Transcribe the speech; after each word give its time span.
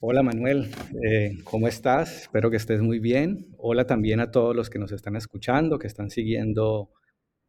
Hola 0.00 0.22
Manuel, 0.22 0.70
eh, 1.02 1.38
¿cómo 1.42 1.66
estás? 1.66 2.22
Espero 2.22 2.52
que 2.52 2.56
estés 2.56 2.80
muy 2.80 3.00
bien. 3.00 3.48
Hola 3.58 3.84
también 3.84 4.20
a 4.20 4.30
todos 4.30 4.54
los 4.54 4.70
que 4.70 4.78
nos 4.78 4.92
están 4.92 5.16
escuchando, 5.16 5.80
que 5.80 5.88
están 5.88 6.10
siguiendo 6.10 6.92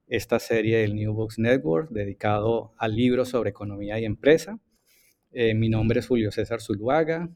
esta 0.08 0.40
serie 0.40 0.80
del 0.80 0.96
New 0.96 1.14
Books 1.14 1.38
Network 1.38 1.92
dedicado 1.92 2.74
a 2.80 2.88
libros 2.88 3.30
sobre 3.30 3.52
economía 3.52 4.00
y 4.00 4.06
empresa. 4.06 4.60
Eh, 5.30 5.54
mi 5.54 5.70
nombre 5.70 6.00
es 6.00 6.08
Julio 6.08 6.32
César 6.32 6.60
Zuluaga 6.60 7.30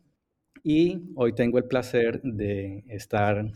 y 0.64 1.04
hoy 1.14 1.36
tengo 1.36 1.60
el 1.60 1.66
placer 1.66 2.20
de 2.24 2.84
estar 2.88 3.52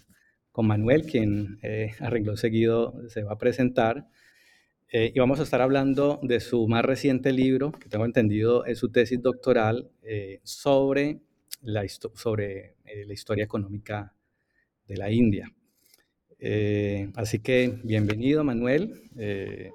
con 0.52 0.68
Manuel, 0.68 1.08
quien 1.08 1.58
eh, 1.64 1.94
arregló 2.00 2.38
seguido 2.38 3.02
se 3.10 3.24
va 3.24 3.34
a 3.34 3.40
presentar. 3.40 4.08
Eh, 4.92 5.12
y 5.16 5.20
vamos 5.20 5.40
a 5.40 5.44
estar 5.44 5.62
hablando 5.62 6.20
de 6.22 6.40
su 6.40 6.68
más 6.68 6.86
reciente 6.86 7.32
libro, 7.32 7.72
que 7.72 7.90
tengo 7.90 8.06
entendido 8.06 8.64
es 8.64 8.78
su 8.78 8.92
tesis 8.92 9.20
doctoral 9.24 9.90
sobre 10.44 11.22
sobre 12.14 12.76
eh, 12.86 13.06
la 13.06 13.14
historia 13.14 13.44
económica 13.44 14.14
de 14.88 14.98
la 14.98 15.12
India. 15.12 15.52
Eh, 16.40 17.12
así 17.16 17.40
que 17.40 17.80
bienvenido, 17.84 18.44
Manuel. 18.44 19.10
Eh, 19.18 19.72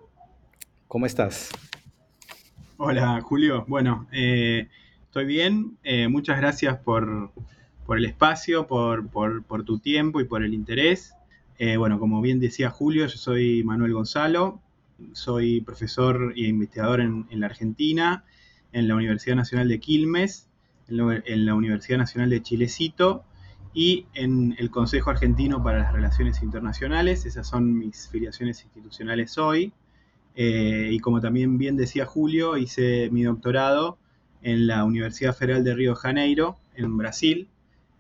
¿Cómo 0.86 1.06
estás? 1.06 1.50
Hola, 2.76 3.20
Julio. 3.20 3.64
Bueno, 3.68 4.08
estoy 4.12 5.24
bien. 5.24 5.78
muchas 6.08 6.38
gracias 6.38 6.78
por, 6.78 7.32
el 7.88 8.04
espacio, 8.04 8.66
por, 8.66 9.64
tu 9.64 9.78
tiempo 9.78 10.20
y 10.20 10.24
por 10.24 10.42
el 10.42 10.52
interés. 10.54 11.14
bueno, 11.78 11.98
como 11.98 12.20
bien 12.20 12.40
decía 12.40 12.70
Julio, 12.70 13.06
yo 13.06 13.16
soy 13.16 13.62
Manuel 13.64 13.92
Gonzalo. 13.92 14.60
Soy 15.12 15.60
profesor 15.60 16.34
e 16.36 16.42
investigador 16.42 17.00
en 17.00 17.40
la 17.40 17.46
Argentina, 17.46 18.24
en 18.72 18.88
la 18.88 18.94
Universidad 18.94 19.36
Nacional 19.36 19.68
de 19.68 19.78
Quilmes 19.80 20.48
en 21.00 21.46
la 21.46 21.54
Universidad 21.54 21.98
Nacional 21.98 22.30
de 22.30 22.42
Chilecito 22.42 23.24
y 23.74 24.06
en 24.14 24.54
el 24.58 24.70
Consejo 24.70 25.10
Argentino 25.10 25.62
para 25.62 25.78
las 25.78 25.92
Relaciones 25.92 26.42
Internacionales. 26.42 27.24
Esas 27.24 27.48
son 27.48 27.78
mis 27.78 28.08
filiaciones 28.08 28.62
institucionales 28.62 29.38
hoy. 29.38 29.72
Eh, 30.34 30.90
y 30.92 30.98
como 30.98 31.20
también 31.20 31.58
bien 31.58 31.76
decía 31.76 32.06
Julio, 32.06 32.56
hice 32.56 33.08
mi 33.10 33.22
doctorado 33.22 33.98
en 34.42 34.66
la 34.66 34.84
Universidad 34.84 35.34
Federal 35.34 35.64
de 35.64 35.74
Río 35.74 35.90
de 35.90 35.96
Janeiro, 35.96 36.58
en 36.74 36.96
Brasil. 36.96 37.48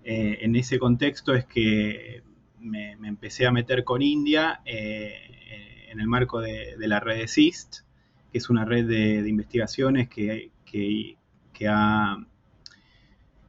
Eh, 0.04 0.38
en 0.42 0.56
ese 0.56 0.78
contexto 0.78 1.34
es 1.34 1.44
que 1.46 2.22
me, 2.60 2.92
empecé 2.92 3.46
a 3.46 3.52
meter 3.52 3.84
con 3.84 4.02
India 4.02 4.60
eh, 4.64 5.88
en 5.90 6.00
el 6.00 6.06
marco 6.06 6.40
de, 6.40 6.74
la 6.78 7.00
red 7.00 7.18
de 7.18 7.28
SIST, 7.28 7.80
que 8.30 8.38
es 8.38 8.50
una 8.50 8.64
red 8.64 8.86
de, 8.86 9.28
investigaciones 9.28 10.08
que, 10.08 10.50
que 10.64 11.68
ha 11.68 12.18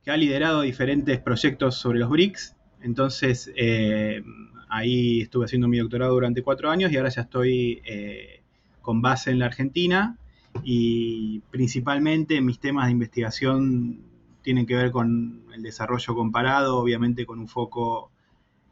que 0.03 0.11
ha 0.11 0.17
liderado 0.17 0.61
diferentes 0.61 1.19
proyectos 1.19 1.75
sobre 1.75 1.99
los 1.99 2.09
BRICS. 2.09 2.55
Entonces, 2.81 3.51
eh, 3.55 4.21
ahí 4.69 5.21
estuve 5.21 5.45
haciendo 5.45 5.67
mi 5.67 5.77
doctorado 5.77 6.13
durante 6.13 6.41
cuatro 6.41 6.69
años 6.69 6.91
y 6.91 6.97
ahora 6.97 7.09
ya 7.09 7.21
estoy 7.21 7.81
eh, 7.85 8.41
con 8.81 9.01
base 9.01 9.31
en 9.31 9.39
la 9.39 9.45
Argentina 9.45 10.17
y 10.63 11.39
principalmente 11.51 12.41
mis 12.41 12.59
temas 12.59 12.87
de 12.87 12.91
investigación 12.91 14.01
tienen 14.41 14.65
que 14.65 14.75
ver 14.75 14.91
con 14.91 15.43
el 15.53 15.63
desarrollo 15.63 16.13
comparado, 16.15 16.77
obviamente 16.77 17.25
con 17.25 17.39
un 17.39 17.47
foco 17.47 18.11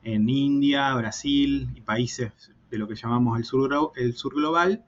en 0.04 0.28
India, 0.28 0.94
Brasil 0.96 1.70
y 1.76 1.82
países 1.82 2.34
de 2.70 2.78
lo 2.78 2.88
que 2.88 2.96
llamamos 2.96 3.38
el 3.38 3.46
sur, 3.46 4.36
global. 4.36 4.84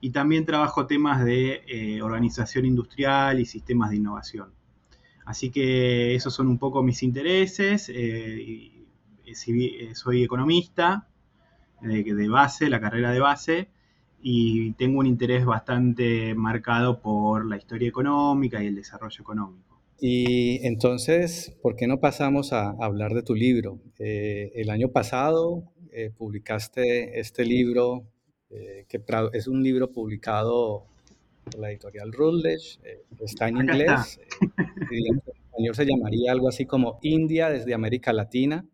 Y 0.00 0.10
también 0.10 0.46
trabajo 0.46 0.86
temas 0.86 1.24
de 1.24 1.62
eh, 1.66 2.02
organización 2.02 2.66
industrial 2.66 3.40
y 3.40 3.44
sistemas 3.44 3.90
de 3.90 3.96
innovación. 3.96 4.57
Así 5.28 5.50
que 5.50 6.14
esos 6.14 6.32
son 6.32 6.48
un 6.48 6.56
poco 6.56 6.82
mis 6.82 7.02
intereses. 7.02 7.90
Eh, 7.90 8.72
eh, 9.26 9.94
soy 9.94 10.24
economista 10.24 11.06
de, 11.82 12.28
base, 12.30 12.70
la 12.70 12.80
carrera 12.80 13.12
de 13.12 13.20
base, 13.20 13.68
y 14.22 14.72
tengo 14.72 15.00
un 15.00 15.06
interés 15.06 15.44
bastante 15.44 16.34
marcado 16.34 17.02
por 17.02 17.44
la 17.44 17.58
historia 17.58 17.90
económica 17.90 18.64
y 18.64 18.68
el 18.68 18.76
desarrollo 18.76 19.20
económico. 19.20 19.78
Y 20.00 20.66
entonces, 20.66 21.54
¿por 21.60 21.76
qué 21.76 21.86
no 21.86 22.00
pasamos 22.00 22.54
a 22.54 22.70
hablar 22.80 23.12
de 23.12 23.22
tu 23.22 23.34
libro? 23.34 23.80
Eh, 23.98 24.50
el 24.54 24.70
año 24.70 24.88
pasado 24.88 25.62
publicaste 26.16 27.20
este 27.20 27.44
libro, 27.44 28.06
que 28.48 29.02
es 29.34 29.46
un 29.46 29.62
libro 29.62 29.92
publicado 29.92 30.86
la 31.56 31.70
editorial 31.70 32.12
Routledge, 32.12 32.78
eh, 32.84 33.04
está 33.20 33.48
en 33.48 33.58
inglés, 33.58 34.20
eh, 34.40 34.48
en 34.90 35.18
español 35.18 35.74
se 35.74 35.86
llamaría 35.86 36.32
algo 36.32 36.48
así 36.48 36.66
como 36.66 36.98
India 37.02 37.50
desde 37.50 37.74
América 37.74 38.12
Latina, 38.12 38.66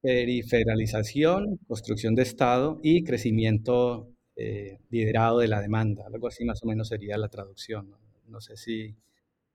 periferización, 0.00 1.58
construcción 1.68 2.14
de 2.14 2.22
Estado 2.22 2.80
y 2.82 3.04
crecimiento 3.04 4.08
eh, 4.36 4.78
liderado 4.90 5.38
de 5.38 5.48
la 5.48 5.60
demanda, 5.60 6.04
algo 6.06 6.28
así 6.28 6.44
más 6.44 6.62
o 6.62 6.66
menos 6.66 6.88
sería 6.88 7.16
la 7.18 7.28
traducción. 7.28 7.94
No, 8.26 8.40
sé 8.40 8.56
si 8.56 8.96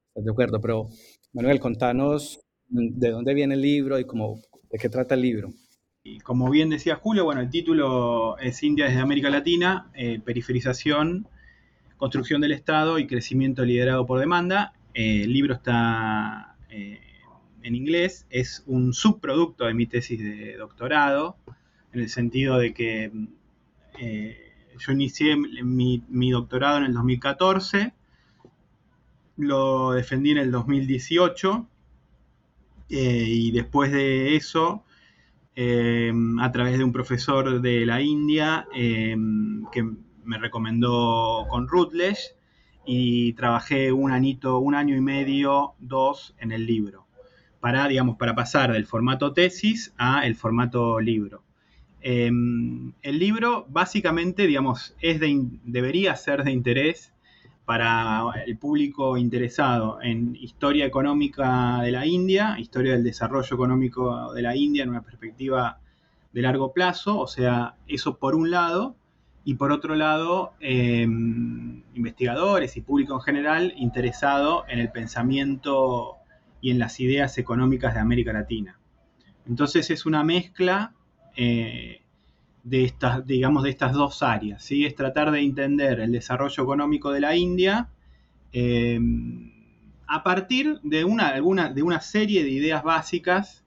estás 0.09 0.23
de 0.23 0.31
acuerdo, 0.31 0.61
pero 0.61 0.87
Manuel, 1.33 1.59
contanos 1.59 2.39
de 2.69 3.09
dónde 3.09 3.33
viene 3.33 3.55
el 3.55 3.61
libro 3.61 3.97
y 3.97 4.05
cómo, 4.05 4.39
de 4.69 4.77
qué 4.77 4.89
trata 4.89 5.15
el 5.15 5.21
libro. 5.21 5.51
Y 6.03 6.19
como 6.19 6.49
bien 6.49 6.69
decía 6.69 6.95
Julio, 6.95 7.25
bueno, 7.25 7.41
el 7.41 7.49
título 7.49 8.37
es 8.37 8.61
India 8.63 8.85
desde 8.85 8.99
América 8.99 9.29
Latina, 9.29 9.91
periferización, 10.23 11.27
Construcción 11.97 12.41
del 12.41 12.51
Estado 12.51 12.99
y 12.99 13.07
Crecimiento 13.07 13.65
liderado 13.65 14.05
por 14.05 14.19
demanda. 14.19 14.73
Eh, 14.93 15.23
el 15.23 15.33
libro 15.33 15.55
está 15.55 16.55
eh, 16.69 17.01
en 17.63 17.75
inglés, 17.75 18.27
es 18.29 18.63
un 18.67 18.93
subproducto 18.93 19.65
de 19.65 19.73
mi 19.73 19.87
tesis 19.87 20.19
de 20.19 20.57
doctorado, 20.57 21.37
en 21.91 22.01
el 22.01 22.09
sentido 22.09 22.59
de 22.59 22.75
que 22.75 23.11
eh, 23.99 24.53
yo 24.77 24.91
inicié 24.91 25.35
mi, 25.35 26.03
mi, 26.07 26.29
doctorado 26.29 26.77
en 26.77 26.83
el 26.83 26.93
2014, 26.93 27.93
lo 29.37 29.93
defendí 29.93 30.31
en 30.31 30.37
el 30.37 30.51
2018 30.51 31.67
y 32.89 33.51
después 33.51 33.91
de 33.91 34.35
eso 34.35 34.83
a 35.55 36.51
través 36.51 36.77
de 36.77 36.83
un 36.83 36.91
profesor 36.93 37.59
de 37.59 37.85
la 37.85 38.01
India 38.01 38.67
que 38.71 39.85
me 40.27 40.37
recomendó 40.37 41.47
con 41.49 41.67
Routledge 41.67 42.35
y 42.85 43.33
trabajé 43.33 43.91
un 43.91 44.11
añito, 44.11 44.59
un 44.59 44.75
año 44.75 44.95
y 44.95 45.01
medio, 45.01 45.73
dos 45.79 46.35
en 46.39 46.51
el 46.51 46.65
libro, 46.65 47.05
para, 47.59 47.87
digamos, 47.87 48.17
para 48.17 48.35
pasar 48.35 48.71
del 48.71 48.85
formato 48.85 49.33
tesis 49.33 49.93
a 49.97 50.25
el 50.27 50.35
formato 50.35 50.99
libro. 50.99 51.43
Em, 52.01 52.93
el 53.01 53.19
libro 53.19 53.65
básicamente, 53.69 54.45
digamos, 54.47 54.95
es 55.01 55.19
de, 55.19 55.41
debería 55.63 56.15
ser 56.15 56.43
de 56.43 56.51
interés 56.51 57.13
para 57.65 58.23
el 58.45 58.57
público 58.57 59.17
interesado 59.17 60.01
en 60.01 60.37
historia 60.37 60.85
económica 60.85 61.81
de 61.81 61.91
la 61.91 62.05
India, 62.05 62.55
historia 62.57 62.93
del 62.93 63.03
desarrollo 63.03 63.53
económico 63.53 64.31
de 64.33 64.41
la 64.41 64.55
India 64.55 64.83
en 64.83 64.89
una 64.89 65.01
perspectiva 65.01 65.79
de 66.31 66.41
largo 66.41 66.71
plazo, 66.71 67.19
o 67.19 67.27
sea, 67.27 67.75
eso 67.87 68.17
por 68.19 68.35
un 68.35 68.51
lado, 68.51 68.95
y 69.47 69.53
por 69.53 69.71
otro 69.71 69.95
lado, 69.95 70.55
em, 70.59 71.81
investigadores 71.93 72.75
y 72.75 72.81
público 72.81 73.13
en 73.13 73.21
general 73.21 73.73
interesado 73.77 74.65
en 74.67 74.79
el 74.79 74.91
pensamiento 74.91 76.17
y 76.59 76.71
en 76.71 76.79
las 76.79 76.99
ideas 76.99 77.37
económicas 77.37 77.93
de 77.93 78.01
América 78.01 78.33
Latina. 78.33 78.77
Entonces 79.47 79.89
es 79.89 80.05
una 80.05 80.21
mezcla 80.25 80.93
eh, 81.37 82.01
de 82.65 82.83
estas, 82.83 83.25
digamos, 83.25 83.63
de 83.63 83.69
estas 83.69 83.93
dos 83.93 84.21
áreas, 84.21 84.61
¿sí? 84.61 84.85
Es 84.85 84.95
tratar 84.95 85.31
de 85.31 85.39
entender 85.39 86.01
el 86.01 86.11
desarrollo 86.11 86.61
económico 86.61 87.13
de 87.13 87.21
la 87.21 87.37
India 87.37 87.87
em, 88.51 89.53
a 90.07 90.23
partir 90.23 90.81
de 90.83 91.05
una, 91.05 91.29
alguna, 91.29 91.71
de 91.71 91.83
una 91.83 92.01
serie 92.01 92.43
de 92.43 92.49
ideas 92.49 92.83
básicas 92.83 93.63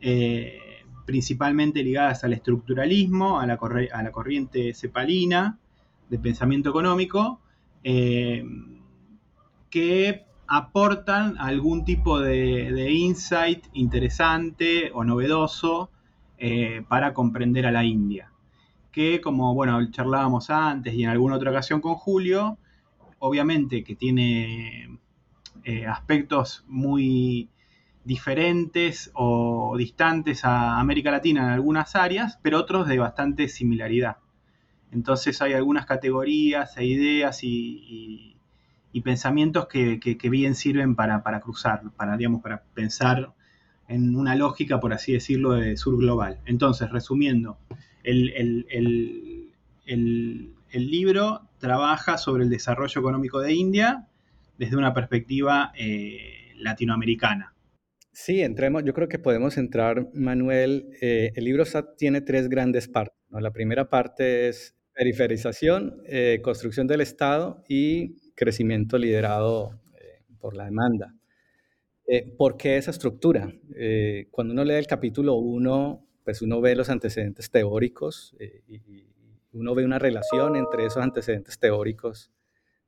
eh, 0.00 0.60
principalmente 1.04 1.82
ligadas 1.82 2.24
al 2.24 2.32
estructuralismo, 2.32 3.40
a 3.40 3.46
la, 3.46 3.56
corriente 3.56 4.72
cepalina 4.74 5.58
de 6.08 6.18
pensamiento 6.18 6.70
económico, 6.70 7.40
eh, 7.82 8.44
que 9.70 10.24
aportan 10.46 11.36
algún 11.38 11.84
tipo 11.84 12.20
de, 12.20 12.90
insight 12.92 13.66
interesante 13.72 14.90
o 14.92 15.04
novedoso 15.04 15.90
eh, 16.38 16.84
para 16.88 17.14
comprender 17.14 17.66
a 17.66 17.72
la 17.72 17.84
India. 17.84 18.30
Que 18.92 19.20
como 19.20 19.54
bueno, 19.54 19.90
charlábamos 19.90 20.50
antes 20.50 20.94
y 20.94 21.02
en 21.02 21.10
alguna 21.10 21.36
otra 21.36 21.50
ocasión 21.50 21.80
con 21.80 21.94
Julio, 21.94 22.58
obviamente 23.18 23.82
que 23.82 23.96
tiene 23.96 24.98
eh, 25.64 25.86
aspectos 25.86 26.64
muy 26.68 27.48
diferentes 28.04 29.10
o 29.14 29.74
distantes 29.78 30.44
a 30.44 30.78
América 30.78 31.10
Latina 31.10 31.42
en 31.42 31.48
algunas 31.50 31.96
áreas, 31.96 32.38
pero 32.42 32.58
otros 32.58 32.86
de 32.86 32.98
bastante 32.98 33.48
similaridad. 33.48 34.18
Entonces 34.92 35.40
hay 35.42 35.54
algunas 35.54 35.86
categorías 35.86 36.76
e 36.76 36.84
ideas 36.84 37.40
y, 37.42 38.36
pensamientos 39.02 39.66
que, 39.66 40.28
bien 40.30 40.54
sirven 40.54 40.94
para, 40.94 41.40
cruzar, 41.40 41.82
para, 41.96 42.16
digamos, 42.16 42.42
para 42.42 42.62
pensar 42.74 43.32
en 43.88 44.16
una 44.16 44.34
lógica, 44.36 44.80
por 44.80 44.92
así 44.92 45.12
decirlo, 45.12 45.52
de 45.52 45.76
sur 45.76 45.98
global. 45.98 46.38
Entonces, 46.46 46.90
resumiendo, 46.90 47.58
el, 48.04 49.50
libro 50.72 51.42
trabaja 51.58 52.18
sobre 52.18 52.44
el 52.44 52.50
desarrollo 52.50 53.00
económico 53.00 53.40
de 53.40 53.52
India 53.52 54.06
desde 54.58 54.76
una 54.76 54.94
perspectiva 54.94 55.72
eh, 55.74 56.52
latinoamericana. 56.56 57.53
Sí, 58.14 58.42
entremos, 58.42 58.84
yo 58.84 58.94
creo 58.94 59.08
que 59.08 59.18
podemos 59.18 59.56
entrar, 59.58 60.08
Manuel. 60.14 60.88
Eh, 61.00 61.32
el 61.34 61.44
libro 61.44 61.64
tiene 61.98 62.20
tres 62.20 62.48
grandes 62.48 62.86
partes. 62.86 63.18
La 63.28 63.50
primera 63.50 63.90
parte 63.90 64.46
es 64.46 64.76
periferización, 64.92 66.00
eh, 66.06 66.38
construcción 66.40 66.86
del 66.86 67.00
Estado 67.00 67.64
y 67.68 68.32
crecimiento 68.36 68.98
liderado 68.98 69.80
eh, 70.00 70.22
por 70.38 70.54
la 70.54 70.66
demanda. 70.66 71.12
¿Por 72.36 72.56
qué 72.56 72.76
esa 72.76 72.92
estructura? 72.92 73.52
cuando 74.30 74.52
uno 74.52 74.62
lee 74.62 74.74
el 74.74 74.86
capítulo 74.86 75.34
1, 75.34 76.06
pues 76.22 76.42
uno 76.42 76.60
ve 76.60 76.76
los 76.76 76.90
antecedentes 76.90 77.50
teóricos 77.50 78.36
y, 78.68 79.08
uno 79.52 79.74
ve 79.74 79.84
una 79.84 79.98
relación 79.98 80.54
entre 80.56 80.84
esos 80.86 81.02
antecedentes 81.02 81.58
teóricos 81.58 82.30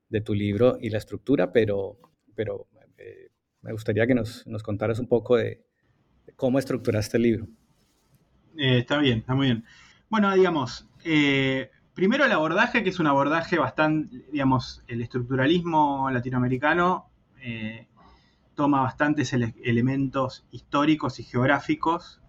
de 0.07 0.21
tu 0.21 0.33
libro 0.33 0.77
y 0.79 0.89
la 0.89 0.99
estructura, 0.99 1.51
pero, 1.51 1.97
pero 2.35 2.67
me 3.61 3.71
gustaría 3.71 4.07
que 4.07 4.15
nos, 4.15 4.45
contaras 4.63 4.99
un 4.99 5.07
poco 5.07 5.37
de, 5.37 5.63
cómo 6.35 6.59
estructuraste 6.59 7.17
el 7.17 7.23
libro. 7.23 7.47
Eh, 8.57 8.79
está 8.79 8.97
bien, 8.97 9.19
está 9.19 9.35
muy 9.35 9.47
bien. 9.47 9.65
Bueno, 10.09 10.33
digamos, 10.33 10.87
eh, 11.03 11.69
primero 11.93 12.25
el 12.25 12.31
abordaje, 12.31 12.83
que 12.83 12.89
es 12.89 12.99
un 12.99 13.07
abordaje 13.07 13.57
bastante, 13.57 14.25
digamos, 14.31 14.83
el 14.87 15.01
estructuralismo 15.01 16.09
latinoamericano 16.09 17.09
eh, 17.41 17.87
toma 18.55 18.81
bastantes 18.81 19.33
elementos 19.33 20.45
históricos 20.51 21.19
y 21.19 21.23
geográficos 21.23 22.21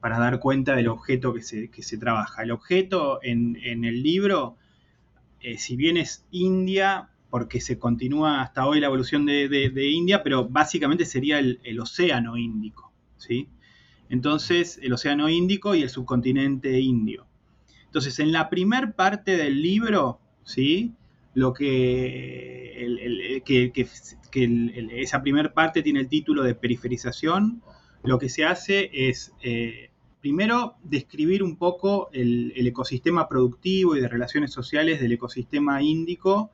para 0.00 0.18
dar 0.18 0.38
cuenta 0.38 0.76
del 0.76 0.88
objeto 0.88 1.34
que 1.34 1.42
se, 1.42 1.70
se 1.72 1.98
trabaja. 1.98 2.42
El 2.42 2.52
objeto 2.52 3.18
en, 3.22 3.56
en 3.62 3.84
el 3.84 4.02
libro, 4.02 4.56
si 5.56 5.76
bien 5.76 5.96
es 5.96 6.24
India, 6.30 7.10
porque 7.30 7.60
se 7.60 7.78
continúa 7.78 8.42
hasta 8.42 8.66
hoy 8.66 8.80
la 8.80 8.86
evolución 8.86 9.26
de, 9.26 9.90
India, 9.90 10.22
pero 10.22 10.48
básicamente 10.48 11.04
sería 11.04 11.38
el, 11.38 11.80
océano 11.80 12.36
Índico, 12.36 12.92
¿sí? 13.16 13.48
Entonces, 14.08 14.78
el 14.82 14.92
océano 14.94 15.28
Índico 15.28 15.74
y 15.74 15.82
el 15.82 15.90
subcontinente 15.90 16.80
indio. 16.80 17.26
Entonces, 17.84 18.18
en 18.18 18.32
la 18.32 18.48
primer 18.48 18.94
parte 18.94 19.36
del 19.36 19.60
libro, 19.60 20.20
¿sí? 20.44 20.94
Lo 21.34 21.52
que, 21.52 22.86
esa 24.92 25.22
primera 25.22 25.52
parte 25.52 25.82
tiene 25.82 26.00
el 26.00 26.08
título 26.08 26.42
de 26.42 26.54
periferización, 26.54 27.62
lo 28.02 28.18
que 28.18 28.30
se 28.30 28.44
hace 28.46 28.90
es, 28.92 29.32
eh, 29.42 29.90
primero, 30.20 30.76
describir 30.82 31.42
un 31.42 31.56
poco 31.56 32.08
el, 32.12 32.54
el 32.56 32.66
ecosistema 32.66 33.28
productivo 33.28 33.96
y 33.96 34.00
de 34.00 34.08
relaciones 34.08 34.52
sociales 34.52 35.00
del 35.00 35.12
ecosistema 35.12 35.82
índico, 35.82 36.52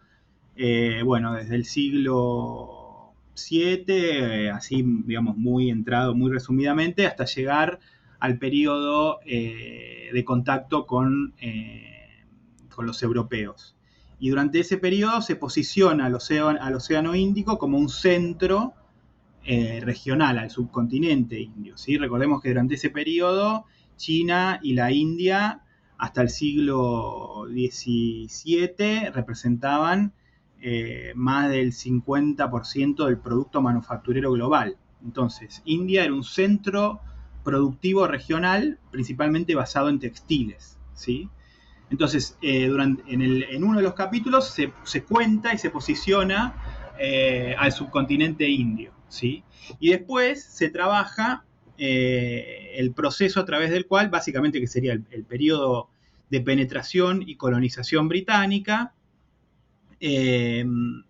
eh, 0.57 1.03
bueno, 1.05 1.35
desde 1.35 1.57
el 1.57 1.65
siglo 1.65 3.13
VII, 3.51 3.85
eh, 3.89 4.51
así 4.51 4.85
digamos 5.05 5.37
muy 5.37 5.71
entrado, 5.71 6.15
muy 6.15 6.31
resumidamente, 6.31 7.07
hasta 7.07 7.25
llegar 7.25 7.81
al 8.21 8.39
periodo 8.39 9.19
eh, 9.27 10.11
de 10.13 10.25
contacto 10.25 10.87
con, 10.87 11.35
con, 12.75 12.87
los 12.87 13.03
europeos. 13.03 13.77
Y 14.19 14.31
durante 14.31 14.61
ese 14.61 14.79
periodo 14.79 15.21
se 15.21 15.37
posiciona 15.37 16.07
al 16.07 16.15
océano, 16.15 16.59
al 16.61 16.75
océano 16.75 17.15
Índico 17.15 17.59
como 17.59 17.79
un 17.79 17.89
centro 17.89 18.75
regional, 19.45 20.39
al 20.39 20.51
subcontinente 20.51 21.39
indio. 21.39 21.77
¿sí? 21.77 21.99
Recordemos 21.99 22.41
que 22.41 22.49
durante 22.49 22.77
ese 22.77 22.89
periodo 22.89 23.67
China 23.97 24.59
y 24.63 24.73
la 24.73 24.91
India 24.91 25.61
hasta 25.99 26.23
el 26.23 26.31
siglo 26.31 27.45
XVII 27.51 29.11
representaban 29.11 30.15
eh, 30.67 31.13
más 31.15 31.51
del 31.51 31.73
50% 31.73 33.05
del 33.05 33.19
producto 33.19 33.61
manufacturero 33.61 34.33
global. 34.33 34.79
Entonces, 35.05 35.61
India 35.67 36.05
era 36.05 36.15
un 36.15 36.25
centro 36.25 37.03
productivo 37.43 38.07
regional, 38.07 38.79
principalmente 38.91 39.55
basado 39.55 39.91
en 39.91 39.99
textiles. 39.99 40.79
¿sí? 40.95 41.29
Entonces, 41.91 42.39
eh, 42.41 42.69
durante, 42.69 43.03
en, 43.13 43.63
uno 43.63 43.77
de 43.77 43.83
los 43.83 43.93
capítulos 43.93 44.59
se, 44.85 45.03
cuenta 45.03 45.53
y 45.53 45.59
se 45.59 45.69
posiciona 45.69 46.55
eh, 46.99 47.55
al 47.59 47.71
subcontinente 47.71 48.49
indio. 48.49 48.95
¿sí? 49.09 49.45
Y 49.81 49.91
después 49.91 50.43
se 50.43 50.71
trabaja 50.71 51.45
el 51.77 52.95
proceso 52.95 53.39
a 53.39 53.45
través 53.45 53.71
del 53.71 53.85
cual, 53.85 54.09
básicamente 54.09 54.61
que 54.61 54.67
sería 54.67 54.95
el, 54.95 55.05
el 55.11 55.25
periodo 55.25 55.91
de 56.31 56.41
penetración 56.41 57.23
y 57.29 57.37
colonización 57.37 58.09
británica, 58.09 58.95
Em, 60.07 61.03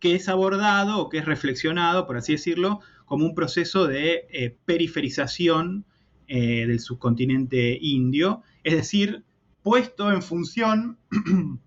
que 0.00 0.14
es 0.14 0.26
abordado 0.26 1.00
o 1.00 1.10
que 1.10 1.18
es 1.18 1.26
reflexionado, 1.26 2.06
por 2.06 2.16
así 2.16 2.32
decirlo, 2.32 2.80
como 3.04 3.26
un 3.26 3.34
proceso 3.34 3.86
de 3.86 4.26
eh, 4.30 4.56
periferización 4.64 5.84
eh, 6.28 6.66
del 6.66 6.80
subcontinente 6.80 7.76
indio, 7.78 8.42
es 8.64 8.72
decir, 8.72 9.22
puesto 9.62 10.10
en 10.10 10.22
función 10.22 10.96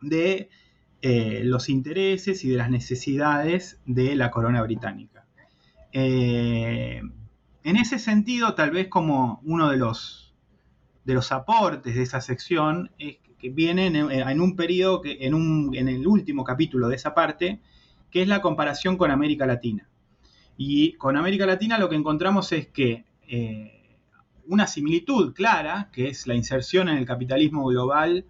de 0.00 0.50
eh, 1.00 1.42
los 1.44 1.68
intereses 1.68 2.44
y 2.44 2.48
de 2.48 2.56
las 2.56 2.70
necesidades 2.70 3.78
de 3.86 4.16
la 4.16 4.32
corona 4.32 4.62
británica. 4.62 5.28
en 5.92 7.12
ese 7.62 8.00
sentido, 8.00 8.54
tal 8.54 8.72
vez 8.72 8.88
como 8.88 9.40
uno 9.44 9.70
de 9.70 9.76
los, 9.76 10.34
de 11.04 11.14
los 11.14 11.30
aportes 11.30 11.94
de 11.94 12.02
esa 12.02 12.20
sección 12.20 12.90
es 12.98 13.18
viene 13.50 13.86
en, 13.86 14.40
un 14.40 14.56
periodo, 14.56 15.00
que, 15.00 15.18
en, 15.20 15.34
un, 15.34 15.74
en 15.74 15.88
el 15.88 16.06
último 16.06 16.44
capítulo 16.44 16.88
de 16.88 16.96
esa 16.96 17.14
parte, 17.14 17.60
que 18.10 18.22
es 18.22 18.28
la 18.28 18.40
comparación 18.40 18.96
con 18.96 19.10
América 19.10 19.46
Latina. 19.46 19.88
Y 20.56 20.94
con 20.94 21.16
América 21.16 21.46
Latina 21.46 21.78
lo 21.78 21.88
que 21.88 21.96
encontramos 21.96 22.50
es 22.52 22.68
que 22.68 23.04
eh, 23.28 23.98
una 24.46 24.66
similitud 24.66 25.34
clara, 25.34 25.90
que 25.92 26.08
es 26.08 26.26
la 26.26 26.34
inserción 26.34 26.88
en 26.88 26.96
el 26.96 27.04
capitalismo 27.04 27.66
global, 27.66 28.24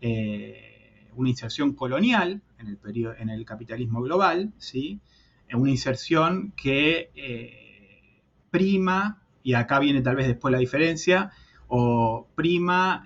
eh, 0.00 1.08
una 1.16 1.28
inserción 1.28 1.74
colonial 1.74 2.40
en 2.58 2.68
el, 2.68 2.76
periodo, 2.76 3.14
en 3.18 3.28
el 3.28 3.44
capitalismo 3.44 4.00
global, 4.00 4.52
¿sí? 4.58 5.00
una 5.52 5.70
inserción 5.70 6.52
que 6.56 7.10
eh, 7.14 8.22
prima, 8.50 9.22
y 9.42 9.54
acá 9.54 9.78
viene 9.78 10.02
tal 10.02 10.16
vez 10.16 10.26
después 10.28 10.52
la 10.52 10.58
diferencia, 10.58 11.32
o 11.66 12.28
prima 12.34 13.04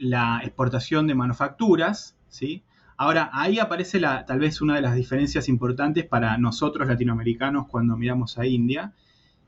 la 0.00 0.40
exportación 0.42 1.06
de 1.06 1.14
manufacturas, 1.14 2.16
¿sí? 2.28 2.64
Ahora, 2.96 3.30
ahí 3.32 3.58
aparece 3.58 4.00
la, 4.00 4.26
tal 4.26 4.40
vez 4.40 4.60
una 4.60 4.74
de 4.74 4.82
las 4.82 4.94
diferencias 4.94 5.48
importantes 5.48 6.04
para 6.04 6.36
nosotros 6.36 6.88
latinoamericanos 6.88 7.68
cuando 7.68 7.96
miramos 7.96 8.36
a 8.38 8.46
India, 8.46 8.92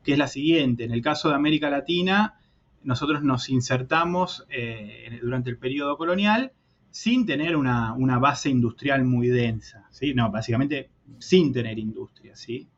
que 0.03 0.13
es 0.13 0.17
la 0.17 0.27
siguiente. 0.27 0.83
En 0.83 0.91
el 0.91 1.01
caso 1.01 1.29
de 1.29 1.35
América 1.35 1.69
Latina, 1.69 2.35
nosotros 2.83 3.23
nos 3.23 3.49
insertamos 3.49 4.45
eh, 4.49 5.19
durante 5.21 5.49
el 5.49 5.57
periodo 5.57 5.97
colonial 5.97 6.51
sin 6.91 7.25
tener 7.25 7.55
una, 7.55 7.95
base 8.19 8.49
industrial 8.49 9.03
muy 9.03 9.27
densa, 9.27 9.87
¿sí? 9.89 10.13
No, 10.13 10.31
básicamente 10.31 10.91
sin 11.17 11.51
tener 11.51 11.79
industria, 11.79 12.35
¿sí? 12.35 12.69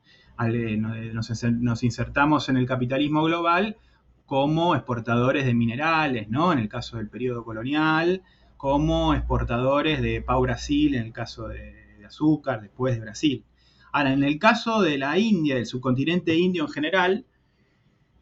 Eh, 0.45 0.77
nos, 0.77 1.83
insertamos 1.83 2.49
en 2.49 2.57
el 2.57 2.65
capitalismo 2.65 3.23
global 3.23 3.77
como 4.25 4.75
exportadores 4.75 5.45
de 5.45 5.53
minerales, 5.53 6.29
¿no? 6.29 6.51
En 6.51 6.59
el 6.59 6.69
caso 6.69 6.97
del 6.97 7.09
periodo 7.09 7.43
colonial, 7.43 8.23
como 8.57 9.13
exportadores 9.13 10.01
de 10.01 10.21
Pau 10.21 10.41
Brasil, 10.41 10.95
en 10.95 11.03
el 11.03 11.13
caso 11.13 11.47
de, 11.47 11.83
azúcar, 12.05 12.61
después 12.61 12.95
de 12.95 13.01
Brasil. 13.01 13.43
Ahora, 13.91 14.13
en 14.13 14.23
el 14.23 14.37
caso 14.37 14.81
de 14.83 14.99
la 14.99 15.17
India, 15.17 15.55
del 15.55 15.65
subcontinente 15.65 16.35
indio 16.35 16.63
en 16.65 16.69
general, 16.69 17.25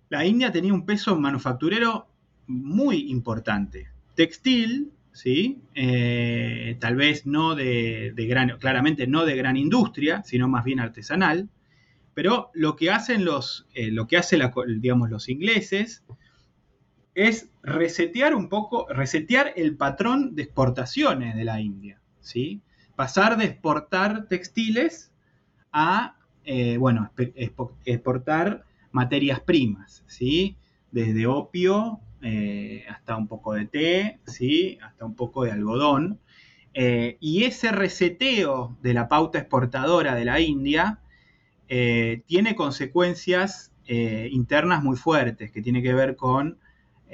la 0.09 0.25
India 0.25 0.51
tenía 0.51 0.73
un 0.73 0.85
peso 0.85 1.19
manufacturero 1.19 2.07
muy 2.47 3.09
importante. 3.09 3.87
Textil, 4.15 4.93
¿sí? 5.11 5.61
Eh, 5.75 6.77
tal 6.79 6.95
vez 6.95 7.25
no 7.25 7.55
de, 7.55 8.13
gran, 8.15 8.57
claramente 8.57 9.05
no 9.05 9.25
de 9.25 9.35
gran 9.35 9.57
industria, 9.57 10.23
sino 10.23 10.47
más 10.47 10.63
bien 10.63 10.79
artesanal. 10.79 11.49
Pero 12.13 12.51
lo 12.53 12.75
que 12.75 12.91
hacen 12.91 13.25
los, 13.25 13.67
eh, 13.73 13.91
lo 13.91 14.07
que 14.07 14.17
hace 14.17 14.37
los 14.37 15.29
ingleses 15.29 16.03
es 17.15 17.49
resetear 17.61 18.35
un 18.35 18.49
poco, 18.49 18.87
resetear 18.89 19.53
el 19.55 19.75
patrón 19.77 20.35
de 20.35 20.43
exportaciones 20.43 21.35
de 21.35 21.43
la 21.43 21.59
India, 21.59 21.99
¿sí? 22.19 22.61
Pasar 22.95 23.37
de 23.37 23.45
exportar 23.45 24.27
textiles 24.27 25.11
a, 25.71 26.17
eh, 26.43 26.77
bueno, 26.77 27.11
exportar 27.85 28.65
materias 28.91 29.39
primas, 29.39 30.03
¿sí? 30.07 30.57
Desde 30.91 31.25
opio 31.25 31.99
eh, 32.21 32.85
hasta 32.89 33.17
un 33.17 33.27
poco 33.27 33.53
de 33.53 33.65
té, 33.65 34.19
¿sí? 34.25 34.77
Hasta 34.83 35.05
un 35.05 35.15
poco 35.15 35.43
de 35.43 35.51
algodón. 35.51 36.19
Y 37.19 37.43
ese 37.43 37.71
reseteo 37.71 38.75
de 38.81 38.95
la 38.95 39.07
pauta 39.07 39.37
exportadora 39.37 40.15
de 40.15 40.25
la 40.25 40.39
India 40.39 41.02
tiene 41.67 42.55
consecuencias 42.55 43.71
internas 43.87 44.83
muy 44.83 44.95
fuertes, 44.95 45.51
que 45.51 45.61
tiene 45.61 45.81
que 45.81 45.93
ver 45.93 46.15
con 46.15 46.57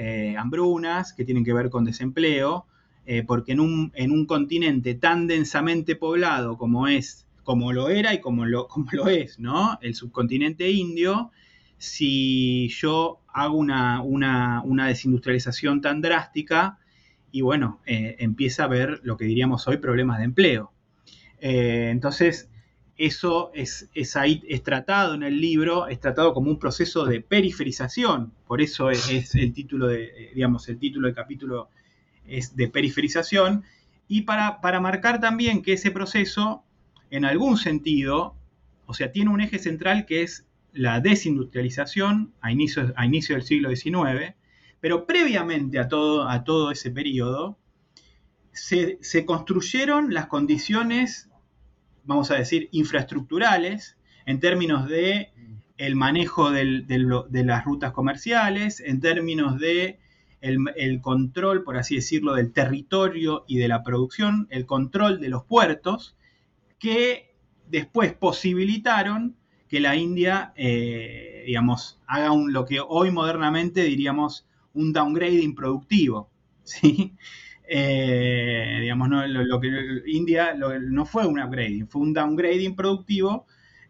eh, 0.02 0.38
hambrunas, 0.38 1.12
que 1.12 1.26
tienen 1.26 1.44
que 1.44 1.52
ver 1.52 1.70
con 1.70 1.84
desempleo, 1.84 2.66
eh, 3.06 3.24
porque 3.28 3.52
en 3.52 3.60
un, 3.60 3.92
en 3.96 4.12
un, 4.12 4.26
continente 4.26 4.96
tan 4.96 5.28
densamente 5.28 5.98
poblado 5.98 6.58
como 6.58 6.88
es, 6.88 7.28
como 7.44 7.74
lo 7.74 7.90
era 7.90 8.14
y 8.14 8.22
como 8.22 8.46
lo, 8.46 8.68
como 8.70 8.88
lo 8.94 9.10
es, 9.10 9.40
¿no? 9.40 9.78
El 9.82 9.96
subcontinente 9.96 10.72
indio, 10.72 11.32
si 11.78 12.70
yo 12.70 13.20
hago 13.28 13.58
una, 13.58 14.64
desindustrialización 14.88 15.82
tan 15.82 16.00
drástica, 16.00 16.80
y 17.30 17.42
bueno, 17.42 17.82
eh, 17.86 18.16
empieza 18.20 18.64
a 18.64 18.66
haber 18.68 19.02
lo 19.04 19.18
que 19.18 19.26
diríamos 19.26 19.68
hoy 19.68 19.78
problemas 19.80 20.20
de 20.20 20.24
empleo. 20.24 20.72
entonces, 21.42 22.49
eso 23.00 23.50
es, 23.54 23.90
es 23.94 24.64
tratado 24.64 25.16
en 25.16 25.24
el 25.24 25.40
libro, 25.40 25.88
es 25.88 26.02
tratado 26.02 26.34
como 26.34 26.52
un 26.52 26.60
proceso 26.60 27.06
de 27.06 27.22
periferización, 27.22 28.34
por 28.46 28.62
eso 28.62 28.90
es, 28.92 29.34
el 29.36 29.54
título 29.54 29.88
de, 29.88 30.04
eh, 30.04 30.32
digamos, 30.36 30.68
el 30.68 30.78
título 30.78 31.08
del 31.08 31.16
capítulo 31.16 31.70
es 32.28 32.58
de 32.58 32.68
periferización, 32.68 33.64
y 34.10 34.24
para, 34.24 34.60
para, 34.60 34.82
marcar 34.82 35.22
también 35.22 35.62
que 35.62 35.74
ese 35.74 35.92
proceso, 35.92 36.66
en 37.10 37.24
algún 37.24 37.56
sentido, 37.56 38.36
o 38.86 38.94
sea, 38.94 39.14
tiene 39.14 39.30
un 39.30 39.40
eje 39.40 39.60
central 39.60 40.06
que 40.06 40.24
es 40.24 40.46
la 40.74 41.00
desindustrialización 41.00 42.34
a 42.42 42.52
inicio, 42.52 42.92
a 42.98 43.06
inicio 43.06 43.36
del 43.36 43.46
siglo 43.46 43.74
XIX, 43.74 44.36
pero 44.82 45.06
previamente 45.06 45.80
a 45.80 45.88
todo, 45.88 46.28
a 46.28 46.44
todo 46.44 46.70
ese 46.70 46.92
periodo, 46.92 47.58
se, 48.52 48.98
se 49.02 49.26
construyeron 49.26 50.14
las 50.14 50.26
condiciones 50.26 51.29
vamos 52.04 52.32
a 52.32 52.36
decir, 52.36 52.70
infraestructurales 52.72 53.98
en 54.26 54.40
términos 54.40 54.88
de 54.88 55.32
el 55.78 55.96
manejo 55.96 56.52
de 56.52 57.44
las 57.46 57.66
rutas 57.66 57.94
comerciales, 57.94 58.82
en 58.82 59.00
términos 59.00 59.60
de 59.60 60.00
el, 60.42 61.02
control, 61.02 61.64
por 61.64 61.78
así 61.78 61.96
decirlo, 61.96 62.34
del 62.36 62.52
territorio 62.52 63.46
y 63.48 63.58
de 63.58 63.68
la 63.68 63.84
producción, 63.84 64.48
el 64.50 64.66
control 64.66 65.20
de 65.20 65.30
los 65.30 65.44
puertos, 65.46 66.16
que 66.80 67.34
después 67.68 68.14
posibilitaron 68.14 69.36
que 69.68 69.80
la 69.80 69.96
India, 69.96 70.54
eh, 70.56 71.44
digamos, 71.46 72.00
haga 72.08 72.32
un, 72.32 72.54
lo 72.54 72.66
que 72.66 72.80
hoy 72.80 73.12
modernamente 73.12 73.84
diríamos 73.84 74.48
un 74.74 74.94
downgrading 74.94 75.56
productivo, 75.56 76.30
¿sí? 76.64 77.14
Eh, 77.72 78.80
digamos, 78.82 79.10
no, 79.10 79.28
lo, 79.28 79.62
que 79.62 79.70
India 80.08 80.56
no 80.56 81.06
fue 81.06 81.28
un 81.28 81.40
upgrading, 81.40 81.88
fue 81.88 82.02
un 82.02 82.14
downgrading 82.14 82.76
productivo, 82.76 83.46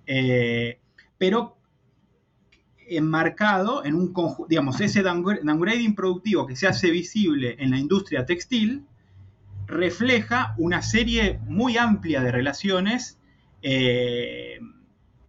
eh, 0.06 0.80
pero 1.18 1.56
enmarcado 2.90 3.86
en 3.86 3.96
un 3.96 4.12
conjunto, 4.12 4.50
digamos, 4.50 4.82
ese 4.82 5.02
downgrading 5.02 5.96
productivo 5.96 6.46
que 6.46 6.58
se 6.58 6.68
hace 6.68 6.92
visible 6.92 7.56
en 7.58 7.72
la 7.72 7.78
industria 7.78 8.26
textil 8.26 8.84
refleja 9.66 10.56
una 10.58 10.82
serie 10.82 11.40
muy 11.46 11.78
amplia 11.78 12.22
de 12.22 12.34
relaciones 12.34 13.18
eh, 13.62 14.60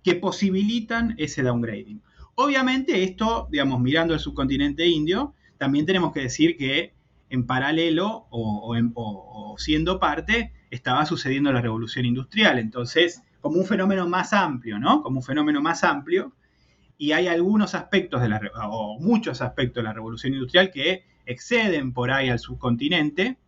que 0.03 0.17
posibilitan 0.17 1.15
ese 1.19 1.45
downgrading. 1.45 2.03
Obviamente 2.35 3.05
esto, 3.05 3.47
digamos, 3.49 3.81
mirando 3.81 4.13
el 4.13 4.19
subcontinente 4.19 4.89
indio, 4.89 5.35
también 5.57 5.87
tenemos 5.87 6.13
que 6.13 6.23
decir 6.23 6.57
que 6.57 6.95
en 7.31 7.47
paralelo 7.47 8.27
o, 8.31 9.55
siendo 9.57 9.99
parte, 10.01 10.53
estaba 10.71 11.07
sucediendo 11.07 11.53
la 11.53 11.63
revolución 11.63 12.05
industrial. 12.05 12.59
Entonces, 12.59 13.23
como 13.41 13.57
un 13.57 13.65
fenómeno 13.65 14.09
más 14.09 14.33
amplio, 14.33 14.79
¿no? 14.79 15.03
Como 15.03 15.21
un 15.21 15.23
fenómeno 15.23 15.63
más 15.63 15.85
amplio. 15.85 16.35
Y 16.99 17.13
hay 17.13 17.29
algunos 17.29 17.75
aspectos 17.75 18.21
de 18.21 18.29
la, 18.29 18.41
o 18.69 18.99
muchos 18.99 19.41
aspectos 19.41 19.83
de 19.83 19.89
la 19.89 19.95
revolución 19.95 20.35
industrial 20.35 20.71
que 20.71 21.05
exceden 21.25 21.95
por 21.95 22.11
ahí 22.11 22.29
al 22.29 22.39
subcontinente, 22.39 23.39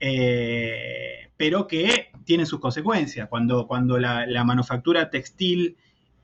eh, 0.00 1.30
pero 1.36 1.66
que 1.66 2.10
tienen 2.24 2.46
sus 2.46 2.60
consecuencias. 2.60 3.28
Cuando, 3.28 3.66
cuando 3.68 3.98
la, 3.98 4.44
manufactura 4.44 5.08
textil 5.08 5.76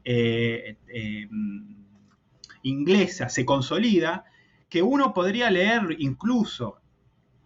eh, 0.05 0.77
eh, 0.93 1.29
inglesa 2.63 3.29
se 3.29 3.45
consolida, 3.45 4.25
que 4.69 4.83
uno 4.83 5.15
podría 5.15 5.51
leer 5.51 5.97
incluso 5.99 6.80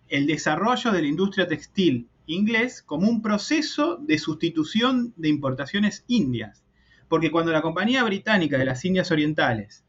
el 0.09 0.27
desarrollo 0.27 0.93
de 0.93 1.03
la 1.03 1.09
industria 1.09 1.49
textil 1.49 2.09
inglés 2.27 2.83
como 2.83 3.09
un 3.09 3.23
proceso 3.23 3.97
de 3.97 4.19
sustitución 4.19 5.13
de 5.17 5.29
importaciones 5.29 6.05
indias. 6.07 6.65
Porque 7.09 7.31
cuando 7.31 7.53
la 7.53 7.63
Compañía 7.63 8.03
Británica 8.05 8.59
de 8.59 8.65
las 8.65 8.85
Indias 8.85 9.11
Orientales 9.11 9.85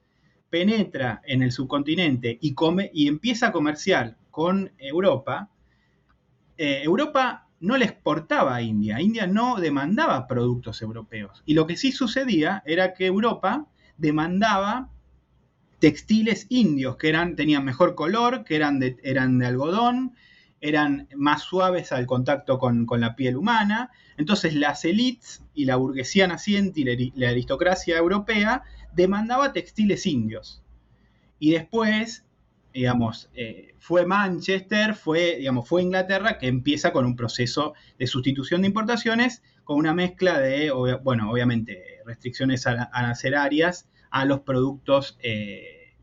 penetra 0.50 1.22
en 1.26 1.42
el 1.42 1.52
subcontinente 1.52 2.38
y, 2.42 2.54
come, 2.54 2.92
y 2.94 3.08
empieza 3.08 3.48
a 3.48 3.52
comerciar 3.52 4.18
con 4.32 4.72
Europa, 4.78 5.50
eh, 6.58 6.82
Europa 6.84 7.48
no 7.60 7.78
le 7.78 7.86
exportaba 7.86 8.56
a 8.56 8.62
India, 8.62 9.02
India 9.02 9.28
no 9.28 9.56
demandaba 9.56 10.28
productos 10.28 10.82
europeos. 10.82 11.42
Y 11.46 11.54
lo 11.54 11.66
que 11.68 11.78
sí 11.78 11.92
sucedía 11.92 12.64
era 12.66 12.94
que 12.94 13.06
Europa 13.06 13.66
demandaba 13.98 14.90
textiles 15.80 16.48
indios 16.50 16.98
que 16.98 17.10
eran, 17.10 17.36
tenían 17.36 17.66
mejor 17.66 17.96
color, 17.96 18.44
que 18.44 18.56
eran 18.56 18.80
de, 18.80 18.98
eran 19.04 19.40
de 19.40 19.48
algodón, 19.48 20.16
eran 20.62 21.08
más 21.16 21.44
suaves 21.44 21.92
al 21.92 22.06
contacto 22.06 22.58
con, 22.58 22.88
la 22.98 23.16
piel 23.16 23.36
humana. 23.36 23.92
Entonces 24.18 24.56
las 24.56 24.86
élites 24.86 25.44
y 25.54 25.66
la 25.66 25.76
burguesía 25.76 26.28
naciente 26.28 26.82
y 26.82 27.12
la, 27.16 27.30
aristocracia 27.30 27.98
europea 27.98 28.64
demandaba 28.94 29.54
textiles 29.54 30.06
indios. 30.06 30.64
Y 31.38 31.52
después, 31.52 32.26
digamos, 32.74 33.30
eh, 33.36 33.76
fue 33.78 34.06
Manchester, 34.06 34.96
fue, 34.96 35.38
digamos, 35.38 35.68
fue 35.68 35.84
Inglaterra 35.84 36.38
que 36.38 36.48
empieza 36.48 36.94
con 36.94 37.06
un 37.06 37.16
proceso 37.16 37.74
de 38.00 38.08
sustitución 38.08 38.62
de 38.62 38.68
importaciones 38.68 39.44
con 39.66 39.78
una 39.78 39.94
mezcla 39.94 40.40
de, 40.40 40.72
bueno, 41.04 41.30
obviamente, 41.30 42.02
restricciones 42.06 42.66
arancelarias 42.68 43.88
a 44.16 44.24
los 44.24 44.40
productos 44.40 45.18
eh, 45.22 45.94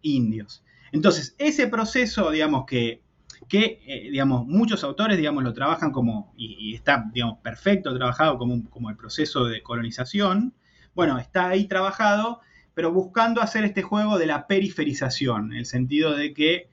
indios. 0.00 0.62
Entonces, 0.92 1.34
ese 1.38 1.66
proceso, 1.66 2.30
digamos, 2.30 2.66
que, 2.66 3.02
que 3.48 3.80
eh, 3.84 4.10
digamos, 4.12 4.46
muchos 4.46 4.84
autores, 4.84 5.16
digamos, 5.16 5.42
lo 5.42 5.52
trabajan 5.52 5.90
como, 5.90 6.32
y, 6.36 6.72
está, 6.76 7.10
digamos, 7.12 7.38
perfecto 7.40 7.92
trabajado 7.96 8.38
como, 8.38 8.70
como 8.70 8.90
el 8.90 8.96
proceso 8.96 9.46
de 9.46 9.60
colonización, 9.64 10.54
bueno, 10.94 11.18
está 11.18 11.48
ahí 11.48 11.66
trabajado, 11.66 12.42
pero 12.74 12.92
buscando 12.92 13.42
hacer 13.42 13.64
este 13.64 13.82
juego 13.82 14.18
de 14.18 14.26
la 14.26 14.46
periferización, 14.46 15.50
en 15.50 15.58
el 15.58 15.66
sentido 15.66 16.14
de 16.14 16.34
que 16.34 16.68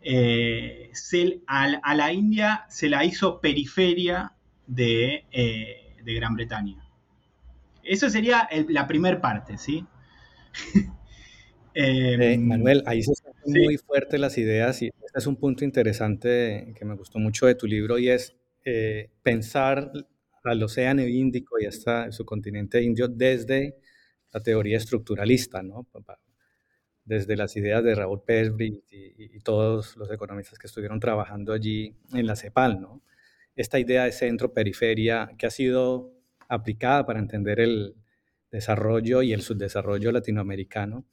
eh, 0.00 0.90
a, 1.48 1.94
la 1.94 2.12
India 2.14 2.64
se 2.70 2.88
la 2.88 3.04
hizo 3.04 3.42
periferia 3.42 4.32
de, 4.66 5.26
eh, 5.32 5.96
Gran 6.02 6.34
Bretaña. 6.34 6.82
Eso 7.82 8.08
sería 8.08 8.48
la 8.68 8.86
primera 8.86 9.20
parte, 9.20 9.58
¿sí? 9.58 9.86
Eh, 11.72 12.36
Manuel, 12.36 12.82
ahí 12.84 13.00
se 13.00 13.12
está 13.12 13.30
muy 13.46 13.76
fuerte 13.76 14.18
las 14.18 14.36
ideas 14.38 14.82
y 14.82 14.88
este 14.88 15.18
es 15.18 15.26
un 15.28 15.36
punto 15.36 15.64
interesante 15.64 16.74
que 16.76 16.84
me 16.84 16.96
gustó 16.96 17.20
mucho 17.20 17.46
de 17.46 17.54
tu 17.54 17.68
libro 17.68 17.96
y 17.96 18.08
es 18.08 18.36
eh, 18.64 19.10
pensar 19.22 19.92
al 20.42 20.62
océano 20.62 21.06
Índico 21.06 21.60
y 21.60 21.66
hasta 21.66 22.10
su 22.10 22.24
continente 22.24 22.82
indio 22.82 23.06
desde 23.06 23.76
la 24.32 24.40
teoría 24.40 24.78
estructuralista, 24.78 25.62
¿no? 25.62 25.86
desde 27.04 27.36
las 27.36 27.56
ideas 27.56 27.82
de 27.82 27.94
Raúl 27.94 28.22
Pesbri 28.22 28.84
y, 28.90 29.36
y, 29.36 29.40
todos 29.40 29.96
los 29.96 30.10
economistas 30.10 30.58
que 30.58 30.66
estuvieron 30.66 31.00
trabajando 31.00 31.52
allí 31.52 31.96
en 32.12 32.26
la 32.26 32.36
CEPAL. 32.36 32.80
¿no? 32.80 33.02
Esta 33.56 33.78
idea 33.78 34.04
de 34.04 34.12
centro-periferia 34.12 35.30
que 35.36 35.46
ha 35.46 35.50
sido 35.50 36.12
aplicada 36.48 37.06
para 37.06 37.18
entender 37.18 37.60
el 37.60 37.96
desarrollo 38.50 39.22
y 39.22 39.32
el 39.32 39.42
subdesarrollo 39.42 40.12
latinoamericano. 40.12 41.04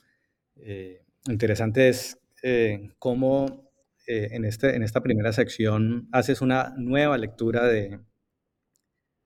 Eh, 0.58 1.02
interesante 1.28 1.90
es 1.90 2.20
eh, 2.44 2.92
cómo 3.00 3.70
eh, 4.08 4.30
en, 4.32 4.46
este, 4.46 4.76
en 4.76 4.84
esta 4.84 5.02
primera 5.02 5.34
sección 5.34 6.08
haces 6.12 6.42
una 6.42 6.74
nueva 6.78 7.18
lectura 7.18 7.66
de, 7.68 8.00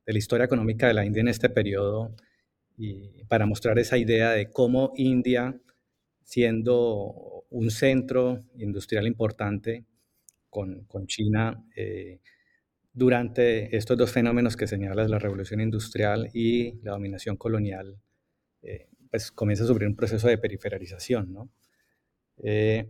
la 0.06 0.18
historia 0.18 0.46
económica 0.46 0.88
de 0.88 0.94
la 0.94 1.06
India 1.06 1.22
en 1.22 1.30
este 1.30 1.50
periodo 1.50 2.13
y 2.75 3.24
para 3.25 3.46
mostrar 3.46 3.80
esa 3.80 3.98
idea 3.98 4.32
de 4.32 4.50
cómo 4.50 4.91
India, 4.98 5.58
siendo 6.24 7.46
un 7.50 7.72
centro 7.72 8.44
industrial 8.58 9.08
importante 9.08 9.86
con, 10.50 10.84
con 10.86 11.08
China, 11.08 11.63
eh, 11.75 12.20
durante 12.94 13.76
estos 13.76 13.98
dos 13.98 14.12
fenómenos 14.12 14.58
que 14.58 14.68
señalas, 14.68 15.10
la 15.10 15.20
revolución 15.20 15.62
industrial 15.62 16.30
y 16.34 16.82
la 16.84 16.92
dominación 16.92 17.38
colonial, 17.38 17.98
eh, 18.62 18.88
pues 19.10 19.32
comienza 19.32 19.64
a 19.64 19.68
sufrir 19.68 19.88
un 19.88 19.96
proceso 19.96 20.28
de 20.28 20.38
periferalización. 20.38 21.34
¿no? 21.34 21.50
Eh, 22.38 22.90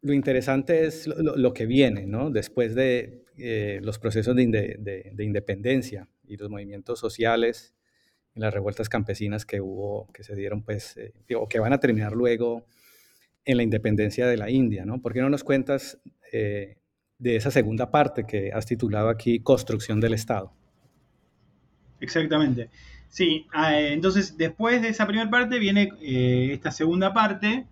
lo 0.00 0.12
interesante 0.12 0.86
es 0.86 1.06
lo, 1.06 1.52
que 1.52 1.66
viene, 1.66 2.06
¿no? 2.06 2.30
Después 2.30 2.74
de 2.74 3.24
eh, 3.36 3.80
los 3.82 3.98
procesos 3.98 4.34
de, 4.36 5.14
independencia 5.18 6.08
y 6.26 6.36
los 6.36 6.48
movimientos 6.50 7.00
sociales 7.00 7.74
y 8.34 8.40
las 8.40 8.54
revueltas 8.54 8.88
campesinas 8.88 9.44
que 9.44 9.60
hubo, 9.60 10.10
que 10.12 10.22
se 10.22 10.36
dieron, 10.36 10.62
pues, 10.62 10.96
eh, 10.96 11.12
o 11.34 11.48
que 11.48 11.58
van 11.58 11.72
a 11.72 11.80
terminar 11.80 12.12
luego 12.12 12.66
en 13.44 13.56
la 13.56 13.62
independencia 13.62 14.26
de 14.26 14.36
la 14.36 14.50
India, 14.50 14.84
¿no? 14.84 15.00
¿Por 15.00 15.12
qué 15.12 15.20
no 15.20 15.30
nos 15.30 15.42
cuentas 15.42 15.98
eh, 16.32 16.77
de 17.18 17.36
esa 17.36 17.50
segunda 17.50 17.90
parte 17.90 18.24
que 18.24 18.52
has 18.52 18.66
titulado 18.66 19.08
aquí 19.08 19.40
Construcción 19.40 20.00
del 20.00 20.14
Estado? 20.14 20.52
Exactamente. 22.00 22.70
Sí, 23.08 23.46
ah, 23.52 23.78
entonces 23.78 24.36
después 24.36 24.82
de 24.82 24.88
esa 24.88 25.06
primera 25.06 25.28
parte 25.30 25.58
viene 25.58 25.90
esta 26.52 26.70
segunda 26.70 27.12
parte 27.12 27.66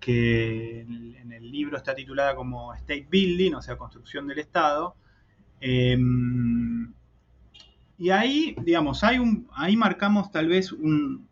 que 0.00 0.80
en 0.80 1.32
el 1.32 1.50
libro 1.50 1.76
está 1.76 1.94
titulada 1.94 2.34
como 2.34 2.74
State 2.74 3.06
Building, 3.10 3.54
o 3.54 3.62
sea, 3.62 3.76
construcción 3.76 4.26
del 4.26 4.40
Estado. 4.40 4.96
Em, 5.60 6.92
y 7.98 8.10
ahí, 8.10 8.56
digamos, 8.62 9.04
hay 9.04 9.18
un, 9.18 9.46
ahí 9.54 9.76
marcamos 9.76 10.32
tal 10.32 10.48
vez 10.48 10.72
un... 10.72 11.28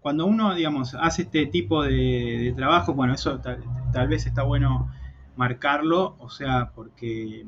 Cuando 0.00 0.26
uno, 0.26 0.54
digamos, 0.54 0.94
hace 0.94 1.22
este 1.22 1.46
tipo 1.46 1.82
de, 1.82 2.52
trabajo, 2.56 2.92
bueno, 2.92 3.14
eso 3.14 3.40
tal, 3.40 4.08
vez 4.08 4.26
está 4.26 4.42
bueno 4.42 4.92
marcarlo, 5.36 6.16
o 6.18 6.30
sea, 6.30 6.72
porque, 6.74 7.46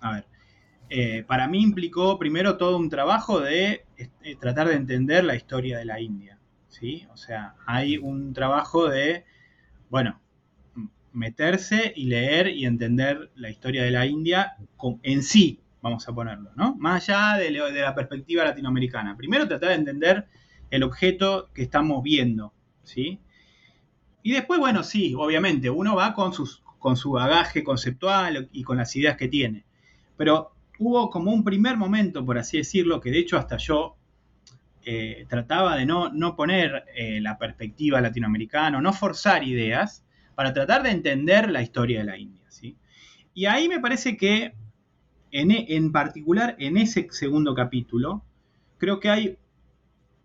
a 0.00 0.12
ver, 0.12 0.26
eh, 0.90 1.24
para 1.26 1.48
mí 1.48 1.62
implicó 1.62 2.18
primero 2.18 2.56
todo 2.56 2.76
un 2.76 2.88
trabajo 2.90 3.40
de 3.40 3.84
eh, 3.96 4.36
tratar 4.40 4.68
de 4.68 4.74
entender 4.74 5.24
la 5.24 5.34
historia 5.34 5.78
de 5.78 5.84
la 5.84 6.00
India, 6.00 6.38
¿sí? 6.68 7.06
O 7.12 7.16
sea, 7.16 7.54
hay 7.66 7.98
un 7.98 8.32
trabajo 8.32 8.88
de 8.88 9.24
bueno, 9.94 10.20
meterse 11.12 11.92
y 11.94 12.06
leer 12.06 12.48
y 12.48 12.66
entender 12.66 13.30
la 13.36 13.48
historia 13.48 13.84
de 13.84 13.92
la 13.92 14.06
India 14.06 14.56
en 15.04 15.22
sí, 15.22 15.60
vamos 15.80 16.08
a 16.08 16.12
ponerlo, 16.12 16.50
¿no? 16.56 16.74
Más 16.74 17.08
allá 17.08 17.38
de, 17.38 17.52
la 17.52 17.94
perspectiva 17.94 18.42
latinoamericana. 18.42 19.16
Primero 19.16 19.46
tratar 19.46 19.68
de 19.68 19.76
entender 19.76 20.26
el 20.72 20.82
objeto 20.82 21.48
que 21.54 21.62
estamos 21.62 22.02
viendo, 22.02 22.52
¿sí? 22.82 23.20
Y 24.24 24.32
después, 24.32 24.58
bueno, 24.58 24.82
sí, 24.82 25.14
obviamente, 25.16 25.70
uno 25.70 25.94
va 25.94 26.12
con, 26.12 26.32
sus, 26.32 26.63
con 26.84 26.98
su 26.98 27.12
bagaje 27.12 27.64
conceptual 27.64 28.50
y 28.52 28.62
con 28.62 28.76
las 28.76 28.94
ideas 28.94 29.16
que 29.16 29.26
tiene. 29.26 29.64
Pero 30.18 30.52
hubo 30.78 31.08
como 31.08 31.32
un 31.32 31.42
primer 31.42 31.78
momento, 31.78 32.26
por 32.26 32.36
así 32.36 32.58
decirlo, 32.58 33.00
que 33.00 33.10
de 33.10 33.20
hecho 33.20 33.38
hasta 33.38 33.56
yo 33.56 33.96
eh, 34.84 35.24
trataba 35.26 35.76
de 35.76 35.86
no, 35.86 36.10
no 36.10 36.36
poner 36.36 36.84
eh, 36.94 37.22
la 37.22 37.38
perspectiva 37.38 38.02
latinoamericana, 38.02 38.82
no 38.82 38.92
forzar 38.92 39.44
ideas, 39.44 40.04
para 40.34 40.52
tratar 40.52 40.82
de 40.82 40.90
entender 40.90 41.50
la 41.50 41.62
historia 41.62 42.00
de 42.00 42.04
la 42.04 42.18
India. 42.18 42.44
¿sí? 42.50 42.76
Y 43.32 43.46
ahí 43.46 43.66
me 43.66 43.80
parece 43.80 44.18
que, 44.18 44.52
en, 45.30 45.52
en 45.52 45.90
particular 45.90 46.54
en 46.58 46.76
ese 46.76 47.08
segundo 47.12 47.54
capítulo, 47.54 48.22
creo 48.76 49.00
que 49.00 49.08
hay 49.08 49.38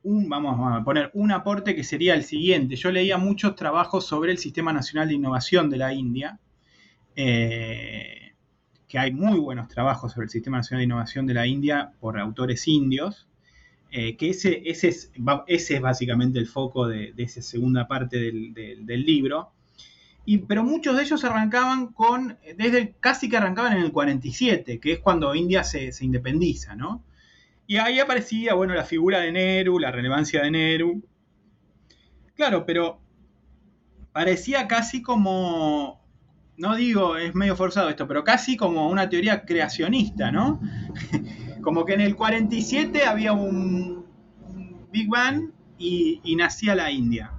un, 0.03 0.27
vamos 0.27 0.59
a 0.59 0.83
poner, 0.83 1.09
un 1.13 1.31
aporte 1.31 1.73
que 1.73 1.85
sería 1.85 2.15
el 2.15 2.25
siguiente. 2.25 2.75
Yo 2.75 2.91
leía 2.91 3.17
muchos 3.17 3.55
trabajos 3.55 4.05
sobre 4.05 4.33
el 4.33 4.39
Sistema 4.39 4.73
Nacional 4.73 5.07
de 5.07 5.13
Innovación 5.13 5.69
de 5.69 5.77
la 5.77 5.93
India, 5.93 6.37
eh, 7.21 8.31
que 8.87 8.97
hay 8.97 9.11
muy 9.11 9.39
buenos 9.39 9.67
trabajos 9.67 10.13
sobre 10.13 10.23
el 10.25 10.29
Sistema 10.29 10.55
Nacional 10.55 10.79
de 10.79 10.85
Innovación 10.85 11.25
de 11.25 11.33
la 11.33 11.45
India 11.45 11.91
por 11.99 12.17
autores 12.17 12.65
indios, 12.65 13.27
eh, 13.91 14.15
que 14.15 14.29
ese, 14.29 14.61
ese, 14.63 14.87
es, 14.87 15.81
básicamente 15.81 16.39
el 16.39 16.47
foco 16.47 16.87
de, 16.87 17.13
esa 17.17 17.41
segunda 17.41 17.89
parte 17.89 18.17
del, 18.17 19.05
libro. 19.05 19.51
Y, 20.23 20.37
pero 20.37 20.63
muchos 20.63 20.95
de 20.95 21.03
ellos 21.03 21.25
arrancaban 21.25 21.87
con, 21.87 22.37
desde 22.55 22.95
casi 23.01 23.27
que 23.27 23.35
arrancaban 23.35 23.73
en 23.73 23.83
el 23.83 23.91
47, 23.91 24.79
que 24.79 24.93
es 24.93 24.99
cuando 24.99 25.35
India 25.35 25.65
se, 25.65 25.91
independiza, 25.99 26.77
¿no? 26.77 27.03
Y 27.67 27.75
ahí 27.77 27.99
aparecía, 27.99 28.53
bueno, 28.53 28.75
la 28.75 28.85
figura 28.85 29.19
de 29.19 29.33
Nehru, 29.33 29.77
la 29.77 29.91
relevancia 29.91 30.41
de 30.41 30.51
Nehru. 30.51 31.03
Claro, 32.33 32.65
pero 32.65 33.01
parecía 34.13 34.69
casi 34.69 35.01
como, 35.01 35.99
no 36.59 36.75
digo, 36.75 37.15
es 37.15 37.33
medio 37.33 37.55
forzado 37.55 37.89
esto, 37.89 38.05
pero 38.05 38.25
casi 38.25 38.57
como 38.57 38.89
una 38.89 39.09
teoría 39.09 39.45
creacionista, 39.45 40.29
¿no? 40.31 40.59
Como 41.61 41.83
que 41.83 41.93
en 41.93 42.01
el 42.01 42.15
47 42.15 43.03
había 43.03 43.33
un, 43.33 44.05
Big 44.91 45.09
Bang 45.09 45.51
y, 45.77 46.35
nacía 46.35 46.75
la 46.75 46.91
India. 46.91 47.31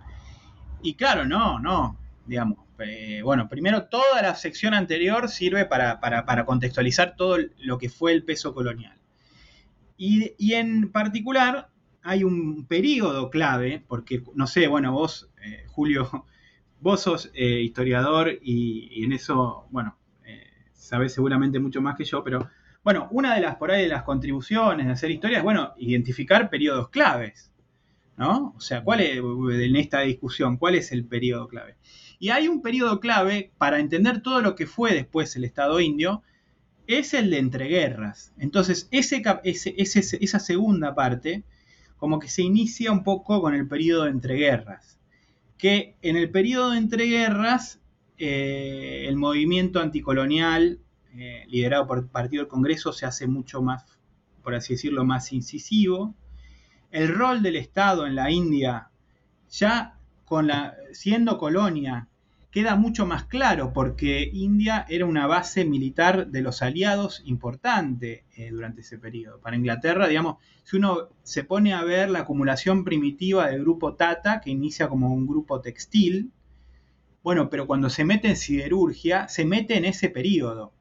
Y 0.83 0.95
claro, 0.95 1.25
no, 1.27 1.59
no, 1.59 1.99
digamos. 2.27 2.59
Eh, 2.79 3.21
bueno, 3.23 3.47
primero 3.49 3.85
toda 3.85 4.23
la 4.23 4.35
sección 4.35 4.73
anterior 4.73 5.29
sirve 5.29 5.67
para, 5.67 6.45
contextualizar 6.47 7.15
todo 7.17 7.37
lo 7.59 7.77
que 7.77 7.91
fue 7.91 8.13
el 8.13 8.25
peso 8.25 8.55
colonial. 8.55 8.97
Y, 9.99 10.55
en 10.55 10.91
particular 10.91 11.69
hay 12.03 12.25
un 12.25 12.65
periodo 12.67 13.29
clave, 13.29 13.85
porque, 13.87 14.23
no 14.35 14.47
sé, 14.47 14.67
bueno, 14.67 14.93
vos, 14.93 15.29
eh, 15.43 15.65
Julio, 15.69 16.25
vos 16.81 17.03
sos 17.03 17.31
eh, 17.35 17.61
historiador 17.61 18.39
y, 18.43 19.05
en 19.05 19.13
eso, 19.13 19.67
bueno, 19.71 19.97
sabés 20.73 21.13
seguramente 21.13 21.61
mucho 21.61 21.81
más 21.81 21.97
que 21.97 22.05
yo, 22.05 22.25
pero 22.25 22.49
bueno, 22.83 23.09
una 23.11 23.35
de 23.35 23.43
las 23.43 23.57
por 23.57 23.71
ahí 23.71 23.83
de 23.83 23.89
las 23.89 24.03
contribuciones 24.03 24.87
de 24.87 24.93
hacer 24.93 25.11
historia 25.11 25.39
es, 25.39 25.45
bueno, 25.45 25.75
identificar 25.77 26.51
periodos 26.51 26.89
claves, 26.89 27.53
¿no? 28.17 28.55
O 28.57 28.61
sea, 28.61 28.83
¿cuál 28.83 29.01
es, 29.01 29.19
en 29.19 29.77
esta 29.77 30.01
discusión, 30.01 30.57
cuál 30.57 30.75
es 30.75 30.91
el 30.91 31.05
periodo 31.05 31.47
clave? 31.47 31.77
Y 32.19 32.31
hay 32.31 32.49
un 32.49 32.63
periodo 32.63 33.01
clave 33.01 33.53
para 33.59 33.79
entender 33.79 34.23
todo 34.23 34.41
lo 34.41 34.55
que 34.55 34.67
fue 34.67 34.95
después 34.95 35.37
el 35.37 35.45
Estado 35.45 35.81
indio, 35.81 36.23
es 36.87 37.15
el 37.15 37.31
de 37.31 37.39
entreguerras. 37.39 38.33
Entonces, 38.39 38.89
ese, 38.91 39.23
esa 39.45 40.39
segunda 40.39 40.95
parte, 40.95 41.45
como 41.97 42.19
que 42.19 42.29
se 42.29 42.43
inicia 42.43 42.93
un 42.93 43.05
poco 43.05 43.41
con 43.41 43.55
el 43.55 43.69
periodo 43.69 44.05
de 44.05 44.11
entreguerras. 44.11 45.00
Que 45.61 45.97
en 46.01 46.17
el 46.17 46.31
periodo 46.31 46.71
de 46.71 46.79
entreguerras, 46.79 47.81
eh, 48.17 49.05
el 49.07 49.17
movimiento 49.17 49.81
anticolonial 49.81 50.81
eh, 51.15 51.45
liderado 51.49 51.87
por 51.87 51.99
el 51.99 52.07
Partido 52.07 52.43
del 52.43 52.49
Congreso 52.49 52.93
se 52.93 53.05
hace 53.05 53.27
mucho 53.27 53.61
más, 53.61 53.85
por 54.43 54.55
así 54.55 54.75
decirlo, 54.75 55.05
más 55.05 55.33
incisivo. 55.33 56.15
El 56.91 57.09
rol 57.09 57.43
del 57.43 57.57
Estado 57.57 58.07
en 58.07 58.15
la 58.15 58.31
India, 58.31 58.91
ya 59.51 59.99
con 60.25 60.47
la, 60.47 60.77
siendo 60.93 61.37
colonia, 61.37 62.09
queda 62.51 62.77
mucho 62.77 63.07
más 63.07 63.25
claro 63.25 63.73
porque 63.73 64.29
India 64.33 64.85
era 64.89 65.07
una 65.07 65.27
base 65.27 65.65
militar 65.65 66.29
de 66.29 66.43
los 66.43 66.63
aliados 66.63 67.23
importante 67.25 68.25
eh, 68.37 68.51
durante 68.51 68.81
ese 68.81 68.99
periodo. 68.99 69.41
Para 69.41 69.57
Inglaterra, 69.57 70.09
digamos, 70.09 70.37
si 70.65 70.77
uno 70.77 71.09
se 71.23 71.45
pone 71.45 71.73
a 71.73 71.85
ver 71.85 72.11
la 72.11 72.21
acumulación 72.21 72.85
primitiva 72.85 73.49
del 73.49 73.61
grupo 73.61 73.95
Tata, 73.95 74.41
que 74.41 74.51
inicia 74.51 74.89
como 74.89 75.13
un 75.13 75.27
grupo 75.27 75.61
textil, 75.61 76.33
bueno, 77.23 77.51
pero 77.51 77.67
cuando 77.67 77.91
se 77.91 78.05
mete 78.05 78.29
en 78.29 78.37
siderurgia, 78.37 79.29
se 79.29 79.45
mete 79.45 79.77
en 79.77 79.85
ese 79.85 80.09
periodo 80.09 80.73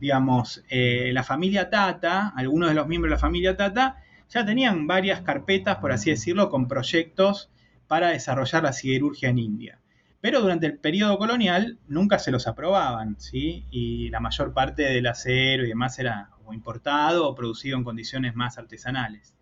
digamos, 0.00 0.64
eh, 0.68 1.10
la 1.12 1.22
familia 1.22 1.70
Tata, 1.70 2.32
algunos 2.36 2.68
de 2.68 2.74
los 2.74 2.86
miembros 2.88 3.10
de 3.10 3.16
la 3.16 3.20
familia 3.20 3.56
Tata, 3.56 3.96
ya 4.28 4.44
tenían 4.44 4.86
varias 4.86 5.22
carpetas, 5.22 5.76
por 5.76 5.92
así 5.92 6.10
decirlo, 6.10 6.50
con 6.50 6.68
proyectos 6.68 7.50
para 7.86 8.08
desarrollar 8.08 8.62
la 8.62 8.72
siderurgia 8.72 9.28
en 9.28 9.38
India. 9.38 9.81
Pero 10.22 10.40
durante 10.40 10.66
el 10.66 10.78
periodo 10.78 11.18
colonial 11.18 11.78
nunca 11.88 12.18
se 12.18 12.30
los 12.30 12.46
aprobaban, 12.46 13.20
¿sí? 13.20 13.66
Y 13.70 14.08
la 14.08 14.20
mayor 14.20 14.54
parte 14.54 14.84
del 14.84 15.06
acero 15.08 15.64
y 15.64 15.68
demás 15.68 15.98
era 15.98 16.30
importado 16.52 17.28
o 17.28 17.34
producido 17.34 17.76
en 17.76 17.84
condiciones 17.84 18.34
más 18.34 18.56
artesanales. 18.56 19.36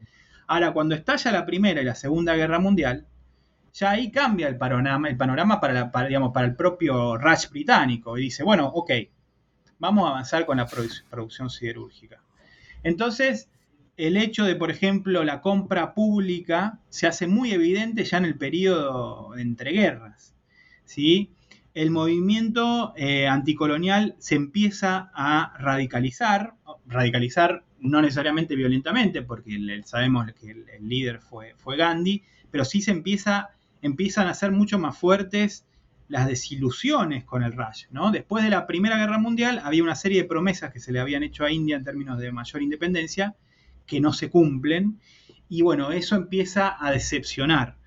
Ahora, 0.46 0.72
cuando 0.72 0.94
estalla 0.94 1.32
la 1.32 1.46
Primera 1.46 1.80
y 1.80 1.84
la 1.84 1.94
Segunda 1.94 2.34
Guerra 2.34 2.58
Mundial, 2.58 3.06
ya 3.72 3.90
ahí 3.90 4.10
cambia 4.10 4.48
el 4.48 4.56
panorama, 4.56 5.08
el 5.08 5.16
panorama 5.16 5.60
para, 5.60 5.90
el 6.44 6.56
propio 6.56 7.16
Raj 7.16 7.50
británico 7.50 8.18
y 8.18 8.22
dice, 8.22 8.42
bueno, 8.42 8.66
ok, 8.66 8.90
vamos 9.78 10.06
a 10.06 10.10
avanzar 10.10 10.46
con 10.46 10.56
la 10.56 10.66
producción 11.10 11.50
siderúrgica. 11.50 12.22
Entonces, 12.82 13.48
el 13.96 14.16
hecho 14.16 14.44
de, 14.44 14.56
por 14.56 14.70
ejemplo, 14.70 15.24
la 15.24 15.40
compra 15.40 15.94
pública 15.94 16.80
se 16.88 17.06
hace 17.06 17.26
muy 17.26 17.52
evidente 17.52 18.04
ya 18.04 18.16
en 18.16 18.24
el 18.24 18.38
periodo 18.38 19.32
de 19.34 19.42
entreguerras. 19.42 20.29
¿Sí? 20.90 21.30
El 21.72 21.92
movimiento 21.92 22.92
eh, 22.96 23.28
anticolonial 23.28 24.16
se 24.18 24.34
empieza 24.34 25.10
a 25.14 25.54
radicalizar, 25.58 26.54
radicalizar 26.86 27.64
no 27.78 28.02
necesariamente 28.02 28.56
violentamente, 28.56 29.22
porque 29.22 29.82
sabemos 29.84 30.26
que 30.32 30.50
el, 30.50 30.88
líder 30.88 31.20
fue, 31.20 31.54
fue, 31.56 31.76
Gandhi, 31.76 32.24
pero 32.50 32.64
sí 32.64 32.82
se 32.82 32.90
empieza, 32.90 33.50
empiezan 33.82 34.26
a 34.26 34.34
ser 34.34 34.50
mucho 34.50 34.80
más 34.80 34.98
fuertes 34.98 35.64
las 36.08 36.26
desilusiones 36.26 37.24
con 37.24 37.44
el 37.44 37.52
Raj. 37.52 37.86
¿no? 37.92 38.10
Después 38.10 38.42
de 38.42 38.50
la 38.50 38.66
Primera 38.66 38.98
Guerra 38.98 39.18
Mundial 39.18 39.60
había 39.62 39.84
una 39.84 39.94
serie 39.94 40.22
de 40.22 40.28
promesas 40.28 40.72
que 40.72 40.80
se 40.80 40.90
le 40.90 40.98
habían 40.98 41.22
hecho 41.22 41.44
a 41.44 41.52
India 41.52 41.76
en 41.76 41.84
términos 41.84 42.18
de 42.18 42.32
mayor 42.32 42.62
independencia 42.62 43.36
que 43.86 44.00
no 44.00 44.12
se 44.12 44.28
cumplen, 44.28 44.98
y 45.48 45.62
bueno, 45.62 45.92
eso 45.92 46.16
empieza 46.16 46.76
a 46.84 46.90
decepcionar. 46.90 47.79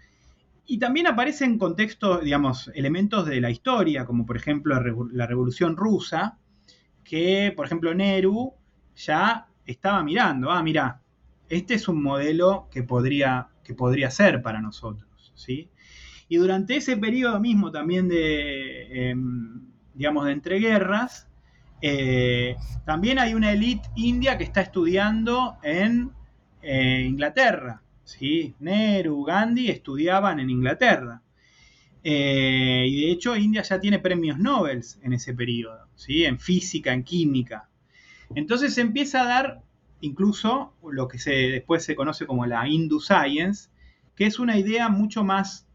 Y 0.66 0.80
también 0.80 1.08
aparecen 1.08 1.58
contextos, 1.58 2.24
digamos, 2.24 2.72
elementos 2.74 3.26
de 3.26 3.42
la 3.42 3.52
historia, 3.52 4.06
como 4.06 4.26
por 4.26 4.38
ejemplo 4.38 4.80
la 5.12 5.28
Revolución 5.28 5.76
Rusa, 5.76 6.38
que 7.04 7.52
por 7.56 7.66
ejemplo 7.66 7.94
Nehru 7.94 8.54
ya 8.96 9.48
estaba 9.66 10.04
mirando, 10.04 10.52
ah, 10.52 10.64
mira, 10.64 11.02
este 11.50 11.74
es 11.76 11.88
un 11.88 12.02
modelo 12.02 12.68
que 12.72 12.84
podría, 12.84 13.50
que 13.64 13.74
podría 13.74 14.10
ser 14.10 14.42
para 14.42 14.62
nosotros, 14.62 15.34
¿sí? 15.36 15.70
Y 16.30 16.38
durante 16.38 16.78
ese 16.78 16.98
periodo 16.98 17.40
mismo 17.40 17.72
también 17.72 18.08
de, 18.08 19.10
em, 19.10 19.68
digamos, 19.94 20.26
de 20.26 20.32
entreguerras, 20.32 21.28
eh, 21.82 22.56
también 22.86 23.20
hay 23.20 23.34
una 23.34 23.52
élite 23.52 23.90
india 23.96 24.38
que 24.38 24.46
está 24.46 24.62
estudiando 24.62 25.58
en 25.64 26.12
eh, 26.62 27.06
Inglaterra, 27.06 27.82
¿sí? 28.04 28.56
Nehru, 28.60 29.24
Gandhi 29.24 29.70
estudiaban 29.70 30.40
en 30.40 30.50
Inglaterra. 30.50 31.22
Eh, 32.04 32.86
y 32.88 33.06
de 33.06 33.12
hecho 33.12 33.36
India 33.36 33.62
ya 33.62 33.80
tiene 33.80 34.00
premios 34.00 34.38
Nobel 34.38 34.84
en 35.02 35.14
ese 35.14 35.34
periodo, 35.34 35.88
¿sí? 35.96 36.26
en 36.26 36.38
física, 36.40 36.92
en 36.92 37.04
química. 37.04 37.70
Entonces 38.36 38.74
se 38.74 38.82
empieza 38.82 39.22
a 39.22 39.26
dar 39.26 39.64
incluso 40.02 40.74
lo 40.84 41.08
que 41.08 41.18
se, 41.18 41.32
después 41.32 41.86
se 41.86 41.96
conoce 41.96 42.26
como 42.26 42.46
la 42.46 42.68
Hindu 42.68 43.00
Science, 43.00 43.70
que 44.16 44.26
es 44.26 44.38
una 44.38 44.58
idea 44.58 44.90
mucho 44.90 45.24
más, 45.24 45.66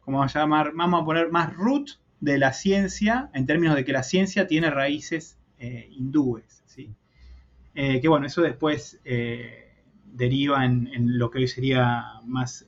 como 0.00 0.18
vamos 0.18 0.36
a 0.36 0.40
llamar, 0.40 0.72
vamos 0.74 1.02
a 1.02 1.04
poner 1.06 1.30
más 1.30 1.54
root 1.54 1.88
de 2.20 2.38
la 2.38 2.52
ciencia, 2.52 3.30
en 3.32 3.46
términos 3.46 3.74
de 3.74 3.84
que 3.84 3.92
la 3.92 4.02
ciencia 4.02 4.46
tiene 4.46 4.70
raíces 4.70 5.38
eh, 5.58 5.88
hindúes. 5.90 6.62
¿sí? 6.66 6.94
Eh, 7.74 8.00
que 8.02 8.08
bueno, 8.08 8.26
eso 8.26 8.42
después 8.42 9.00
deriva 10.12 10.64
en, 10.64 11.18
lo 11.18 11.30
que 11.30 11.38
hoy 11.38 11.48
sería 11.48 12.20
más 12.24 12.66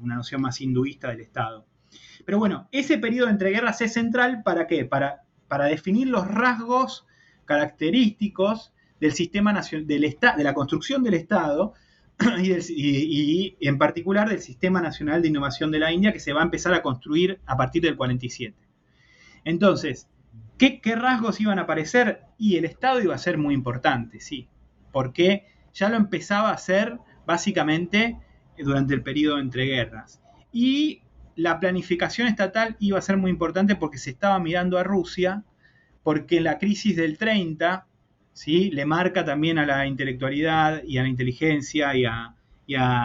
una 0.00 0.16
noción 0.16 0.42
más 0.42 0.60
hinduista 0.60 1.08
del 1.08 1.20
Estado. 1.20 1.66
Pero 2.24 2.38
bueno, 2.38 2.68
ese 2.72 2.98
periodo 2.98 3.28
entre 3.28 3.50
guerras 3.50 3.80
es 3.80 3.92
central 3.92 4.42
para 4.42 4.66
qué? 4.66 4.84
Para, 4.84 5.22
para 5.48 5.66
definir 5.66 6.08
los 6.08 6.26
rasgos 6.26 7.06
característicos 7.44 8.72
del 9.00 9.12
sistema 9.12 9.52
nacional, 9.52 9.86
de 9.86 10.44
la 10.44 10.54
construcción 10.54 11.02
del 11.02 11.14
Estado 11.14 11.74
y, 12.38 13.56
en 13.60 13.78
particular 13.78 14.28
del 14.28 14.40
Sistema 14.40 14.80
Nacional 14.80 15.22
de 15.22 15.28
Innovación 15.28 15.70
de 15.70 15.78
la 15.78 15.92
India 15.92 16.12
que 16.12 16.20
se 16.20 16.32
va 16.32 16.40
a 16.40 16.44
empezar 16.44 16.74
a 16.74 16.82
construir 16.82 17.40
a 17.46 17.56
partir 17.56 17.82
del 17.82 17.96
47. 17.96 18.56
Entonces, 19.44 20.08
¿qué, 20.58 20.80
rasgos 20.96 21.40
iban 21.40 21.58
a 21.58 21.62
aparecer? 21.62 22.22
Y 22.38 22.56
el 22.56 22.64
Estado 22.64 23.00
iba 23.00 23.14
a 23.14 23.18
ser 23.18 23.38
muy 23.38 23.54
importante, 23.54 24.20
sí, 24.20 24.48
porque 24.92 25.46
ya 25.76 25.90
lo 25.90 25.96
empezaba 25.96 26.50
a 26.50 26.54
hacer 26.54 26.98
básicamente 27.26 28.18
durante 28.58 28.94
el 28.94 29.02
periodo 29.02 29.38
entre 29.38 29.66
guerras. 29.66 30.22
Y 30.50 31.02
la 31.34 31.60
planificación 31.60 32.28
estatal 32.28 32.76
iba 32.80 32.98
a 32.98 33.02
ser 33.02 33.18
muy 33.18 33.30
importante 33.30 33.76
porque 33.76 33.98
se 33.98 34.10
estaba 34.10 34.38
mirando 34.38 34.78
a 34.78 34.82
Rusia, 34.82 35.44
porque 36.02 36.40
la 36.40 36.58
crisis 36.58 36.96
del 36.96 37.18
30 37.18 37.86
¿sí? 38.32 38.70
le 38.70 38.86
marca 38.86 39.24
también 39.24 39.58
a 39.58 39.66
la 39.66 39.86
intelectualidad 39.86 40.82
y 40.82 40.96
a 40.96 41.02
la 41.02 41.08
inteligencia 41.08 41.94
y 41.94 42.06
a, 42.06 42.34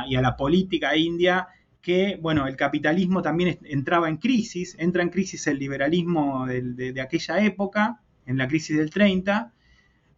la 0.08 0.36
política 0.38 0.96
india 0.96 1.50
que, 1.82 2.18
bueno, 2.22 2.48
el 2.48 2.56
capitalismo 2.56 3.22
también 3.22 3.60
entraba 3.64 4.08
en 4.08 4.18
crisis, 4.18 4.78
entra 4.80 5.04
en 5.04 5.10
crisis 5.10 5.46
el 5.48 5.60
liberalismo 5.60 6.46
de, 6.46 7.02
aquella 7.02 7.44
época, 7.44 8.00
en 8.26 8.38
la 8.38 8.48
crisis 8.48 8.78
del 8.78 8.92
30, 8.92 9.52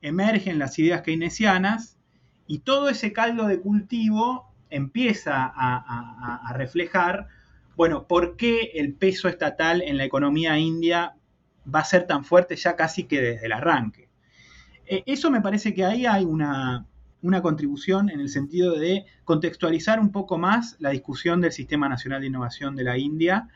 emergen 0.01 0.59
las 0.59 0.77
ideas 0.77 1.01
keynesianas 1.01 1.92
y 2.47 2.59
todo 2.59 2.89
ese 2.89 3.13
caldo 3.13 3.47
de 3.47 3.59
cultivo 3.59 4.53
empieza 4.69 5.51
a, 5.55 6.53
reflejar, 6.55 7.27
bueno, 7.75 8.07
por 8.07 8.35
qué 8.37 8.71
el 8.75 8.93
peso 8.93 9.27
estatal 9.27 9.81
en 9.81 9.97
la 9.97 10.03
economía 10.03 10.57
india 10.57 11.15
va 11.73 11.79
a 11.79 11.85
ser 11.85 12.07
tan 12.07 12.23
fuerte 12.25 12.55
ya 12.55 12.75
casi 12.75 13.03
que 13.03 13.21
desde 13.21 13.45
el 13.45 13.51
arranque. 13.51 14.09
Eh, 14.85 15.03
eso 15.05 15.31
me 15.31 15.41
parece 15.41 15.73
que 15.73 15.85
ahí 15.85 16.05
hay 16.05 16.25
una, 16.25 16.85
contribución 17.41 18.09
en 18.09 18.19
el 18.19 18.29
sentido 18.29 18.77
de 18.77 19.05
contextualizar 19.23 19.99
un 19.99 20.11
poco 20.11 20.37
más 20.37 20.75
la 20.79 20.89
discusión 20.89 21.39
del 21.39 21.51
Sistema 21.51 21.87
Nacional 21.87 22.21
de 22.21 22.27
Innovación 22.27 22.75
de 22.75 22.83
la 22.83 22.97
India 22.97 23.47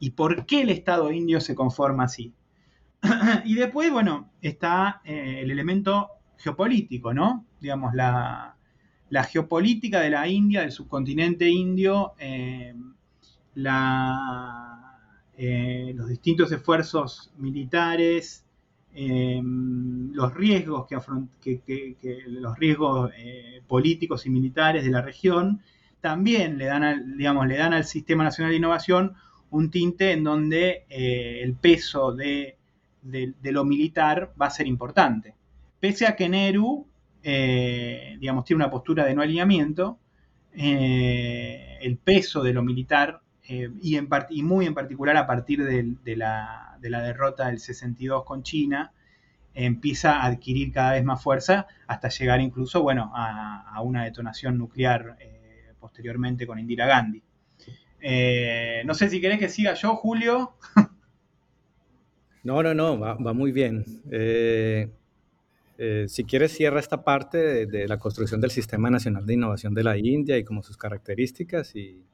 y 0.00 0.10
por 0.10 0.46
qué 0.46 0.62
el 0.62 0.70
Estado 0.70 1.12
indio 1.12 1.40
se 1.40 1.54
conforma 1.54 2.04
así. 2.04 2.32
y 3.44 3.54
después, 3.54 3.92
bueno, 3.92 4.30
está 4.40 5.00
eh, 5.04 5.40
el 5.42 5.50
elemento 5.50 6.08
geopolítico, 6.38 7.14
¿no? 7.14 7.44
Digamos, 7.64 7.94
la, 7.94 8.56
geopolítica 9.30 10.00
de 10.00 10.10
la 10.10 10.28
India, 10.28 10.60
del 10.60 10.72
subcontinente 10.72 11.48
indio, 11.48 12.14
eh, 12.18 12.74
los 15.94 16.08
distintos 16.08 16.52
esfuerzos 16.52 17.32
militares, 17.38 18.44
Em, 18.96 20.12
los 20.12 20.32
riesgos, 20.34 20.86
que, 20.86 21.96
los 22.28 22.56
riesgos 22.56 23.10
eh, 23.18 23.60
políticos 23.66 24.24
y 24.24 24.30
militares 24.30 24.84
de 24.84 24.90
la 24.90 25.02
región 25.02 25.60
también 26.00 26.58
le 26.58 26.66
dan, 26.66 26.84
al, 26.84 27.16
digamos, 27.16 27.48
le 27.48 27.56
dan 27.56 27.72
al 27.72 27.84
Sistema 27.86 28.22
Nacional 28.22 28.52
de 28.52 28.58
Innovación 28.58 29.14
un 29.50 29.70
tinte 29.72 30.12
en 30.12 30.22
donde 30.22 30.84
eh, 30.88 31.40
el 31.42 31.54
peso 31.54 32.12
de, 32.12 32.56
lo 33.42 33.64
militar 33.64 34.32
va 34.40 34.46
a 34.46 34.50
ser 34.50 34.68
importante. 34.68 35.34
Pese 35.80 36.06
a 36.06 36.14
que 36.14 36.28
Nehru, 36.28 36.86
eh, 37.24 38.16
digamos, 38.20 38.44
tiene 38.44 38.62
una 38.62 38.70
postura 38.70 39.04
de 39.04 39.14
no 39.14 39.22
alineamiento, 39.22 39.98
el 40.52 41.98
peso 41.98 42.44
de 42.44 42.52
lo 42.52 42.62
militar 42.62 43.22
y, 43.48 43.96
y, 43.96 44.42
muy 44.42 44.66
en 44.66 44.74
particular 44.74 45.16
a 45.16 45.26
partir 45.26 45.64
de 45.64 46.16
la 46.16 46.74
de 46.84 46.90
la 46.90 47.02
derrota 47.02 47.46
del 47.46 47.60
62 47.60 48.24
con 48.24 48.42
China, 48.42 48.92
empieza 49.54 50.20
a 50.20 50.26
adquirir 50.26 50.70
cada 50.70 50.92
vez 50.92 51.02
más 51.02 51.22
fuerza 51.22 51.66
hasta 51.86 52.10
llegar 52.10 52.42
incluso, 52.42 52.82
bueno, 52.82 53.10
a, 53.14 53.80
una 53.82 54.04
detonación 54.04 54.58
nuclear 54.58 55.16
eh, 55.18 55.72
posteriormente 55.80 56.46
con 56.46 56.58
Indira 56.58 56.86
Gandhi. 56.86 57.22
Eh, 58.02 58.82
no 58.84 58.92
sé 58.92 59.08
si 59.08 59.18
querés 59.18 59.38
que 59.38 59.48
siga 59.48 59.72
yo, 59.72 59.96
Julio. 59.96 60.52
no, 62.44 62.62
no, 62.62 62.74
no, 62.74 62.98
va, 62.98 63.32
muy 63.32 63.50
bien. 63.50 63.86
Eh, 64.10 64.90
si 66.06 66.24
quieres, 66.24 66.52
cierra 66.52 66.80
esta 66.80 67.02
parte 67.04 67.38
de, 67.38 67.66
de, 67.66 67.88
la 67.88 67.98
construcción 67.98 68.40
del 68.40 68.50
Sistema 68.50 68.90
Nacional 68.90 69.26
de 69.26 69.34
Innovación 69.34 69.74
de 69.74 69.84
la 69.84 69.96
India 69.96 70.38
y 70.38 70.44
como 70.44 70.62
sus 70.62 70.76
características 70.76 71.74
y, 71.74 72.04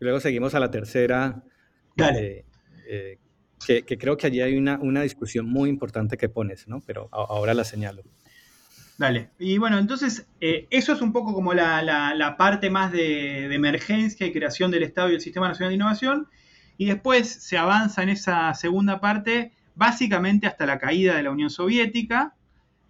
luego 0.00 0.20
seguimos 0.20 0.54
a 0.54 0.60
la 0.60 0.70
tercera. 0.70 1.42
Dale 1.96 2.44
que, 3.64 3.98
creo 3.98 4.16
que 4.16 4.26
allí 4.26 4.40
hay 4.40 4.56
una, 4.56 4.78
una, 4.78 5.02
discusión 5.02 5.46
muy 5.46 5.68
importante 5.70 6.16
que 6.16 6.28
pones, 6.28 6.68
¿no? 6.68 6.80
Pero 6.86 7.08
ahora 7.12 7.54
la 7.54 7.64
señalo. 7.64 8.02
Dale. 8.98 9.30
Y 9.38 9.58
bueno, 9.58 9.78
entonces, 9.78 10.26
eh, 10.40 10.66
eso 10.70 10.92
es 10.92 11.00
un 11.00 11.12
poco 11.12 11.34
como 11.34 11.52
la, 11.54 11.82
la, 11.82 12.36
parte 12.36 12.70
más 12.70 12.92
de, 12.92 13.52
emergencia 13.52 14.26
y 14.26 14.32
creación 14.32 14.70
del 14.70 14.82
Estado 14.82 15.10
y 15.10 15.14
el 15.14 15.20
Sistema 15.20 15.48
Nacional 15.48 15.70
de 15.70 15.76
Innovación. 15.76 16.28
Y 16.76 16.86
después 16.86 17.28
se 17.28 17.56
avanza 17.56 18.02
en 18.02 18.08
esa 18.08 18.52
segunda 18.54 19.00
parte, 19.00 19.52
básicamente 19.74 20.46
hasta 20.46 20.66
la 20.66 20.78
caída 20.78 21.16
de 21.16 21.22
la 21.22 21.30
Unión 21.30 21.50
Soviética, 21.50 22.34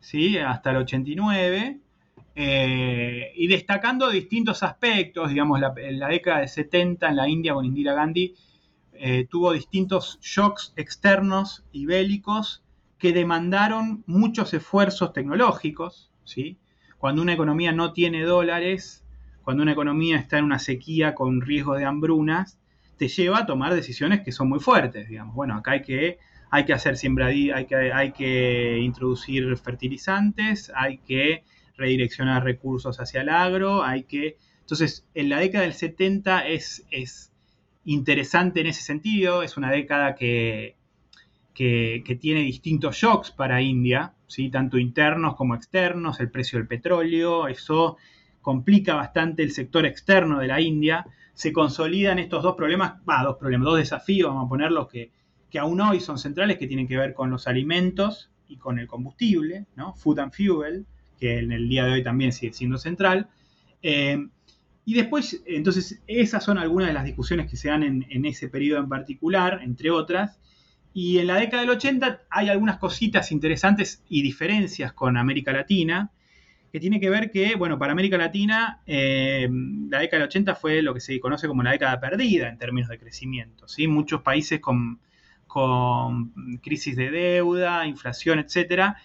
¿sí? 0.05 0.38
hasta 0.38 0.71
el 0.71 0.77
89, 0.77 1.81
eh, 2.37 3.33
y 3.37 3.47
destacando 3.47 4.11
distintos 4.11 4.62
aspectos, 4.62 5.31
digamos, 5.31 5.61
en 5.77 5.99
la 5.99 6.09
década 6.09 6.40
de 6.40 6.49
70 6.49 7.09
en 7.09 7.17
la 7.17 7.29
India 7.29 7.55
con 7.55 7.64
Indira 7.64 7.95
Gandhi 7.95 8.35
eh, 8.97 9.27
tuvo 9.29 9.53
distintos 9.53 10.19
shocks 10.21 10.73
externos 10.77 11.64
y 11.73 11.87
bélicos 11.87 12.62
que 12.99 13.12
demandaron 13.12 14.05
muchos 14.07 14.55
esfuerzos 14.55 15.12
tecnológicos, 15.12 16.12
¿sí? 16.25 16.59
Cuando 16.99 17.21
una 17.21 17.35
economía 17.35 17.73
no 17.73 17.93
tiene 17.93 18.23
dólares, 18.23 19.05
cuando 19.43 19.62
una 19.62 19.73
economía 19.73 20.17
está 20.17 20.38
en 20.38 20.45
una 20.45 20.59
sequía 20.59 21.14
con 21.14 21.40
riesgo 21.40 21.75
de 21.75 21.85
hambrunas, 21.85 22.59
te 22.97 23.09
lleva 23.09 23.40
a 23.40 23.47
tomar 23.47 23.75
decisiones 23.75 24.23
que 24.23 24.33
son 24.33 24.49
muy 24.49 24.61
fuertes, 24.61 25.09
digamos. 25.09 25.35
Bueno, 25.35 25.57
acá 25.57 25.73
hay 25.73 25.83
que, 25.83 26.19
hay 26.55 26.64
que 26.64 26.73
hacer 26.73 26.97
que, 26.97 27.93
hay 27.93 28.12
que 28.12 28.79
introducir 28.79 29.57
fertilizantes, 29.57 30.71
hay 30.77 30.99
que 30.99 31.43
redireccionar 31.77 32.45
recursos 32.45 33.01
hacia 33.01 33.23
el 33.23 33.29
agro, 33.29 33.83
hay 33.83 34.05
que... 34.05 34.37
Entonces, 34.61 35.05
en 35.14 35.31
la 35.31 35.40
década 35.40 35.64
del 35.64 35.73
70 35.73 36.47
es, 36.47 36.87
es 36.93 37.33
interesante 37.85 38.61
en 38.61 38.69
ese 38.69 38.83
sentido, 38.83 39.43
es 39.43 39.57
una 39.57 39.73
década 39.73 40.14
que, 40.14 40.77
que, 41.55 42.19
tiene 42.21 42.43
distintos 42.43 42.99
shocks 42.99 43.33
para 43.33 43.61
India, 43.61 44.14
¿sí? 44.29 44.49
tanto 44.49 44.79
internos 44.79 45.35
como 45.35 45.57
externos, 45.57 46.21
el 46.21 46.31
precio 46.31 46.61
del 46.61 46.69
petróleo, 46.69 47.49
eso 47.49 47.97
complica 48.43 48.95
bastante 48.95 49.43
el 49.43 49.51
sector 49.51 49.87
externo 49.87 50.38
de 50.38 50.47
la 50.47 50.61
India, 50.61 51.05
se 51.33 51.53
consolidan 51.53 52.21
estos 52.21 52.45
dos 52.45 52.55
problemas, 52.55 53.05
dos 53.05 53.38
problemas, 53.38 53.67
dos 53.67 53.79
desafíos, 53.79 54.29
vamos 54.29 54.47
a 54.47 54.49
ponerlos 54.49 54.87
que, 54.87 55.11
que 55.55 55.61
aún 55.61 55.81
hoy 55.81 56.01
son 56.01 56.19
centrales, 56.19 56.59
que 56.59 56.67
tienen 56.67 56.88
que 56.88 56.97
ver 56.97 57.14
con 57.14 57.31
los 57.31 57.47
alimentos 57.47 58.29
y 58.49 58.57
con 58.57 58.81
el 58.81 58.88
combustible, 58.88 59.67
¿no? 59.77 59.95
Food 59.95 60.19
and 60.19 60.33
Fuel, 60.33 60.85
que 61.17 61.38
en 61.38 61.53
el 61.53 61.69
día 61.69 61.85
de 61.85 61.93
hoy 61.93 62.03
también 62.03 62.33
sigue 62.33 62.53
siendo 62.53 62.77
central. 62.77 63.29
Eh, 63.81 64.19
y 64.85 64.95
después, 64.95 65.45
entonces, 65.47 66.03
esas 66.09 66.43
son 66.43 66.59
algunas 66.59 66.88
de 66.88 66.95
las 66.95 67.05
discusiones 67.05 67.49
que 67.49 67.57
se 67.57 67.69
dan 67.69 67.85
en, 67.85 68.25
ese 68.25 68.49
periodo 68.49 68.81
en 68.81 68.88
particular, 68.88 69.61
entre 69.62 69.93
otras. 69.93 70.40
Y 70.93 71.19
en 71.19 71.29
la 71.29 71.37
década 71.37 71.62
del 71.62 71.71
80 71.71 72.23
hay 72.31 72.49
algunas 72.49 72.79
cositas 72.79 73.31
interesantes 73.31 74.03
y 74.09 74.23
diferencias 74.23 74.93
con 74.93 75.17
América 75.17 75.53
Latina, 75.53 76.11
que 76.73 76.81
tiene 76.81 76.99
que 76.99 77.11
ver 77.11 77.31
que, 77.31 77.55
bueno, 77.55 77.79
para 77.79 77.93
América 77.93 78.19
Latina, 78.19 78.81
eh, 78.88 79.49
la 79.88 80.01
década 80.01 80.23
del 80.23 80.29
80 80.31 80.57
fue 80.57 80.83
lo 80.83 80.95
que 80.95 81.01
se 81.01 81.21
conoce 81.21 81.47
como 81.47 81.62
la 81.62 81.71
década 81.71 82.01
perdida 82.01 82.49
en 82.49 82.59
términos 82.59 82.88
de 82.88 82.99
crecimiento. 82.99 83.69
¿sí? 83.69 83.87
Muchos 83.87 84.23
países 84.23 84.59
con, 84.59 84.99
con 85.55 86.33
crisis 86.61 86.97
de 86.97 87.12
deuda, 87.12 87.87
inflación, 87.87 88.40
etcétera, 88.40 88.97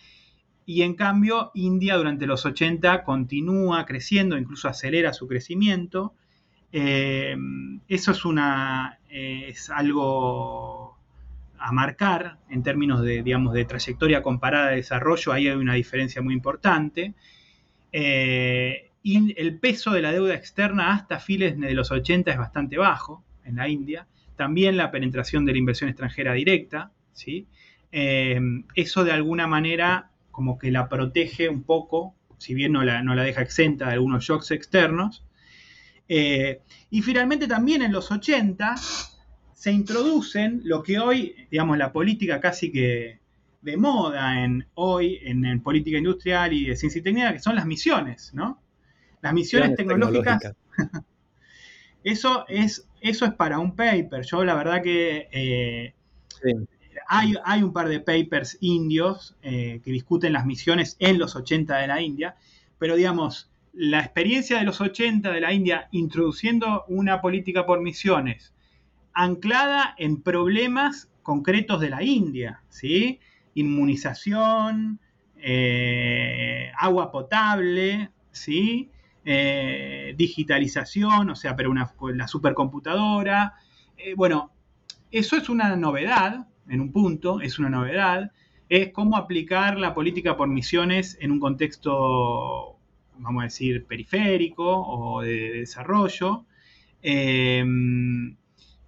y 0.66 0.82
en 0.82 0.96
cambio 0.96 1.52
India 1.54 1.96
durante 1.96 2.26
los 2.26 2.44
80 2.44 3.04
continúa 3.04 3.86
creciendo, 3.86 4.36
incluso 4.36 4.68
acelera 4.68 5.14
su 5.14 5.28
crecimiento. 5.28 6.16
Eh, 6.72 7.38
eso 7.88 8.14
eh, 9.12 9.46
es 9.48 9.70
algo 9.70 10.98
a 11.60 11.72
marcar 11.72 12.40
en 12.50 12.64
términos 12.64 13.04
de, 13.04 13.22
digamos, 13.22 13.54
de 13.54 13.66
trayectoria 13.66 14.24
comparada 14.24 14.70
de 14.70 14.78
desarrollo, 14.78 15.32
ahí 15.32 15.48
hay 15.48 15.56
una 15.56 15.76
diferencia 15.76 16.24
muy 16.24 16.34
importante. 16.34 17.14
Eh, 17.92 18.90
y 19.04 19.40
el 19.40 19.60
peso 19.60 19.92
de 19.92 20.02
la 20.02 20.12
deuda 20.12 20.34
externa 20.34 20.94
hasta 20.94 21.20
fines 21.20 21.60
de 21.60 21.74
los 21.76 21.92
80 21.92 22.32
es 22.32 22.38
bastante 22.40 22.80
bajo 22.80 23.24
en 23.44 23.58
la 23.58 23.70
India. 23.70 24.08
También 24.40 24.78
la 24.78 24.90
penetración 24.90 25.44
de 25.44 25.52
la 25.52 25.58
inversión 25.58 25.90
extranjera 25.90 26.32
directa. 26.32 26.94
¿sí? 27.12 27.46
eso 27.92 29.04
de 29.04 29.12
alguna 29.12 29.48
manera 29.48 30.12
como 30.32 30.58
que 30.58 30.72
la 30.72 30.88
protege 30.88 31.50
un 31.50 31.64
poco, 31.64 32.16
si 32.38 32.54
bien 32.54 32.72
no 32.72 32.86
la, 32.86 33.04
no 33.04 33.16
la 33.16 33.24
deja 33.24 33.42
exenta 33.42 33.88
de 33.88 33.94
algunos 33.96 34.24
shocks 34.24 34.52
externos. 34.52 35.26
Eh, 36.08 36.62
y 36.90 37.02
finalmente 37.02 37.50
también 37.50 37.82
en 37.82 37.92
los 37.92 38.10
80 38.10 38.76
se 39.54 39.72
introducen 39.74 40.62
lo 40.64 40.82
que 40.84 41.00
hoy, 41.00 41.36
digamos, 41.52 41.78
la 41.78 41.92
política 41.92 42.40
casi 42.40 42.72
que 42.72 43.20
de 43.62 43.76
moda 43.76 44.42
en 44.42 44.66
hoy 44.76 45.20
en, 45.24 45.62
política 45.62 45.98
industrial 45.98 46.54
y 46.54 46.68
de 46.68 46.78
ciencia 46.78 47.00
y 47.00 47.02
técnica, 47.02 47.34
que 47.34 47.40
son 47.40 47.56
las 47.56 47.66
misiones, 47.66 48.34
¿no? 48.34 48.64
Las 49.22 49.34
misiones 49.34 49.76
tecnológicas. 49.76 50.54
eso, 52.06 52.46
es, 52.48 52.89
eso 53.02 53.26
es 53.26 53.34
para 53.34 53.60
un 53.60 53.76
paper. 53.76 54.24
Yo 54.26 54.44
la 54.44 54.56
verdad 54.56 54.82
que 54.82 55.28
eh, 55.32 55.94
hay, 57.08 57.64
un 57.64 57.74
par 57.74 57.90
de 57.90 58.00
papers 58.00 58.58
indios 58.62 59.36
eh, 59.42 59.82
que 59.84 59.92
discuten 59.92 60.34
las 60.34 60.46
misiones 60.46 60.96
en 61.00 61.18
los 61.18 61.36
80 61.36 61.78
de 61.78 61.88
la 61.88 62.02
India, 62.02 62.36
pero 62.78 62.96
digamos, 62.96 63.50
la 63.74 64.00
experiencia 64.00 64.60
de 64.60 64.66
los 64.66 64.82
80 64.82 65.32
de 65.32 65.42
la 65.42 65.54
India 65.54 65.88
introduciendo 65.92 66.86
una 66.88 67.22
política 67.22 67.66
por 67.66 67.82
misiones 67.82 68.54
anclada 69.14 69.96
en 69.98 70.22
problemas 70.22 71.10
concretos 71.24 71.82
de 71.82 71.90
la 71.90 72.04
India, 72.04 72.62
¿sí? 72.70 73.20
Inmunización, 73.54 75.00
eh, 75.36 76.72
agua 76.78 77.12
potable, 77.12 78.12
¿sí? 78.32 78.90
Eh, 79.32 80.16
digitalización, 80.18 81.30
o 81.30 81.36
sea, 81.36 81.56
pero 81.56 81.70
una, 81.70 81.94
la 82.16 82.28
supercomputadora. 82.28 83.54
bueno, 84.16 84.52
eso 85.12 85.38
es 85.38 85.50
una 85.50 85.76
novedad, 85.76 86.48
en 86.68 86.82
un 86.82 86.92
punto, 86.92 87.40
es 87.40 87.60
una 87.60 87.70
novedad, 87.70 88.32
es 88.70 88.92
cómo 88.92 89.18
aplicar 89.18 89.78
la 89.78 89.94
política 89.94 90.38
por 90.38 90.48
misiones 90.48 91.16
en 91.22 91.32
un 91.32 91.40
contexto, 91.40 92.78
vamos 93.18 93.42
a 93.42 93.44
decir, 93.46 93.86
periférico 93.86 94.64
o 94.66 95.22
de, 95.22 95.60
desarrollo. 95.60 96.46
Em, 97.02 98.36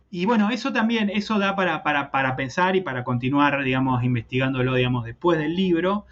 y 0.09 0.25
bueno, 0.25 0.49
eso 0.49 0.73
también, 0.73 1.09
eso 1.09 1.39
da 1.39 1.55
para, 1.55 2.35
pensar 2.35 2.75
y 2.75 2.81
para 2.81 3.03
continuar, 3.03 3.63
digamos, 3.63 4.03
investigándolo, 4.03 4.75
digamos, 4.75 5.05
después 5.05 5.39
del 5.39 5.55
libro, 5.55 6.05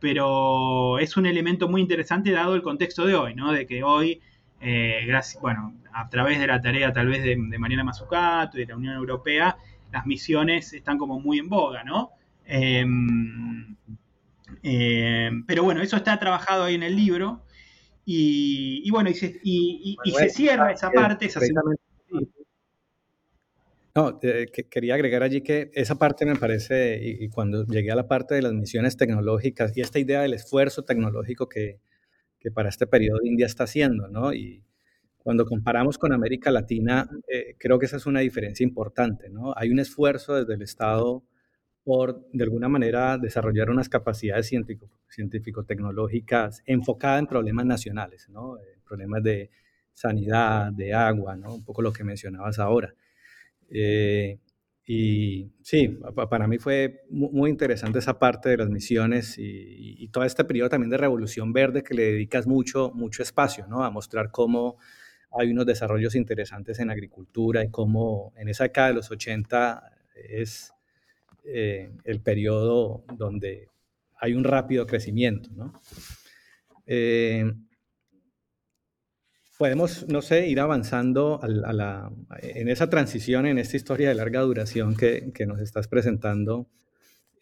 pero 0.00 0.98
es 0.98 1.16
un 1.16 1.26
elemento 1.26 1.68
muy 1.68 1.80
interesante 1.80 2.30
dado 2.30 2.54
el 2.54 2.62
contexto 2.62 3.06
de 3.06 3.14
hoy, 3.14 3.34
¿no? 3.34 3.52
De 3.52 3.66
que 3.66 3.82
hoy, 3.82 4.20
eh, 4.60 5.04
gracias, 5.06 5.40
bueno, 5.40 5.74
a 5.92 6.08
través 6.08 6.38
de 6.38 6.46
la 6.46 6.60
tarea 6.60 6.92
tal 6.92 7.08
vez 7.08 7.22
de, 7.22 7.36
de 7.38 7.58
Mariana 7.58 7.84
Mazzucato 7.84 8.58
y 8.58 8.60
de 8.60 8.66
la 8.66 8.76
Unión 8.76 8.94
Europea, 8.94 9.56
las 9.92 10.06
misiones 10.06 10.72
están 10.72 10.98
como 10.98 11.20
muy 11.20 11.38
en 11.38 11.48
boga, 11.48 11.84
¿no? 11.84 12.10
Em, 12.44 13.76
em, 14.62 15.44
pero 15.44 15.64
bueno, 15.64 15.82
eso 15.82 15.96
está 15.96 16.18
trabajado 16.18 16.64
ahí 16.64 16.74
en 16.74 16.82
el 16.82 16.96
libro. 16.96 17.42
Y, 18.08 18.88
bueno, 18.92 19.10
y 19.10 19.14
se, 19.14 20.28
cierra 20.30 20.70
esa 20.70 20.92
parte. 20.92 21.28
No, 23.96 24.20
quería 24.70 24.94
agregar 24.94 25.22
allí 25.22 25.40
que 25.40 25.70
esa 25.74 25.96
parte 25.96 26.26
me 26.26 26.36
parece, 26.36 27.00
y, 27.02 27.28
cuando 27.30 27.64
llegué 27.66 27.90
a 27.90 27.96
la 27.96 28.06
parte 28.06 28.34
de 28.34 28.42
las 28.42 28.52
misiones 28.52 28.96
tecnológicas 28.96 29.76
y 29.76 29.80
esta 29.80 29.98
idea 29.98 30.22
del 30.22 30.34
esfuerzo 30.34 30.84
tecnológico 30.84 31.48
que, 31.48 31.80
que 32.38 32.50
para 32.50 32.68
este 32.68 32.86
periodo 32.86 33.20
India 33.24 33.46
está 33.46 33.64
haciendo, 33.64 34.08
¿no? 34.08 34.32
Y, 34.32 34.62
cuando 35.26 35.44
comparamos 35.44 35.98
con 35.98 36.12
América 36.12 36.52
Latina, 36.52 37.10
eh, 37.26 37.56
creo 37.58 37.80
que 37.80 37.86
esa 37.86 37.96
es 37.96 38.06
una 38.06 38.20
diferencia 38.20 38.62
importante, 38.62 39.28
¿no? 39.28 39.52
Hay 39.56 39.70
un 39.70 39.80
esfuerzo 39.80 40.36
desde 40.36 40.54
el 40.54 40.62
Estado 40.62 41.24
por, 41.82 42.24
de 42.32 42.44
alguna 42.44 42.68
manera, 42.68 43.18
desarrollar 43.18 43.68
unas 43.70 43.88
capacidades 43.88 44.52
científico-tecnológicas 45.08 46.62
enfocadas 46.64 47.18
en 47.18 47.26
problemas 47.26 47.66
nacionales, 47.66 48.28
¿no? 48.28 48.56
Eh, 48.58 48.78
problemas 48.86 49.20
de 49.24 49.50
sanidad, 49.92 50.70
de 50.72 50.94
agua, 50.94 51.34
¿no? 51.34 51.56
Un 51.56 51.64
poco 51.64 51.82
lo 51.82 51.92
que 51.92 52.04
mencionabas 52.04 52.60
ahora. 52.60 52.94
Eh, 53.70 54.38
y 54.84 55.50
sí, 55.62 55.98
para 56.30 56.46
mí 56.46 56.58
fue 56.58 57.04
muy 57.10 57.50
interesante 57.50 57.98
esa 57.98 58.18
parte 58.18 58.50
de 58.50 58.58
las 58.58 58.68
misiones 58.68 59.36
y, 59.36 59.96
y, 59.98 60.08
todo 60.08 60.22
este 60.22 60.44
periodo 60.44 60.68
también 60.68 60.90
de 60.90 60.96
revolución 60.96 61.52
verde 61.52 61.82
que 61.82 61.94
le 61.94 62.12
dedicas 62.12 62.46
mucho, 62.46 62.92
mucho 62.94 63.22
espacio, 63.22 63.66
¿no? 63.66 63.82
A 63.84 63.90
mostrar 63.90 64.30
cómo 64.30 64.76
hay 65.32 65.50
unos 65.50 65.66
desarrollos 65.66 66.14
interesantes 66.14 66.78
en 66.78 66.90
agricultura 66.90 67.64
y 67.64 67.70
cómo 67.70 68.32
en 68.36 68.48
esa 68.48 68.64
década 68.64 68.88
de 68.88 68.94
los 68.94 69.10
80 69.10 69.92
es 70.14 70.72
eh, 71.44 71.90
el 72.04 72.20
periodo 72.20 73.04
donde 73.16 73.68
hay 74.18 74.34
un 74.34 74.44
rápido 74.44 74.86
crecimiento. 74.86 75.50
Eh, 76.86 77.52
podemos, 79.58 80.06
no 80.08 80.22
sé, 80.22 80.48
ir 80.48 80.60
avanzando 80.60 81.40
en 82.42 82.68
esa 82.68 82.90
transición, 82.90 83.46
en 83.46 83.58
esta 83.58 83.76
historia 83.76 84.08
de 84.08 84.14
larga 84.14 84.40
duración 84.40 84.96
que, 84.96 85.32
nos 85.46 85.60
estás 85.60 85.88
presentando. 85.88 86.68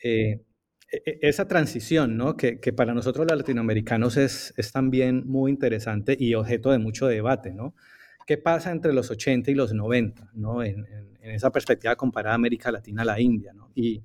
Eh, 0.02 0.44
e, 0.92 1.02
e, 1.04 1.18
esa 1.22 1.48
transición, 1.48 2.16
¿no? 2.16 2.36
que, 2.36 2.56
para 2.76 2.94
nosotros 2.94 3.26
los 3.28 3.38
latinoamericanos 3.38 4.16
es, 4.16 4.54
es, 4.56 4.72
también 4.72 5.26
muy 5.26 5.50
interesante 5.50 6.16
y 6.18 6.34
objeto 6.34 6.70
de 6.70 6.78
mucho 6.78 7.06
debate. 7.06 7.52
¿no? 7.52 7.74
¿Qué 8.26 8.38
pasa 8.38 8.70
entre 8.70 8.92
los 8.92 9.10
80 9.10 9.50
y 9.50 9.54
los 9.54 9.72
90? 9.72 10.30
¿no? 10.34 10.62
En, 10.62 10.86
en, 10.86 11.30
esa 11.30 11.50
perspectiva 11.50 11.96
comparada 11.96 12.34
América 12.34 12.70
Latina 12.70 13.02
a 13.02 13.06
la 13.06 13.20
India. 13.20 13.52
¿no? 13.54 13.70
Y 13.74 14.02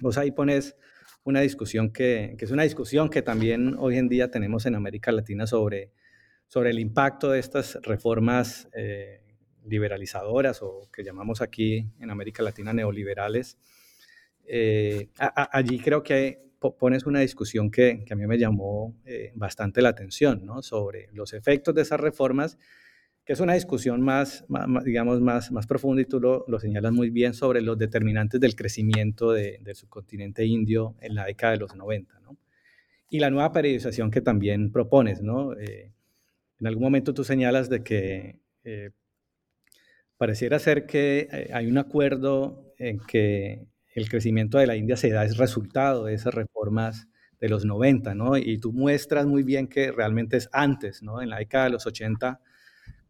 vos 0.00 0.16
ahí 0.16 0.30
pones 0.30 0.76
una 1.24 1.40
discusión 1.40 1.90
que, 1.90 2.36
es 2.38 2.50
una 2.50 2.64
discusión 2.64 3.08
que 3.08 3.22
también 3.22 3.76
hoy 3.78 3.96
en 3.96 4.08
día 4.08 4.30
tenemos 4.30 4.66
en 4.66 4.74
América 4.74 5.12
Latina 5.12 5.46
sobre, 5.46 5.92
sobre 6.52 6.68
el 6.68 6.78
impacto 6.80 7.30
de 7.30 7.40
estas 7.40 7.78
reformas 7.80 8.68
eh, 8.74 9.22
liberalizadoras 9.64 10.60
o 10.60 10.90
que 10.92 11.02
llamamos 11.02 11.40
aquí 11.40 11.88
en 11.98 12.10
América 12.10 12.42
Latina 12.42 12.74
neoliberales. 12.74 13.56
Eh, 14.44 15.08
allí 15.16 15.78
creo 15.78 16.02
que 16.02 16.42
pones 16.78 17.06
una 17.06 17.20
discusión 17.20 17.70
que, 17.70 18.04
a 18.10 18.14
mí 18.14 18.26
me 18.26 18.36
llamó 18.36 18.94
eh, 19.06 19.32
bastante 19.34 19.80
la 19.80 19.88
atención, 19.88 20.44
¿no? 20.44 20.60
Sobre 20.60 21.08
los 21.14 21.32
efectos 21.32 21.74
de 21.74 21.80
esas 21.80 21.98
reformas 21.98 22.58
que 23.24 23.32
es 23.32 23.40
una 23.40 23.54
discusión 23.54 24.02
más, 24.02 24.44
digamos, 24.84 25.22
más, 25.22 25.50
más 25.52 25.66
profunda 25.66 26.02
y 26.02 26.04
tú 26.04 26.20
lo, 26.20 26.44
lo, 26.48 26.60
señalas 26.60 26.92
muy 26.92 27.08
bien 27.08 27.32
sobre 27.32 27.62
los 27.62 27.78
determinantes 27.78 28.38
del 28.42 28.56
crecimiento 28.56 29.32
de, 29.32 29.58
del 29.62 29.74
subcontinente 29.74 30.44
indio 30.44 30.96
en 31.00 31.14
la 31.14 31.24
década 31.24 31.54
de 31.54 31.60
los 31.60 31.74
90, 31.74 32.20
¿no? 32.20 32.36
Y 33.08 33.20
la 33.20 33.30
nueva 33.30 33.52
periodización 33.52 34.10
que 34.10 34.20
también 34.20 34.70
propones, 34.70 35.22
¿no? 35.22 35.54
Eh, 35.54 35.92
en 36.62 36.68
algún 36.68 36.84
momento 36.84 37.12
tú 37.12 37.24
señalas 37.24 37.68
de 37.68 37.82
que 37.82 38.38
eh, 38.62 38.90
pareciera 40.16 40.60
ser 40.60 40.86
que 40.86 41.28
eh, 41.32 41.50
hay 41.52 41.66
un 41.66 41.76
acuerdo 41.76 42.72
en 42.78 43.00
que 43.00 43.66
el 43.96 44.08
crecimiento 44.08 44.58
de 44.58 44.68
la 44.68 44.76
India 44.76 44.96
se 44.96 45.10
da 45.10 45.24
es 45.24 45.38
resultado 45.38 46.04
de 46.04 46.14
esas 46.14 46.32
reformas 46.32 47.08
de 47.40 47.48
los 47.48 47.64
90, 47.64 48.14
¿no? 48.14 48.36
Y 48.36 48.58
tú 48.58 48.72
muestras 48.72 49.26
muy 49.26 49.42
bien 49.42 49.66
que 49.66 49.90
realmente 49.90 50.36
es 50.36 50.48
antes, 50.52 51.02
¿no? 51.02 51.20
En 51.20 51.30
la 51.30 51.38
década 51.38 51.64
de 51.64 51.70
los 51.70 51.84
80 51.84 52.40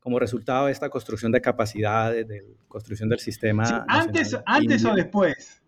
como 0.01 0.19
resultado 0.19 0.67
de 0.67 0.73
esta 0.73 0.89
construcción 0.89 1.31
de 1.31 1.43
capacidades, 1.43 2.27
de 2.27 2.57
construcción 2.69 3.11
del 3.11 3.19
sistema. 3.19 3.85
antes 3.87 4.35
antes 4.47 4.83
o 4.87 4.95
después. 4.95 5.63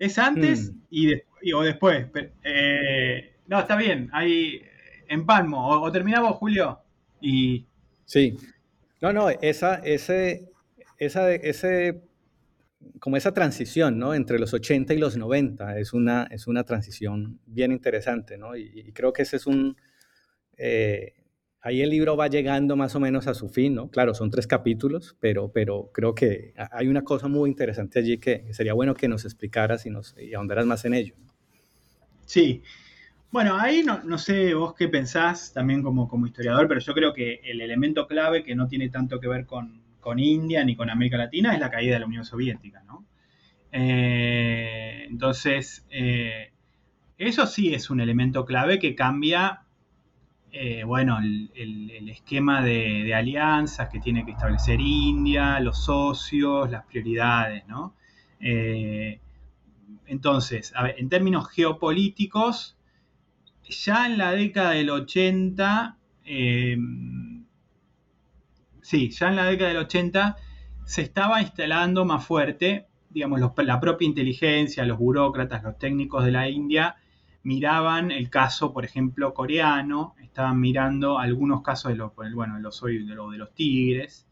Es 0.00 0.18
antes 0.18 0.72
hmm. 0.72 0.80
y, 0.90 1.52
o 1.52 1.62
después. 1.62 2.06
Eh, 2.42 3.36
no, 3.46 3.60
está 3.60 3.76
bien. 3.76 4.10
Ahí 5.10 5.16
empalmo. 5.16 5.68
O, 5.68 5.82
o, 5.82 5.92
terminamos, 5.92 6.36
Julio. 6.36 6.80
Y... 7.20 7.66
Sí. 8.04 8.36
No, 9.00 9.12
no, 9.12 9.30
esa, 9.30 9.76
ese, 9.76 10.50
esa, 10.98 11.32
ese, 11.32 12.02
como 12.98 13.16
esa 13.16 13.32
transición, 13.32 13.98
¿no? 13.98 14.14
Entre 14.14 14.38
los 14.38 14.52
80 14.52 14.94
y 14.94 14.98
los 14.98 15.16
90 15.16 15.78
es 15.78 15.92
una, 15.92 16.28
es 16.30 16.46
una 16.46 16.64
transición 16.64 17.40
bien 17.46 17.72
interesante, 17.72 18.36
¿no? 18.36 18.56
Y, 18.56 18.92
creo 18.92 19.12
que 19.12 19.22
ese 19.22 19.36
es 19.36 19.46
un, 19.46 19.76
eh, 20.56 21.14
ahí 21.62 21.80
el 21.80 21.90
libro 21.90 22.16
va 22.16 22.28
llegando 22.28 22.76
más 22.76 22.94
o 22.94 23.00
menos 23.00 23.26
a 23.26 23.34
su 23.34 23.48
fin, 23.48 23.74
¿no? 23.74 23.90
Claro, 23.90 24.14
son 24.14 24.30
tres 24.30 24.46
capítulos, 24.46 25.16
pero, 25.18 25.50
pero 25.50 25.90
creo 25.92 26.14
que 26.14 26.54
hay 26.70 26.88
una 26.88 27.02
cosa 27.02 27.28
muy 27.28 27.48
interesante 27.48 27.98
allí 27.98 28.18
que 28.18 28.52
sería 28.52 28.74
bueno 28.74 28.94
que 28.94 29.08
nos 29.08 29.24
explicaras 29.24 29.86
y, 29.86 29.90
nos, 29.90 30.14
y 30.18 30.34
ahondaras 30.34 30.66
más 30.66 30.84
en 30.84 30.94
ello. 30.94 31.14
Sí. 32.26 32.62
Bueno, 33.32 33.56
ahí 33.60 33.84
no, 33.84 34.18
sé 34.18 34.54
vos 34.54 34.74
qué 34.74 34.88
pensás 34.88 35.52
también 35.52 35.84
como, 35.84 36.08
como 36.08 36.26
historiador, 36.26 36.66
pero 36.66 36.80
yo 36.80 36.92
creo 36.94 37.12
que 37.12 37.40
el 37.44 37.60
elemento 37.60 38.08
clave 38.08 38.42
que 38.42 38.56
no 38.56 38.66
tiene 38.66 38.88
tanto 38.88 39.20
que 39.20 39.28
ver 39.28 39.46
con, 39.46 39.80
India 40.16 40.64
ni 40.64 40.74
con 40.74 40.90
América 40.90 41.16
Latina 41.16 41.54
es 41.54 41.60
la 41.60 41.70
caída 41.70 41.94
de 41.94 42.00
la 42.00 42.06
Unión 42.06 42.24
Soviética, 42.24 42.82
¿no? 42.82 43.04
Eh, 43.70 45.06
entonces, 45.08 45.86
eh, 45.90 46.50
eso 47.18 47.46
sí 47.46 47.72
es 47.72 47.90
un 47.90 48.00
elemento 48.00 48.44
clave 48.44 48.80
que 48.80 48.96
cambia 48.96 49.62
eh, 50.50 50.82
bueno, 50.82 51.18
el, 51.20 52.08
esquema 52.08 52.64
de, 52.64 53.14
alianzas 53.14 53.88
que 53.90 54.00
tiene 54.00 54.24
que 54.24 54.32
establecer 54.32 54.80
India, 54.80 55.60
los 55.60 55.84
socios, 55.84 56.68
las 56.68 56.84
prioridades, 56.86 57.64
¿no? 57.68 57.94
Entonces, 60.06 60.72
en 60.96 61.08
términos 61.08 61.48
geopolíticos, 61.50 62.79
ya 63.70 64.06
en 64.06 64.18
la 64.18 64.32
década 64.32 64.72
del 64.72 64.90
80, 64.90 65.96
em, 66.24 67.44
sí, 68.82 69.10
ya 69.10 69.28
en 69.28 69.36
la 69.36 69.46
década 69.46 69.70
del 69.70 69.78
80 69.78 70.36
se 70.84 71.02
estaba 71.02 71.40
instalando 71.40 72.04
más 72.04 72.24
fuerte, 72.24 72.86
digamos, 73.08 73.40
la 73.40 73.80
propia 73.80 74.06
inteligencia, 74.06 74.84
los 74.84 74.98
burócratas, 74.98 75.62
los 75.62 75.78
técnicos 75.78 76.24
de 76.24 76.32
la 76.32 76.48
India, 76.48 76.96
miraban 77.42 78.10
el 78.10 78.28
caso, 78.28 78.72
por 78.72 78.84
ejemplo, 78.84 79.32
coreano, 79.34 80.14
estaban 80.22 80.60
mirando 80.60 81.18
algunos 81.18 81.62
casos 81.62 81.92
de 81.92 81.96
los, 81.96 82.12
bueno, 82.14 82.56
de 82.56 82.60
los, 82.60 82.80
de 82.80 83.14
los, 83.14 83.32
de 83.32 83.38
los 83.38 83.54
tigres, 83.54 84.26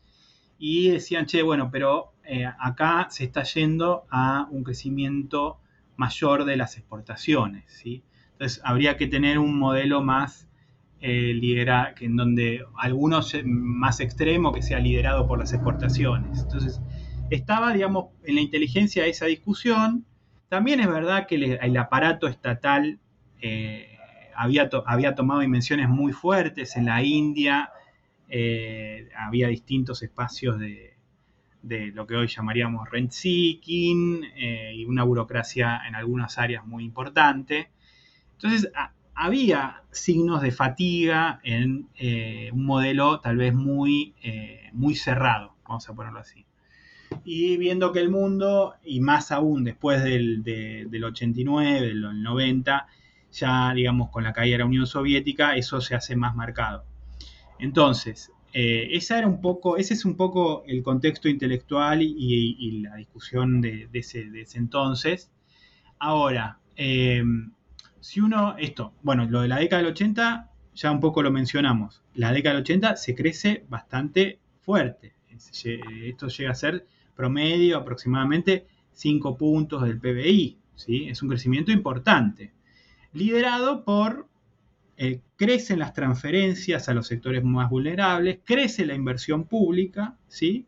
y 0.59 0.90
decían, 0.90 1.27
che, 1.27 1.42
bueno, 1.42 1.70
pero 1.70 2.12
eh, 2.24 2.44
acá 2.44 3.07
se 3.11 3.24
está 3.24 3.44
yendo 3.44 4.05
a 4.11 4.48
un 4.51 4.64
crecimiento 4.64 5.61
mayor 5.96 6.44
de 6.44 6.57
las 6.57 6.77
exportaciones, 6.77 7.64
¿sí? 7.72 8.03
Entonces 8.38 8.61
habría 8.62 8.96
que 8.96 9.09
tener 9.09 9.40
un 9.40 9.59
modelo 9.59 10.01
más 10.01 10.48
eh, 11.01 11.35
lidera, 11.35 11.94
que 11.96 12.05
en 12.05 12.14
donde 12.14 12.64
algunos 12.77 13.35
más 13.44 13.98
extremo 13.98 14.53
que 14.53 14.62
sea 14.62 14.79
liderado 14.79 15.27
por 15.27 15.40
las 15.40 15.53
exportaciones. 15.53 16.42
Entonces 16.42 16.81
estaba, 17.31 17.72
digamos, 17.72 18.07
en 18.22 18.37
la 18.37 18.40
inteligencia 18.40 19.07
esa 19.07 19.27
discusión, 19.27 20.05
también 20.48 20.79
es 20.79 20.87
verdad 20.87 21.27
que 21.27 21.59
el, 21.61 21.77
aparato 21.77 22.29
estatal 22.29 23.01
eh, 23.42 23.98
había, 24.37 24.70
había, 24.87 25.16
tomado 25.16 25.40
dimensiones 25.40 25.88
muy 25.88 26.12
fuertes 26.12 26.77
en 26.77 26.87
la 26.87 27.03
India, 27.03 27.70
eh, 28.29 29.09
había 29.16 29.48
distintos 29.48 30.03
espacios 30.03 30.61
de, 30.61 30.94
lo 31.92 32.07
que 32.07 32.14
hoy 32.14 32.29
llamaríamos 32.29 32.88
rent 32.88 33.11
seeking 33.11 34.24
eh, 34.37 34.72
y 34.74 34.85
una 34.85 35.03
burocracia 35.03 35.83
en 35.87 35.96
algunas 35.96 36.38
áreas 36.38 36.64
muy 36.64 36.85
importante. 36.85 37.70
Entonces, 38.42 38.70
había 39.14 39.83
signos 39.90 40.42
de 40.42 40.53
fatiga 40.53 41.40
en 41.42 41.88
un 42.53 42.64
modelo 42.64 43.20
tal 43.20 43.37
vez 43.37 43.55
muy, 43.55 44.14
muy 44.72 44.94
cerrado, 44.94 45.57
vamos 45.64 45.88
a 45.88 45.94
ponerlo 45.94 46.20
así 46.20 46.48
y 47.24 47.57
viendo 47.57 47.92
que 47.92 48.01
el 48.01 48.11
mundo, 48.11 48.74
y 48.85 49.01
más 49.01 49.33
aún 49.33 49.64
después 49.64 50.03
del, 50.03 50.42
89, 51.05 51.81
del 51.81 52.22
90, 52.22 52.87
ya 53.33 53.72
digamos 53.74 54.11
con 54.11 54.24
la 54.24 54.33
caída 54.33 54.55
de 54.55 54.59
la 54.59 54.66
Unión 54.66 54.87
Soviética, 54.87 55.57
eso 55.57 55.81
se 55.81 55.94
hace 55.94 56.16
más 56.16 56.35
marcado. 56.35 56.85
Entonces, 57.59 58.33
eh, 58.53 58.88
esa 58.92 59.18
era 59.18 59.27
un 59.27 59.40
poco, 59.40 59.77
ese 59.77 59.94
es 59.94 60.05
un 60.05 60.16
poco 60.16 60.64
el 60.66 60.83
contexto 60.83 61.29
intelectual 61.29 62.03
y, 62.03 62.81
la 62.83 62.96
discusión 62.96 63.61
de, 63.61 63.88
ese, 63.92 64.31
entonces. 64.55 65.31
Ahora, 65.98 66.59
eh, 66.77 67.22
si 68.01 68.21
uno, 68.21 68.57
esto, 68.59 68.95
bueno, 69.03 69.27
lo 69.29 69.43
de 69.43 69.49
la 69.49 69.59
década 69.59 69.83
del 69.83 69.93
80, 69.93 70.51
ya 70.75 70.91
un 70.91 71.01
poco 71.01 71.23
lo 71.23 71.31
mencionamos. 71.31 72.03
La 72.15 72.33
década 72.33 72.55
del 72.55 72.63
80 72.63 72.97
se 72.97 73.15
crece 73.15 73.65
bastante 73.69 74.39
fuerte. 74.61 75.15
Esto 75.31 76.29
llega 76.29 76.51
a 76.51 76.55
ser 76.55 76.87
promedio 77.15 77.77
aproximadamente 77.77 78.67
5 78.93 79.37
puntos 79.37 79.83
del 79.83 79.99
PBI. 79.99 80.59
¿sí? 80.75 81.09
Es 81.09 81.23
un 81.23 81.29
crecimiento 81.29 81.73
importante. 81.73 82.53
Liderado 83.13 83.85
por, 83.85 84.29
eh, 84.97 85.21
crecen 85.37 85.79
las 85.79 85.95
transferencias 85.95 86.89
a 86.89 86.95
los 86.95 87.07
sectores 87.07 87.43
más 87.45 87.71
vulnerables, 87.71 88.41
crece 88.45 88.87
la 88.87 88.95
inversión 88.95 89.45
pública, 89.45 90.17
¿sí? 90.29 90.67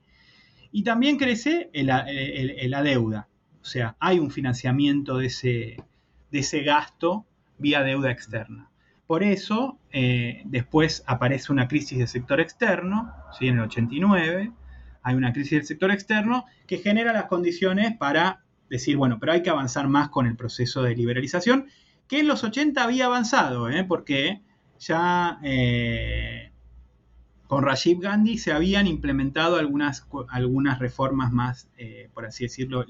y 0.72 0.82
también 0.82 1.16
crece 1.16 1.70
la 1.72 2.82
deuda. 2.82 3.28
O 3.60 3.64
sea, 3.64 3.96
hay 4.00 4.18
un 4.18 4.30
financiamiento 4.30 5.18
de 5.18 5.26
ese, 5.26 5.76
de 6.30 6.40
ese 6.40 6.62
gasto 6.62 7.26
vía 7.58 7.82
deuda 7.82 8.10
externa. 8.10 8.70
Por 9.10 9.24
eso, 9.24 9.76
eh, 9.90 10.42
después 10.44 11.02
aparece 11.04 11.50
una 11.50 11.66
crisis 11.66 11.98
del 11.98 12.06
sector 12.06 12.40
externo, 12.40 13.12
en 13.40 13.54
el 13.54 13.64
89, 13.64 14.52
hay 15.02 15.14
una 15.16 15.32
crisis 15.32 15.50
del 15.50 15.66
sector 15.66 15.90
externo 15.90 16.44
que 16.68 16.78
genera 16.78 17.12
las 17.12 17.24
condiciones 17.24 17.96
para 17.96 18.44
decir, 18.68 18.96
bueno, 18.96 19.18
pero 19.18 19.32
hay 19.32 19.42
que 19.42 19.50
avanzar 19.50 19.88
más 19.88 20.10
con 20.10 20.28
el 20.28 20.36
proceso 20.36 20.82
de 20.82 20.94
liberalización, 20.94 21.66
que 22.06 22.20
en 22.20 22.28
los 22.28 22.44
80 22.44 22.84
había 22.84 23.06
avanzado, 23.06 23.68
¿eh? 23.68 23.82
porque 23.82 24.42
ya 24.78 25.40
eh, 25.42 26.52
con 27.48 27.64
Rajiv 27.64 27.98
Gandhi 27.98 28.38
se 28.38 28.52
habían 28.52 28.86
implementado 28.86 29.56
algunas, 29.56 30.06
algunas 30.28 30.78
reformas 30.78 31.32
más, 31.32 31.68
por 32.14 32.26
así 32.26 32.44
decirlo, 32.44 32.86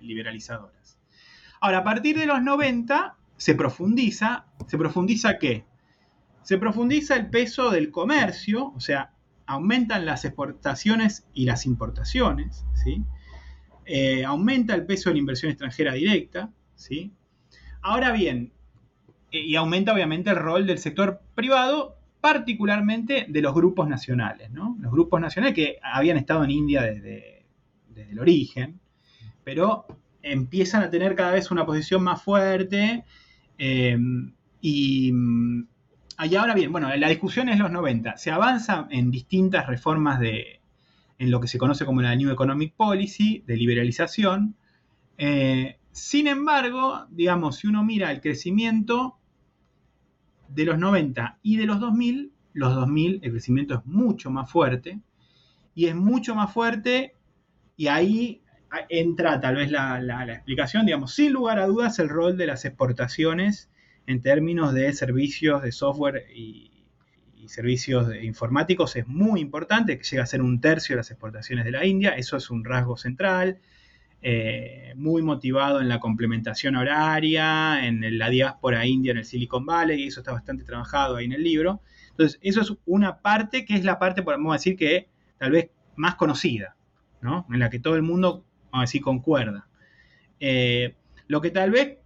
liberalizadoras. 0.00 0.95
Ahora, 1.60 1.78
a 1.78 1.84
partir 1.84 2.18
de 2.18 2.26
los 2.26 2.42
90 2.42 3.16
se 3.36 3.54
profundiza, 3.54 4.46
¿se 4.66 4.78
profundiza 4.78 5.38
qué? 5.38 5.64
Se 6.42 6.58
profundiza 6.58 7.16
el 7.16 7.28
peso 7.28 7.70
del 7.70 7.90
comercio, 7.90 8.72
o 8.74 8.80
sea, 8.80 9.12
aumentan 9.46 10.06
las 10.06 10.24
exportaciones 10.24 11.26
y 11.32 11.44
las 11.44 11.66
importaciones, 11.66 12.64
¿sí? 12.74 13.04
Eh, 13.84 14.24
aumenta 14.24 14.74
el 14.74 14.84
peso 14.84 15.10
de 15.10 15.14
la 15.14 15.20
inversión 15.20 15.50
extranjera 15.50 15.94
directa, 15.94 16.50
¿sí? 16.74 17.12
Ahora 17.82 18.12
bien, 18.12 18.52
eh, 19.30 19.40
y 19.40 19.56
aumenta 19.56 19.92
obviamente 19.92 20.30
el 20.30 20.36
rol 20.36 20.66
del 20.66 20.78
sector 20.78 21.20
privado, 21.34 21.96
particularmente 22.20 23.26
de 23.28 23.40
los 23.40 23.54
grupos 23.54 23.88
nacionales, 23.88 24.50
¿no? 24.50 24.76
Los 24.80 24.90
grupos 24.90 25.20
nacionales 25.20 25.54
que 25.54 25.78
habían 25.82 26.16
estado 26.16 26.42
en 26.42 26.50
India 26.50 26.82
desde, 26.82 27.46
el 27.94 28.18
origen, 28.18 28.80
pero 29.44 29.86
empiezan 30.32 30.82
a 30.82 30.90
tener 30.90 31.14
cada 31.14 31.32
vez 31.32 31.50
una 31.50 31.64
posición 31.64 32.02
más 32.02 32.22
fuerte. 32.22 33.04
Eh, 33.58 33.98
y, 34.60 35.12
ahora 36.18 36.54
bien, 36.54 36.72
bueno, 36.72 36.94
la 36.94 37.08
discusión 37.08 37.48
es 37.48 37.58
los 37.58 37.70
90. 37.70 38.16
Se 38.16 38.30
avanza 38.30 38.86
en 38.90 39.10
distintas 39.10 39.66
reformas 39.66 40.20
de, 40.20 40.60
en 41.18 41.30
lo 41.30 41.40
que 41.40 41.48
se 41.48 41.58
conoce 41.58 41.84
como 41.84 42.02
la 42.02 42.14
New 42.14 42.30
Economic 42.30 42.74
Policy, 42.74 43.44
de 43.46 43.56
liberalización. 43.56 44.56
Eh, 45.18 45.78
sin 45.92 46.26
embargo, 46.26 47.06
digamos, 47.10 47.56
si 47.56 47.68
uno 47.68 47.84
mira 47.84 48.10
el 48.10 48.20
crecimiento 48.20 49.18
de 50.48 50.64
los 50.64 50.78
90 50.78 51.38
y 51.42 51.56
de 51.56 51.66
los 51.66 51.80
2000, 51.80 52.32
los 52.52 52.74
2000 52.74 53.20
el 53.22 53.30
crecimiento 53.30 53.74
es 53.74 53.86
mucho 53.86 54.30
más 54.30 54.50
fuerte 54.50 55.00
y 55.74 55.86
es 55.86 55.94
mucho 55.94 56.34
más 56.34 56.52
fuerte 56.52 57.14
y 57.76 57.88
ahí 57.88 58.42
entra 58.88 59.40
tal 59.40 59.56
vez 59.56 59.70
la, 59.70 60.24
explicación, 60.28 60.86
digamos, 60.86 61.14
sin 61.14 61.32
lugar 61.32 61.58
a 61.58 61.66
dudas 61.66 61.98
el 61.98 62.08
rol 62.08 62.36
de 62.36 62.46
las 62.46 62.64
exportaciones 62.64 63.70
en 64.06 64.22
términos 64.22 64.74
de 64.74 64.92
servicios 64.92 65.62
de 65.62 65.72
software 65.72 66.26
y, 66.34 66.72
servicios 67.46 68.12
informáticos 68.22 68.96
es 68.96 69.06
muy 69.06 69.38
importante, 69.40 69.96
que 69.96 70.02
llega 70.02 70.24
a 70.24 70.26
ser 70.26 70.42
un 70.42 70.60
tercio 70.60 70.94
de 70.94 70.96
las 70.96 71.12
exportaciones 71.12 71.64
de 71.64 71.70
la 71.70 71.86
India, 71.86 72.10
eso 72.16 72.36
es 72.36 72.50
un 72.50 72.64
rasgo 72.64 72.96
central, 72.96 73.60
eh, 74.20 74.92
muy 74.96 75.22
motivado 75.22 75.80
en 75.80 75.88
la 75.88 76.00
complementación 76.00 76.74
horaria, 76.74 77.86
en 77.86 78.18
la 78.18 78.30
diáspora 78.30 78.84
india 78.84 79.12
en 79.12 79.18
el 79.18 79.24
Silicon 79.24 79.64
Valley, 79.64 80.02
y 80.02 80.06
eso 80.08 80.18
está 80.18 80.32
bastante 80.32 80.64
trabajado 80.64 81.14
ahí 81.14 81.26
en 81.26 81.34
el 81.34 81.44
libro. 81.44 81.82
Entonces, 82.10 82.40
eso 82.42 82.62
es 82.62 82.72
una 82.86 83.20
parte 83.20 83.64
que 83.64 83.74
es 83.74 83.84
la 83.84 84.00
parte, 84.00 84.24
podemos 84.24 84.52
decir, 84.52 84.76
que 84.76 85.08
tal 85.38 85.52
vez 85.52 85.70
más 85.96 86.14
conocida, 86.16 86.74
¿no? 87.20 87.46
En 87.50 87.58
la 87.58 87.70
que 87.70 87.78
todo 87.78 87.94
el 87.94 88.02
mundo, 88.02 88.44
vamos 88.76 88.90
decir, 88.90 89.02
concuerda. 89.02 89.66
Eh, 90.40 90.94
lo 91.28 91.40
que 91.40 91.50
tal 91.50 91.70
vez 91.70 91.98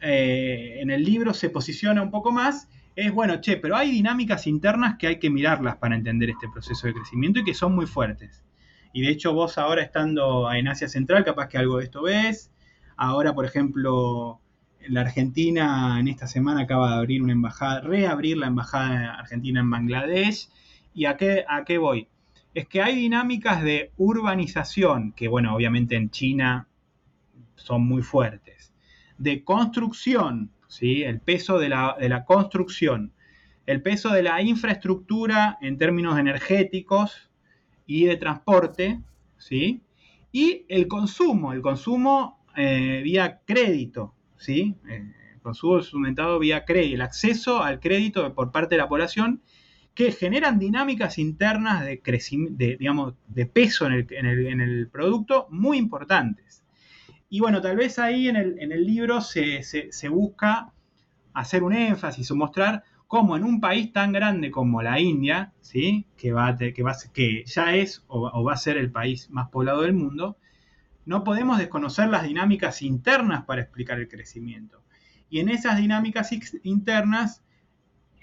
eh, 0.00 0.78
en 0.80 0.90
el 0.90 1.04
libro 1.04 1.32
se 1.32 1.48
posiciona 1.48 2.02
un 2.02 2.10
poco 2.10 2.32
más 2.32 2.68
es, 2.94 3.12
bueno, 3.12 3.40
che, 3.40 3.56
pero 3.56 3.76
hay 3.76 3.90
dinámicas 3.90 4.46
internas 4.46 4.96
que 4.98 5.06
hay 5.06 5.18
que 5.18 5.30
mirarlas 5.30 5.76
para 5.76 5.94
entender 5.94 6.30
este 6.30 6.48
proceso 6.48 6.86
de 6.86 6.94
crecimiento 6.94 7.40
y 7.40 7.44
que 7.44 7.54
son 7.54 7.74
muy 7.74 7.86
fuertes. 7.86 8.44
Y 8.92 9.02
de 9.02 9.10
hecho 9.10 9.32
vos 9.32 9.56
ahora 9.56 9.82
estando 9.82 10.52
en 10.52 10.68
Asia 10.68 10.88
Central, 10.88 11.24
capaz 11.24 11.48
que 11.48 11.56
algo 11.56 11.78
de 11.78 11.84
esto 11.84 12.02
ves. 12.02 12.50
Ahora, 12.96 13.32
por 13.32 13.46
ejemplo, 13.46 14.40
la 14.88 15.00
Argentina 15.00 15.98
en 15.98 16.08
esta 16.08 16.26
semana 16.26 16.62
acaba 16.62 16.90
de 16.90 16.96
abrir 16.96 17.22
una 17.22 17.32
embajada, 17.32 17.80
reabrir 17.80 18.36
la 18.36 18.48
embajada 18.48 19.14
argentina 19.14 19.60
en 19.60 19.70
Bangladesh. 19.70 20.50
¿Y 20.94 21.06
a 21.06 21.16
qué, 21.16 21.44
a 21.48 21.64
qué 21.64 21.78
voy? 21.78 22.08
Es 22.54 22.68
que 22.68 22.82
hay 22.82 22.96
dinámicas 22.96 23.62
de 23.62 23.92
urbanización, 23.96 25.12
que 25.12 25.28
bueno, 25.28 25.54
obviamente 25.54 25.96
en 25.96 26.10
China 26.10 26.68
son 27.54 27.86
muy 27.86 28.02
fuertes, 28.02 28.72
de 29.18 29.44
construcción, 29.44 30.50
¿sí? 30.68 31.02
el 31.02 31.20
peso 31.20 31.58
de 31.58 31.68
la, 31.68 31.96
de 31.98 32.08
la 32.08 32.24
construcción, 32.24 33.12
el 33.66 33.80
peso 33.82 34.10
de 34.10 34.22
la 34.22 34.42
infraestructura 34.42 35.58
en 35.60 35.78
términos 35.78 36.18
energéticos, 36.18 37.30
y 37.86 38.06
de 38.06 38.16
transporte, 38.16 39.00
¿sí? 39.38 39.82
Y 40.30 40.64
el 40.68 40.88
consumo, 40.88 41.52
el 41.52 41.60
consumo 41.60 42.44
eh, 42.56 43.02
vía 43.04 43.40
crédito, 43.44 44.14
¿sí? 44.36 44.74
Eh, 44.88 45.12
el 45.34 45.40
consumo 45.40 45.78
instrumentado 45.78 46.38
vía 46.38 46.64
crédito, 46.64 46.94
el 46.94 47.02
acceso 47.02 47.62
al 47.62 47.80
crédito 47.80 48.34
por 48.34 48.50
parte 48.50 48.76
de 48.76 48.78
la 48.78 48.88
población 48.88 49.42
que 49.94 50.10
generan 50.12 50.58
dinámicas 50.58 51.18
internas 51.18 51.84
de, 51.84 52.76
digamos, 52.78 53.14
de 53.28 53.46
peso 53.46 53.86
en 53.86 53.92
el, 53.92 54.88
producto 54.88 55.46
muy 55.50 55.76
importantes. 55.76 56.64
Y 57.28 57.40
bueno, 57.40 57.60
tal 57.60 57.76
vez 57.76 57.98
ahí 57.98 58.28
en 58.28 58.36
el, 58.36 58.86
libro 58.86 59.20
se, 59.20 59.62
busca 60.10 60.72
hacer 61.34 61.62
un 61.62 61.74
énfasis 61.74 62.30
o 62.30 62.36
mostrar 62.36 62.84
como 63.06 63.36
en 63.36 63.44
un 63.44 63.60
país 63.60 63.92
tan 63.92 64.12
grande 64.12 64.50
como 64.50 64.80
la 64.80 64.98
India, 64.98 65.52
¿sí? 65.60 66.06
que, 66.16 66.32
va 66.32 66.56
que 66.56 67.44
ya 67.44 67.74
es 67.74 68.02
o, 68.06 68.42
va 68.42 68.54
a 68.54 68.56
ser 68.56 68.78
el 68.78 68.90
país 68.90 69.28
más 69.28 69.50
poblado 69.50 69.82
del 69.82 69.92
mundo, 69.92 70.38
no 71.04 71.24
podemos 71.24 71.58
desconocer 71.58 72.08
las 72.08 72.22
dinámicas 72.22 72.80
internas 72.80 73.44
para 73.44 73.60
explicar 73.60 73.98
el 73.98 74.08
crecimiento. 74.08 74.82
Y 75.28 75.40
en 75.40 75.50
esas 75.50 75.76
dinámicas 75.76 76.30
internas, 76.62 77.42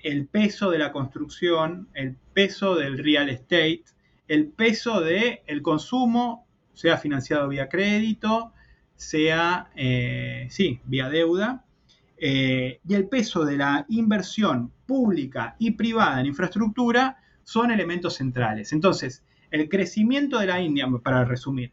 el 0.04 0.28
peso 0.28 0.72
de 0.72 0.78
la 0.78 0.92
construcción, 0.92 1.90
el 1.94 2.16
peso 2.34 2.76
del 2.76 2.98
real 2.98 3.30
estate, 3.30 3.84
el 4.28 4.48
peso 4.48 5.02
del 5.02 5.40
el 5.48 5.62
consumo, 5.62 6.48
sea 6.74 6.98
financiado 6.98 7.48
vía 7.50 7.68
crédito, 7.68 8.54
sea, 8.96 9.70
eh, 9.76 10.48
sí, 10.50 10.82
vía 10.86 11.10
deuda, 11.10 11.66
eh, 12.18 12.80
y 12.88 12.94
el 12.96 13.08
peso 13.08 13.46
de 13.46 13.58
la 13.58 13.86
inversión 13.90 14.72
pública 14.86 15.56
y 15.58 15.72
privada 15.72 16.20
en 16.20 16.28
infraestructura 16.28 17.18
son 17.44 17.72
elementos 17.72 18.16
centrales. 18.16 18.74
Entonces, 18.74 19.24
el 19.52 19.70
crecimiento 19.70 20.38
de 20.40 20.48
la 20.48 20.62
India, 20.62 20.88
para 21.04 21.26
resumir, 21.26 21.72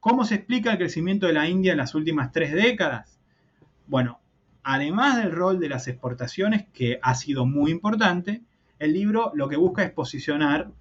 ¿cómo 0.00 0.24
se 0.24 0.36
explica 0.36 0.72
el 0.72 0.78
crecimiento 0.78 1.26
de 1.26 1.34
la 1.34 1.48
India 1.48 1.72
en 1.72 1.78
las 1.78 1.94
últimas 1.94 2.32
tres 2.32 2.52
décadas? 2.52 3.20
Bueno, 3.86 4.20
además 4.68 5.16
del 5.16 5.30
rol 5.30 5.60
de 5.60 5.68
las 5.68 5.86
exportaciones, 5.86 6.66
que 6.72 6.98
ha 7.00 7.14
sido 7.14 7.46
muy 7.46 7.70
importante, 7.70 8.42
el 8.80 8.94
libro 8.94 9.30
lo 9.32 9.48
que 9.48 9.56
busca 9.56 9.84
es 9.84 9.92
posicionar 9.92 10.72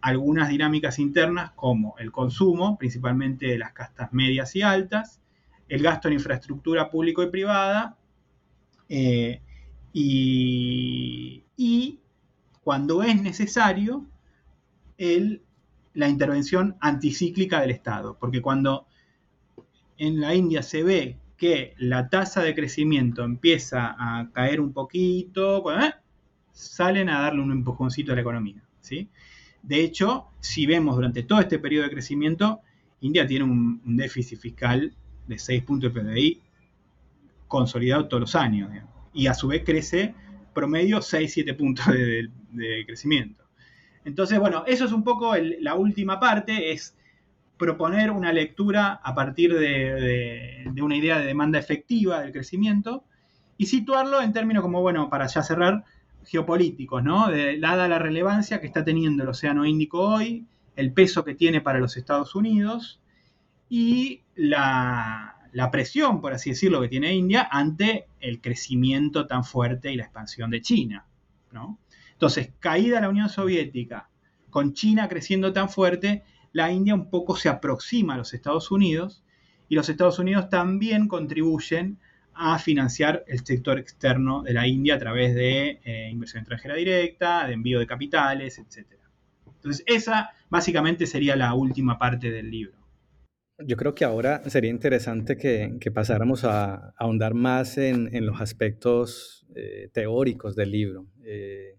algunas 0.00 0.48
dinámicas 0.48 0.98
internas 0.98 1.50
como 1.50 1.94
el 1.98 2.10
consumo, 2.10 2.78
principalmente 2.78 3.44
de 3.48 3.58
las 3.58 3.72
castas 3.74 4.14
medias 4.14 4.56
y 4.56 4.62
altas, 4.62 5.20
el 5.68 5.82
gasto 5.82 6.08
en 6.08 6.14
infraestructura 6.14 6.90
público 6.90 7.22
y 7.22 7.26
privada 7.26 7.98
eh, 8.88 9.42
y, 9.92 11.44
cuando 12.64 13.02
es 13.02 13.20
necesario, 13.20 14.06
la 14.96 16.08
intervención 16.08 16.76
anticíclica 16.80 17.60
del 17.60 17.72
Estado. 17.72 18.16
Porque 18.18 18.40
cuando 18.40 18.86
en 19.98 20.18
la 20.18 20.34
India 20.34 20.62
se 20.62 20.82
ve 20.82 21.18
que 21.38 21.74
la 21.78 22.10
tasa 22.10 22.42
de 22.42 22.54
crecimiento 22.54 23.24
empieza 23.24 23.94
a 23.96 24.28
caer 24.32 24.60
un 24.60 24.72
poquito, 24.72 25.72
¿eh? 25.72 25.94
salen 26.52 27.08
a 27.08 27.20
darle 27.20 27.40
un 27.40 27.52
empujoncito 27.52 28.12
a 28.12 28.16
la 28.16 28.22
economía. 28.22 28.60
¿sí? 28.80 29.08
De 29.62 29.80
hecho, 29.80 30.26
si 30.40 30.66
vemos 30.66 30.96
durante 30.96 31.22
todo 31.22 31.40
este 31.40 31.60
periodo 31.60 31.84
de 31.84 31.92
crecimiento, 31.92 32.60
India 33.00 33.24
tiene 33.24 33.44
un, 33.44 33.80
déficit 33.96 34.40
fiscal 34.40 34.92
de 35.28 35.38
6 35.38 35.62
puntos 35.62 35.94
de 35.94 36.00
PBI 36.00 36.40
consolidado 37.46 38.08
todos 38.08 38.22
los 38.22 38.34
años. 38.34 38.70
Y 39.12 39.28
a 39.28 39.34
su 39.34 39.46
vez 39.46 39.62
crece 39.64 40.14
promedio 40.52 40.98
6-7 40.98 41.56
puntos 41.56 41.86
de, 41.86 42.28
crecimiento. 42.84 43.44
Entonces, 44.04 44.40
bueno, 44.40 44.64
eso 44.66 44.86
es 44.86 44.92
un 44.92 45.04
poco 45.04 45.34
la 45.36 45.76
última 45.76 46.18
parte, 46.18 46.72
es 46.72 46.96
proponer 47.58 48.10
una 48.10 48.32
lectura 48.32 49.00
a 49.02 49.14
partir 49.14 49.54
de, 49.58 50.72
una 50.80 50.96
idea 50.96 51.18
de 51.18 51.26
demanda 51.26 51.58
efectiva 51.58 52.20
del 52.20 52.32
crecimiento 52.32 53.04
y 53.56 53.66
situarlo 53.66 54.22
en 54.22 54.32
términos 54.32 54.62
como, 54.62 54.80
bueno, 54.80 55.10
para 55.10 55.26
ya 55.26 55.42
cerrar, 55.42 55.84
geopolíticos, 56.24 57.02
¿no? 57.02 57.28
dada 57.60 57.88
la 57.88 57.98
relevancia 57.98 58.60
que 58.60 58.66
está 58.66 58.84
teniendo 58.84 59.22
el 59.22 59.30
Océano 59.30 59.64
Índico 59.64 60.00
hoy, 60.00 60.46
el 60.76 60.92
peso 60.92 61.24
que 61.24 61.34
tiene 61.34 61.60
para 61.60 61.78
los 61.78 61.96
Estados 61.96 62.34
Unidos 62.34 63.00
y 63.68 64.22
la, 64.34 65.38
la 65.52 65.70
presión, 65.70 66.20
por 66.20 66.32
así 66.32 66.50
decirlo, 66.50 66.80
que 66.80 66.88
tiene 66.88 67.14
India 67.14 67.48
ante 67.50 68.08
el 68.20 68.40
crecimiento 68.40 69.26
tan 69.26 69.44
fuerte 69.44 69.92
y 69.92 69.96
la 69.96 70.04
expansión 70.04 70.50
de 70.50 70.60
China. 70.60 71.06
¿no? 71.52 71.78
Entonces, 72.12 72.52
caída 72.58 73.00
la 73.00 73.08
Unión 73.08 73.28
Soviética, 73.28 74.08
con 74.50 74.74
China 74.74 75.08
creciendo 75.08 75.52
tan 75.52 75.68
fuerte, 75.68 76.24
la 76.58 76.72
India 76.72 76.92
un 76.92 77.08
poco 77.08 77.36
se 77.36 77.48
aproxima 77.48 78.14
a 78.14 78.16
los 78.16 78.34
Estados 78.34 78.72
Unidos 78.72 79.22
y 79.68 79.76
los 79.76 79.88
Estados 79.88 80.18
Unidos 80.18 80.48
también 80.48 81.06
contribuyen 81.06 81.98
a 82.34 82.58
financiar 82.58 83.24
el 83.28 83.44
sector 83.44 83.78
externo 83.78 84.42
de 84.42 84.54
la 84.54 84.66
India 84.66 84.96
a 84.96 84.98
través 84.98 85.36
de 85.36 85.80
eh, 85.84 86.08
inversión 86.10 86.40
extranjera 86.40 86.74
directa, 86.74 87.46
de 87.46 87.52
envío 87.52 87.78
de 87.78 87.86
capitales, 87.86 88.58
etc. 88.58 88.86
Entonces, 89.46 89.84
esa 89.86 90.30
básicamente 90.48 91.06
sería 91.06 91.36
la 91.36 91.54
última 91.54 91.96
parte 91.96 92.30
del 92.32 92.50
libro. 92.50 92.76
Yo 93.64 93.76
creo 93.76 93.94
que 93.94 94.04
ahora 94.04 94.42
sería 94.50 94.70
interesante 94.70 95.36
que, 95.36 95.90
pasáramos 95.92 96.44
a, 96.44 96.92
ahondar 96.96 97.34
más 97.34 97.78
en, 97.78 98.26
los 98.26 98.40
aspectos 98.40 99.46
eh, 99.54 99.90
teóricos 99.92 100.56
del 100.56 100.72
libro. 100.72 101.06
Eh, 101.24 101.77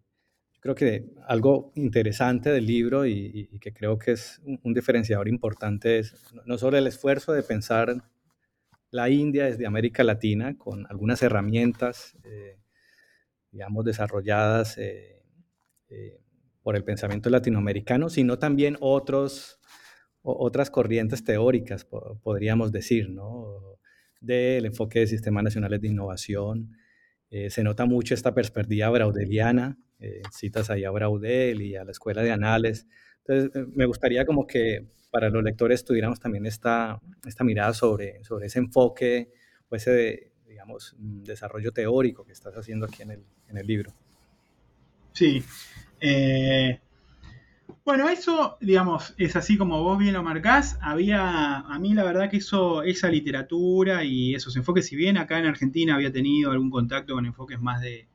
creo 0.60 0.76
que 0.76 1.06
algo 1.28 1.72
interesante 1.76 2.52
del 2.52 2.66
libro 2.66 3.06
y, 3.06 3.48
que 3.62 3.74
creo 3.74 3.98
que 3.98 4.12
es 4.12 4.42
un, 4.44 4.74
diferenciador 4.74 5.28
importante 5.28 6.00
es 6.00 6.14
no 6.46 6.58
solo 6.58 6.78
el 6.78 6.88
esfuerzo 6.88 7.34
de 7.34 7.44
pensar 7.44 8.04
la 8.92 9.10
India 9.10 9.46
desde 9.46 9.66
América 9.66 10.04
Latina 10.04 10.58
con 10.58 10.86
algunas 10.90 11.22
herramientas, 11.22 12.18
eh, 12.24 12.58
digamos, 13.52 13.86
desarrolladas 13.86 14.80
por 16.62 16.76
el 16.76 16.84
pensamiento 16.84 17.30
latinoamericano, 17.30 18.10
sino 18.10 18.38
también 18.38 18.78
otros 18.80 19.60
otras 20.22 20.70
corrientes 20.70 21.24
teóricas, 21.24 21.86
podríamos 21.86 22.72
decir, 22.72 23.10
¿no? 23.10 23.80
Del 24.20 24.66
enfoque 24.66 25.00
de 25.00 25.08
sistemas 25.08 25.44
nacionales 25.44 25.82
de 25.82 25.88
innovación. 25.88 26.78
Eh, 27.30 27.50
se 27.50 27.64
nota 27.64 27.86
mucho 27.86 28.14
esta 28.14 28.34
perspectiva 28.34 28.90
braudeliana, 28.90 29.78
eh, 30.00 30.22
citas 30.32 30.70
ahí 30.70 30.86
a 30.86 30.92
Braudel 30.92 31.62
y 31.62 31.76
a 31.76 31.84
la 31.84 31.92
Escuela 31.92 32.22
de 32.22 32.32
Anales. 32.32 32.88
Entonces, 33.26 33.52
eh, 33.56 33.66
me 33.74 33.86
gustaría 33.86 34.26
como 34.26 34.48
que 34.48 34.86
para 35.12 35.30
los 35.30 35.44
lectores 35.44 35.84
tuviéramos 35.84 36.20
también 36.20 36.46
esta, 36.46 37.00
esta 37.26 37.44
mirada 37.44 37.74
sobre, 37.74 38.24
sobre 38.24 38.48
ese 38.48 38.60
enfoque 38.60 39.32
o 39.70 39.76
ese, 39.76 40.32
digamos, 40.48 40.96
mm, 40.98 41.24
desarrollo 41.24 41.72
teórico 41.72 42.26
que 42.26 42.34
estás 42.34 42.56
haciendo 42.56 42.86
aquí 42.86 43.04
en 43.04 43.12
el, 43.12 43.24
en 43.48 43.58
el 43.58 43.68
libro. 43.68 43.94
Sí. 45.14 45.44
Bueno, 47.86 48.08
eso, 48.08 48.58
digamos, 48.62 49.16
es 49.18 49.36
así 49.36 49.58
como 49.58 49.82
vos 49.82 49.98
bien 49.98 50.14
lo 50.14 50.22
marcás. 50.22 50.78
Había, 50.82 51.58
a 51.58 51.80
mí 51.80 51.94
la 51.94 52.04
verdad 52.04 52.30
que 52.30 52.38
eso, 52.38 52.84
esa 52.84 53.10
literatura 53.10 54.04
y 54.04 54.36
esos 54.36 54.56
enfoques, 54.58 54.86
si 54.86 54.96
bien 54.96 55.18
acá 55.18 55.40
en 55.40 55.48
Argentina 55.48 55.96
había 55.96 56.12
tenido 56.12 56.52
algún 56.52 56.70
contacto 56.70 57.16
con 57.16 57.26
enfoques 57.26 57.60
más 57.60 57.82
de, 57.82 58.08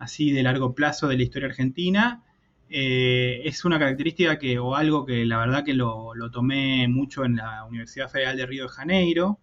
así 0.00 0.32
de 0.32 0.42
largo 0.42 0.74
plazo 0.74 1.06
de 1.06 1.16
la 1.16 1.22
historia 1.22 1.48
argentina, 1.48 2.24
eh, 2.68 3.42
es 3.44 3.64
una 3.64 3.78
característica 3.78 4.38
que, 4.38 4.58
o 4.58 4.74
algo 4.74 5.06
que 5.06 5.24
la 5.24 5.38
verdad 5.38 5.64
que 5.64 5.74
lo, 5.74 6.12
tomé 6.32 6.88
mucho 6.88 7.24
en 7.24 7.36
la 7.36 7.64
Universidad 7.66 8.10
Federal 8.10 8.36
de 8.36 8.46
Río 8.46 8.64
de 8.64 8.70
Janeiro. 8.70 9.38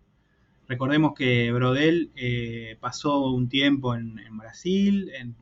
Recordemos 0.67 1.13
que 1.15 1.51
Brodel 1.53 2.11
eh, 2.15 2.77
pasó 2.81 3.31
un 3.31 3.47
tiempo 3.47 3.95
en, 3.95 4.15
Brasil, 4.37 5.11
en, 5.17 5.35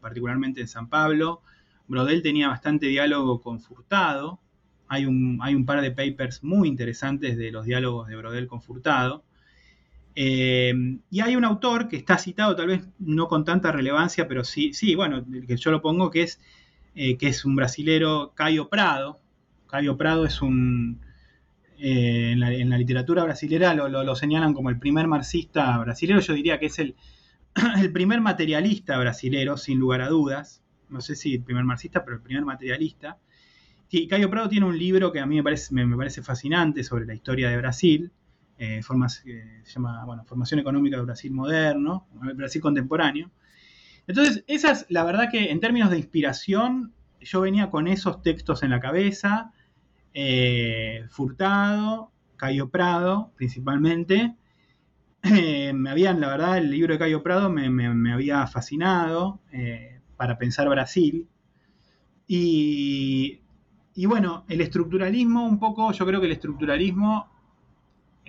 particularmente 0.00 0.60
en 0.60 0.68
San 0.68 0.88
Pablo, 0.88 1.42
Brodel 1.86 2.22
tenía 2.22 2.48
bastante 2.48 2.86
diálogo 2.86 3.40
con 3.40 3.60
Furtado. 3.60 4.40
Hay 4.86 5.06
un, 5.06 5.40
hay 5.42 5.56
un 5.56 5.66
par 5.66 5.80
de 5.82 5.90
papers 5.90 6.42
muy 6.44 6.68
interesantes 6.68 7.36
de 7.36 7.50
los 7.50 7.66
diálogos 7.66 8.08
de 8.08 8.16
Brodel 8.16 8.46
con 8.46 8.62
Furtado. 8.62 9.24
Eh, 10.14 10.74
y 11.10 11.20
hay 11.20 11.36
un 11.36 11.44
autor 11.44 11.88
que 11.88 11.96
está 11.96 12.18
citado, 12.18 12.56
tal 12.56 12.66
vez 12.66 12.88
no 12.98 13.28
con 13.28 13.44
tanta 13.44 13.72
relevancia, 13.72 14.26
pero 14.28 14.44
sí, 14.44 14.72
sí, 14.72 14.94
bueno, 14.94 15.24
que 15.46 15.56
yo 15.56 15.70
lo 15.70 15.80
pongo, 15.80 16.10
que 16.10 16.22
es, 16.22 16.40
eh, 16.94 17.16
que 17.16 17.28
es 17.28 17.44
un 17.44 17.56
brasilero, 17.56 18.32
Caio 18.34 18.68
Prado. 18.68 19.20
Caio 19.68 19.96
Prado 19.96 20.24
es 20.26 20.42
un, 20.42 21.00
eh, 21.78 22.32
en, 22.32 22.40
la, 22.40 22.78
literatura 22.78 23.24
brasilera 23.24 23.74
lo, 23.74 24.16
señalan 24.16 24.54
como 24.54 24.70
el 24.70 24.78
primer 24.78 25.06
marxista 25.06 25.78
brasilero, 25.78 26.20
yo 26.20 26.34
diría 26.34 26.58
que 26.58 26.66
es 26.66 26.78
el, 26.78 26.96
el 27.80 27.92
primer 27.92 28.20
materialista 28.20 28.98
brasilero, 28.98 29.56
sin 29.56 29.78
lugar 29.78 30.02
a 30.02 30.08
dudas 30.08 30.60
no 30.90 31.00
sé 31.00 31.16
si 31.16 31.34
el 31.34 31.42
primer 31.42 31.64
marxista, 31.64 32.04
pero 32.04 32.16
el 32.16 32.22
primer 32.22 32.44
materialista. 32.44 33.18
Y 33.90 34.06
Cayo 34.06 34.30
Prado 34.30 34.48
tiene 34.48 34.66
un 34.66 34.78
libro 34.78 35.10
que 35.12 35.20
a 35.20 35.26
mí 35.26 35.36
me 35.36 35.42
parece, 35.42 35.74
me, 35.74 35.96
parece 35.96 36.22
fascinante 36.22 36.84
sobre 36.84 37.06
la 37.06 37.14
historia 37.14 37.50
de 37.50 37.56
Brasil, 37.56 38.12
eh, 38.60 38.82
se 39.64 39.72
llama 39.72 40.04
bueno, 40.04 40.24
Formación 40.24 40.60
Económica 40.60 40.96
de 40.96 41.02
Brasil 41.02 41.32
Moderno, 41.32 42.06
Brasil 42.34 42.60
Contemporáneo. 42.60 43.30
Entonces, 44.06 44.44
esa 44.46 44.72
es 44.72 44.86
la 44.88 45.04
verdad 45.04 45.30
que 45.30 45.50
en 45.50 45.60
términos 45.60 45.90
de 45.90 45.98
inspiración, 45.98 46.92
yo 47.20 47.40
venía 47.40 47.70
con 47.70 47.88
esos 47.88 48.22
textos 48.22 48.62
en 48.62 48.70
la 48.70 48.80
cabeza, 48.80 49.52
eh, 50.14 51.04
Furtado, 51.10 52.12
Cayo 52.36 52.70
Prado 52.70 53.32
principalmente. 53.36 54.36
Eh, 55.22 55.74
me 55.74 55.90
habían, 55.90 56.18
la 56.18 56.28
verdad, 56.28 56.56
el 56.56 56.70
libro 56.70 56.94
de 56.94 56.98
Cayo 56.98 57.22
Prado 57.22 57.50
me, 57.50 58.10
había 58.10 58.46
fascinado. 58.46 59.40
Eh, 59.52 60.00
para 60.20 60.36
pensar 60.36 60.68
Brasil. 60.68 61.26
Y, 62.26 63.40
bueno, 64.04 64.44
el 64.48 64.60
estructuralismo, 64.60 65.46
un 65.46 65.58
poco, 65.58 65.92
yo 65.92 66.04
creo 66.04 66.20
que 66.20 66.26
el 66.26 66.32
estructuralismo 66.32 67.30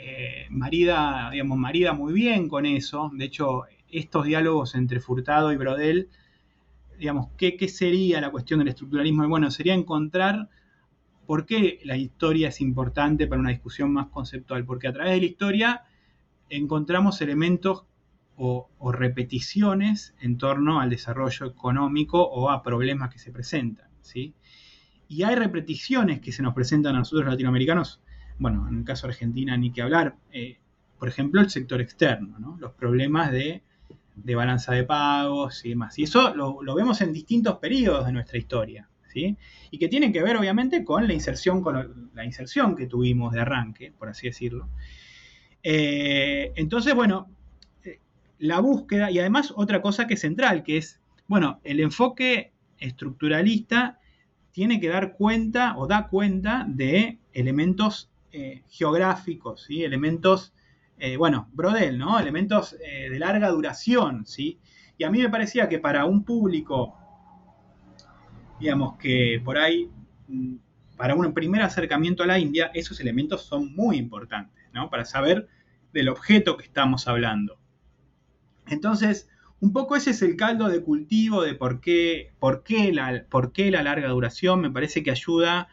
eh, 0.04 0.48
marida, 0.50 1.30
digamos, 1.32 1.58
marida 1.58 1.94
muy 1.94 2.14
bien 2.14 2.50
con 2.50 2.66
eso. 2.66 3.12
De 3.14 3.26
hecho, 3.26 3.64
estos 3.90 4.26
diálogos 4.26 4.74
entre 4.76 5.00
Furtado 5.00 5.52
y 5.52 5.58
Brodel, 5.58 6.10
digamos, 6.98 7.30
¿qué, 7.38 7.56
¿qué, 7.56 7.68
sería 7.68 8.20
la 8.20 8.32
cuestión 8.32 8.60
del 8.60 8.70
estructuralismo? 8.70 9.28
Bueno, 9.28 9.52
sería 9.52 9.76
encontrar 9.76 10.50
por 11.28 11.46
qué 11.46 11.80
la 11.84 11.98
historia 11.98 12.50
es 12.50 12.62
importante 12.62 13.28
para 13.28 13.40
una 13.40 13.52
discusión 13.52 13.94
más 13.94 14.08
conceptual, 14.08 14.66
porque 14.66 14.88
a 14.88 14.94
través 14.94 15.14
de 15.14 15.20
la 15.20 15.26
historia 15.26 15.84
encontramos 16.50 17.22
elementos 17.22 17.86
o, 18.38 18.70
repeticiones 18.92 20.16
en 20.20 20.40
torno 20.40 20.80
al 20.80 20.90
desarrollo 20.90 21.46
económico 21.46 22.24
o 22.24 22.50
a 22.50 22.64
problemas 22.64 23.12
que 23.12 23.20
se 23.20 23.32
presentan. 23.32 23.88
¿sí? 24.02 24.34
Y 25.08 25.24
hay 25.24 25.36
repeticiones 25.36 26.22
que 26.22 26.32
se 26.32 26.42
nos 26.42 26.56
presentan 26.56 26.96
a 26.96 27.00
nosotros 27.00 27.30
latinoamericanos, 27.30 28.02
bueno, 28.42 28.68
en 28.68 28.80
el 28.80 28.84
caso 28.84 29.06
de 29.06 29.14
Argentina 29.14 29.56
ni 29.56 29.72
que 29.72 29.84
hablar, 29.84 30.16
eh, 30.32 30.58
por 30.98 31.08
ejemplo, 31.08 31.42
el 31.42 31.52
sector 31.52 31.80
externo, 31.80 32.58
los 32.60 32.74
problemas 32.74 33.32
de, 33.32 33.62
balanza 34.16 34.74
de 34.74 34.84
pagos 34.84 35.64
y 35.64 35.70
demás. 35.70 36.00
Y 36.00 36.04
eso 36.04 36.34
lo, 36.34 36.76
vemos 36.76 37.02
en 37.02 37.14
distintos 37.14 37.60
periodos 37.60 38.08
de 38.08 38.12
nuestra 38.12 38.40
historia. 38.40 38.88
¿Sí? 39.14 39.36
Y 39.72 39.78
que 39.78 39.90
tienen 39.90 40.14
que 40.14 40.24
ver 40.24 40.38
obviamente 40.38 40.86
con 40.86 41.06
la 41.06 41.14
inserción, 41.14 41.62
con 41.62 42.10
la 42.14 42.24
inserción 42.24 42.78
que 42.78 42.88
tuvimos 42.88 43.34
de 43.34 43.42
arranque, 43.42 43.92
por 43.92 44.08
así 44.08 44.28
decirlo. 44.28 44.70
Eh, 45.64 46.54
entonces, 46.56 46.96
bueno, 46.96 47.28
la 48.40 48.62
búsqueda 48.62 49.12
y 49.12 49.20
además 49.20 49.54
otra 49.56 49.82
cosa 49.82 50.08
que 50.08 50.14
es 50.14 50.22
central, 50.22 50.64
que 50.64 50.78
es, 50.78 51.02
bueno, 51.28 51.60
el 51.66 51.82
enfoque 51.82 52.54
estructuralista 52.80 54.00
tiene 54.52 54.80
que 54.80 54.88
dar 54.88 55.14
cuenta 55.14 55.76
o 55.78 55.88
da 55.88 56.08
cuenta 56.08 56.66
de 56.68 57.20
elementos 57.34 58.11
eh, 58.32 58.64
geográficos, 58.70 59.64
¿sí? 59.64 59.84
elementos, 59.84 60.54
eh, 60.98 61.18
bueno, 61.18 61.50
Brodel, 61.54 61.98
¿no? 61.98 62.20
Elementos 62.20 62.76
eh, 62.84 63.10
de 63.10 63.20
larga 63.20 63.50
duración, 63.50 64.26
¿sí? 64.26 64.60
Y 64.98 65.04
a 65.04 65.10
mí 65.10 65.20
me 65.20 65.30
parecía 65.30 65.68
que 65.68 65.80
para 65.80 66.06
un 66.06 66.24
público, 66.24 66.96
digamos 68.60 68.98
que 68.98 69.42
por 69.44 69.58
ahí, 69.58 69.90
mm, 70.28 70.56
para 70.96 71.16
un 71.16 71.34
primer 71.34 71.62
acercamiento 71.62 72.24
a 72.24 72.28
la 72.28 72.40
India, 72.40 72.72
esos 72.74 73.00
elementos 73.00 73.44
son 73.44 73.74
muy 73.76 73.98
importantes, 73.98 74.64
¿no? 74.74 74.90
Para 74.90 75.06
saber 75.06 75.48
del 75.92 76.10
objeto 76.10 76.58
que 76.58 76.64
estamos 76.64 77.08
hablando. 77.08 77.60
Entonces, 78.68 79.28
un 79.60 79.74
poco 79.74 79.96
ese 79.96 80.12
es 80.12 80.22
el 80.22 80.36
caldo 80.36 80.70
de 80.70 80.82
cultivo 80.82 81.44
de 81.44 81.54
por 81.54 81.82
qué, 81.82 82.34
por 82.40 82.64
qué, 82.64 82.92
la, 82.92 83.26
por 83.30 83.52
qué 83.52 83.70
la 83.72 83.84
larga 83.84 84.10
duración. 84.10 84.62
Me 84.62 84.72
parece 84.72 85.04
que 85.04 85.12
ayuda 85.12 85.70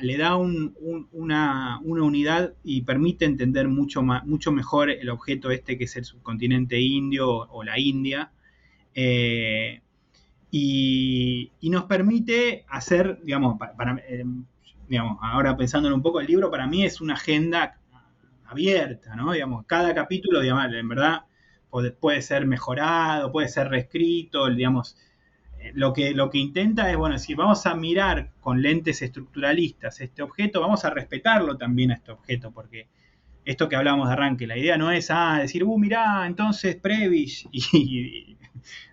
le 0.00 0.16
da 0.18 0.36
una, 0.36 1.80
unidad 1.82 2.54
y 2.62 2.82
permite 2.82 3.24
entender 3.24 3.68
mucho, 3.68 4.02
mucho 4.02 4.52
mejor 4.52 4.90
el 4.90 5.08
objeto 5.10 5.50
este 5.50 5.78
que 5.78 5.84
es 5.84 5.96
el 5.96 6.04
subcontinente 6.04 6.78
indio 6.80 7.28
o, 7.30 7.64
la 7.64 7.78
India. 7.78 8.30
Eh, 8.94 9.80
y, 10.50 11.50
nos 11.62 11.84
permite 11.84 12.64
hacer, 12.68 13.20
digamos, 13.24 13.58
eh, 14.08 14.24
digamos, 14.88 15.18
ahora 15.22 15.56
pensándolo 15.56 15.96
un 15.96 16.02
poco, 16.02 16.20
el 16.20 16.26
libro 16.26 16.50
para 16.50 16.66
mí 16.66 16.84
es 16.84 17.00
una 17.00 17.14
agenda 17.14 17.78
abierta, 18.44 19.16
¿no? 19.16 19.32
Digamos, 19.32 19.66
cada 19.66 19.94
capítulo, 19.94 20.40
digamos, 20.40 20.72
en 20.72 20.88
verdad 20.88 21.24
puede 21.98 22.22
ser 22.22 22.46
mejorado, 22.46 23.32
puede 23.32 23.48
ser 23.48 23.68
reescrito, 23.68 24.48
digamos, 24.48 24.96
lo 25.74 25.92
que, 25.92 26.12
lo 26.12 26.30
que 26.30 26.38
intenta 26.38 26.90
es, 26.90 26.96
bueno, 26.96 27.18
si 27.18 27.34
vamos 27.34 27.66
a 27.66 27.74
mirar 27.74 28.30
con 28.40 28.60
lentes 28.60 29.02
estructuralistas 29.02 30.00
este 30.00 30.22
objeto, 30.22 30.60
vamos 30.60 30.84
a 30.84 30.90
respetarlo 30.90 31.56
también 31.56 31.90
a 31.90 31.94
este 31.94 32.12
objeto, 32.12 32.52
porque 32.52 32.88
esto 33.44 33.68
que 33.68 33.76
hablamos 33.76 34.08
de 34.08 34.14
arranque, 34.14 34.46
la 34.46 34.56
idea 34.56 34.76
no 34.76 34.90
es, 34.90 35.10
ah, 35.10 35.38
decir, 35.40 35.64
uh, 35.64 35.78
mirá, 35.78 36.26
entonces 36.26 36.76
Prevish, 36.76 37.48
y, 37.52 38.36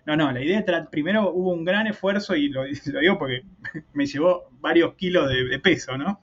no, 0.06 0.16
no, 0.16 0.32
la 0.32 0.42
idea 0.42 0.64
primero 0.90 1.30
hubo 1.32 1.52
un 1.52 1.64
gran 1.64 1.86
esfuerzo, 1.86 2.34
y 2.36 2.48
lo, 2.48 2.64
digo 3.00 3.18
porque 3.18 3.44
me 3.92 4.06
llevó 4.06 4.50
varios 4.60 4.94
kilos 4.94 5.28
de, 5.28 5.58
peso, 5.58 5.96
¿no? 5.96 6.20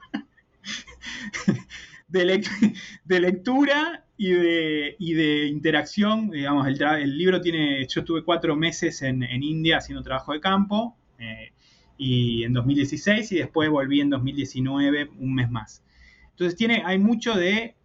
de 2.08 3.20
lectura 3.20 4.06
y 4.22 4.34
de, 4.34 4.96
de 5.00 5.48
interacción, 5.48 6.30
digamos, 6.30 6.68
el, 6.68 7.18
libro 7.18 7.40
tiene, 7.40 7.88
yo 7.88 8.02
estuve 8.02 8.22
cuatro 8.22 8.54
meses 8.54 9.02
en, 9.02 9.24
India 9.24 9.78
haciendo 9.78 10.04
trabajo 10.04 10.34
de 10.34 10.42
campo, 10.42 10.98
eh, 11.20 11.54
y 11.98 12.44
en 12.44 12.52
2016, 12.52 13.32
y 13.32 13.36
después 13.38 13.70
volví 13.70 14.02
en 14.02 14.10
2019, 14.10 15.12
un 15.20 15.34
mes 15.34 15.50
más. 15.50 15.86
Entonces 16.32 16.58
tiene, 16.58 16.84
hay 16.86 17.00
mucho 17.00 17.34
de, 17.34 17.76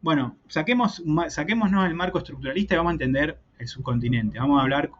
bueno, 0.00 0.38
saquemos, 0.48 1.02
saquémonos 1.28 1.86
el 1.86 1.94
marco 1.94 2.18
estructuralista 2.18 2.74
y 2.74 2.78
vamos 2.78 2.92
a 2.92 2.94
entender 2.94 3.38
el 3.58 3.68
subcontinente, 3.68 4.38
vamos 4.38 4.58
a 4.58 4.62
hablar, 4.62 4.90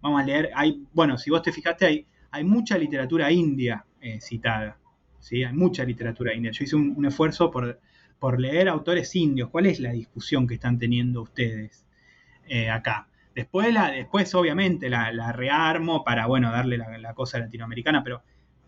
vamos 0.00 0.22
a 0.22 0.24
leer, 0.24 0.48
hay, 0.54 0.82
bueno, 0.94 1.18
si 1.18 1.28
vos 1.28 1.42
te 1.42 1.52
fijaste, 1.52 1.84
hay, 1.84 2.06
hay 2.30 2.42
mucha 2.42 2.78
literatura 2.78 3.30
india 3.30 3.84
eh, 4.00 4.18
citada, 4.18 4.78
¿sí? 5.18 5.44
hay 5.44 5.52
mucha 5.52 5.84
literatura 5.84 6.32
india. 6.32 6.52
Yo 6.52 6.64
hice 6.64 6.76
un 6.76 7.04
esfuerzo 7.04 7.50
por 7.50 7.78
por 8.22 8.38
leer 8.38 8.68
autores 8.68 9.16
indios. 9.16 9.50
¿Cuál 9.50 9.66
es 9.66 9.80
la 9.80 9.90
discusión 9.90 10.46
que 10.46 10.54
están 10.54 10.78
teniendo 10.78 11.22
ustedes 11.22 11.84
eh, 12.46 12.70
acá? 12.70 13.08
Después, 13.34 13.74
la, 13.74 13.90
después 13.90 14.32
obviamente, 14.36 14.88
la, 14.88 15.32
rearmo 15.32 16.04
para, 16.04 16.28
bueno, 16.28 16.52
darle 16.52 16.78
la, 16.78 17.14
cosa 17.14 17.40
latinoamericana, 17.40 18.04
pero 18.04 18.22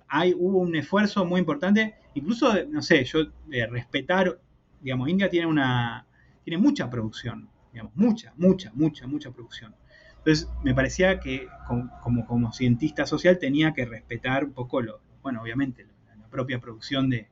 hay, 0.09 0.35
hubo 0.37 0.59
un 0.59 0.75
esfuerzo 0.75 1.25
muy 1.25 1.39
importante, 1.39 1.95
incluso, 2.15 2.53
no 2.69 2.83
sé, 2.83 3.05
yo 3.05 3.27
de 3.47 3.65
respetar, 3.69 4.41
digamos, 4.81 5.09
India 5.09 5.31
tiene 5.31 5.47
una, 5.47 6.05
tiene 6.43 6.59
mucha 6.59 6.91
producción, 6.91 7.49
digamos, 7.73 7.95
mucha, 7.95 8.33
mucha, 8.37 8.73
mucha, 8.75 9.07
mucha 9.07 9.31
producción. 9.31 9.73
Entonces, 10.19 10.49
me 10.65 10.75
parecía 10.75 11.21
que 11.21 11.47
como, 11.69 12.27
como, 12.27 12.53
cientista 12.53 13.07
social 13.07 13.39
tenía 13.39 13.73
que 13.73 13.85
respetar 13.85 14.47
un 14.47 14.53
poco, 14.53 14.83
lo, 14.83 15.01
bueno, 15.23 15.41
obviamente, 15.41 15.87
la, 16.09 16.27
propia 16.29 16.59
producción 16.59 17.09
de, 17.09 17.29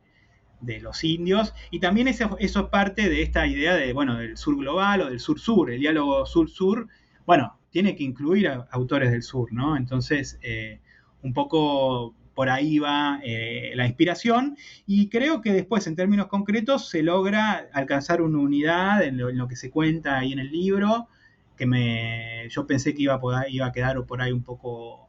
de 0.63 0.81
los 0.81 1.05
indios, 1.05 1.55
y 1.71 1.81
también 1.81 2.09
eso, 2.09 2.37
eso, 2.41 2.61
es 2.61 2.67
parte 2.67 3.09
de 3.09 3.23
esta 3.23 3.47
idea 3.47 3.75
de, 3.75 3.93
bueno, 3.93 4.17
del 4.17 4.37
sur 4.37 4.57
global 4.57 5.03
o 5.03 5.07
del 5.11 5.21
sur-sur, 5.21 5.71
el 5.71 5.81
diálogo 5.81 6.25
sur-sur, 6.25 6.89
bueno, 7.27 7.59
tiene 7.71 7.95
que 7.95 8.05
incluir 8.05 8.49
a 8.49 8.69
autores 8.71 9.11
del 9.11 9.23
sur, 9.23 9.53
¿no? 9.53 9.77
Entonces, 9.77 10.39
eh, 10.43 10.81
un 11.23 11.33
poco 11.33 12.15
por 12.35 12.49
ahí 12.49 12.79
va 12.79 13.21
eh, 13.25 13.73
la 13.75 13.87
inspiración. 13.87 14.57
Y 14.87 15.09
creo 15.09 15.41
que 15.41 15.53
después 15.53 15.87
en 15.87 15.97
términos 15.97 16.27
concretos 16.27 16.89
se 16.89 17.03
logra 17.03 17.69
alcanzar 17.73 18.23
una 18.23 18.39
unidad 18.39 19.03
en 19.03 19.19
lo, 19.19 19.49
que 19.49 19.57
se 19.57 19.71
cuenta 19.71 20.19
ahí 20.19 20.33
en 20.33 20.39
el 20.39 20.51
libro 20.51 21.09
que 21.57 21.67
me 21.67 22.49
yo 22.49 22.67
pensé 22.67 22.95
que 22.95 23.03
iba 23.03 23.21
a, 23.23 23.49
iba 23.49 23.67
a 23.67 23.73
quedar 23.73 24.03
por 24.07 24.23
ahí 24.23 24.33
un 24.33 24.43
poco 24.43 25.09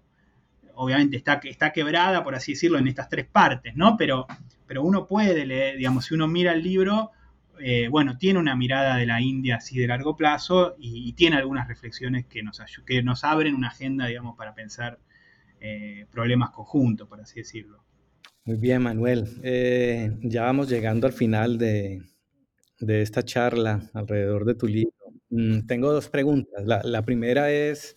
obviamente 0.75 1.15
está, 1.15 1.39
está 1.43 1.71
quebrada 1.71 2.23
por 2.23 2.35
así 2.35 2.51
decirlo 2.51 2.77
en 2.77 2.87
estas 2.87 3.07
tres 3.07 3.25
partes 3.25 3.75
no 3.75 3.95
pero 3.97 4.27
pero 4.67 4.83
uno 4.83 5.07
puede 5.07 5.45
leer 5.45 5.77
digamos 5.77 6.05
si 6.05 6.13
uno 6.13 6.27
mira 6.27 6.53
el 6.53 6.63
libro 6.63 7.11
eh, 7.59 7.87
bueno, 7.89 8.17
tiene 8.17 8.39
una 8.39 8.55
mirada 8.55 8.97
de 8.97 9.05
la 9.05 9.21
India 9.21 9.57
así 9.57 9.77
de 9.77 9.87
largo 9.87 10.15
plazo 10.15 10.75
y, 10.79 11.13
tiene 11.13 11.37
algunas 11.37 11.67
reflexiones 11.67 12.25
que 12.25 12.41
nos, 12.41 12.61
que 12.85 13.03
nos 13.03 13.23
abren 13.23 13.55
una 13.55 13.67
agenda, 13.67 14.07
digamos, 14.07 14.35
para 14.35 14.55
pensar 14.55 14.99
eh, 15.59 16.05
problemas 16.11 16.49
conjuntos, 16.49 17.07
por 17.07 17.21
así 17.21 17.39
decirlo. 17.39 17.83
Muy 18.45 18.57
bien, 18.57 18.81
Manuel. 18.81 19.27
Eh, 19.43 20.11
ya 20.23 20.43
vamos 20.43 20.69
llegando 20.69 21.07
al 21.07 21.13
final 21.13 21.57
de, 21.57 22.01
esta 22.79 23.23
charla 23.23 23.89
alrededor 23.93 24.45
de 24.45 24.55
tu 24.55 24.67
libro. 24.67 24.91
Mm, 25.29 25.65
tengo 25.67 25.93
dos 25.93 26.09
preguntas. 26.09 26.65
La, 26.65 27.01
primera 27.03 27.51
es... 27.51 27.95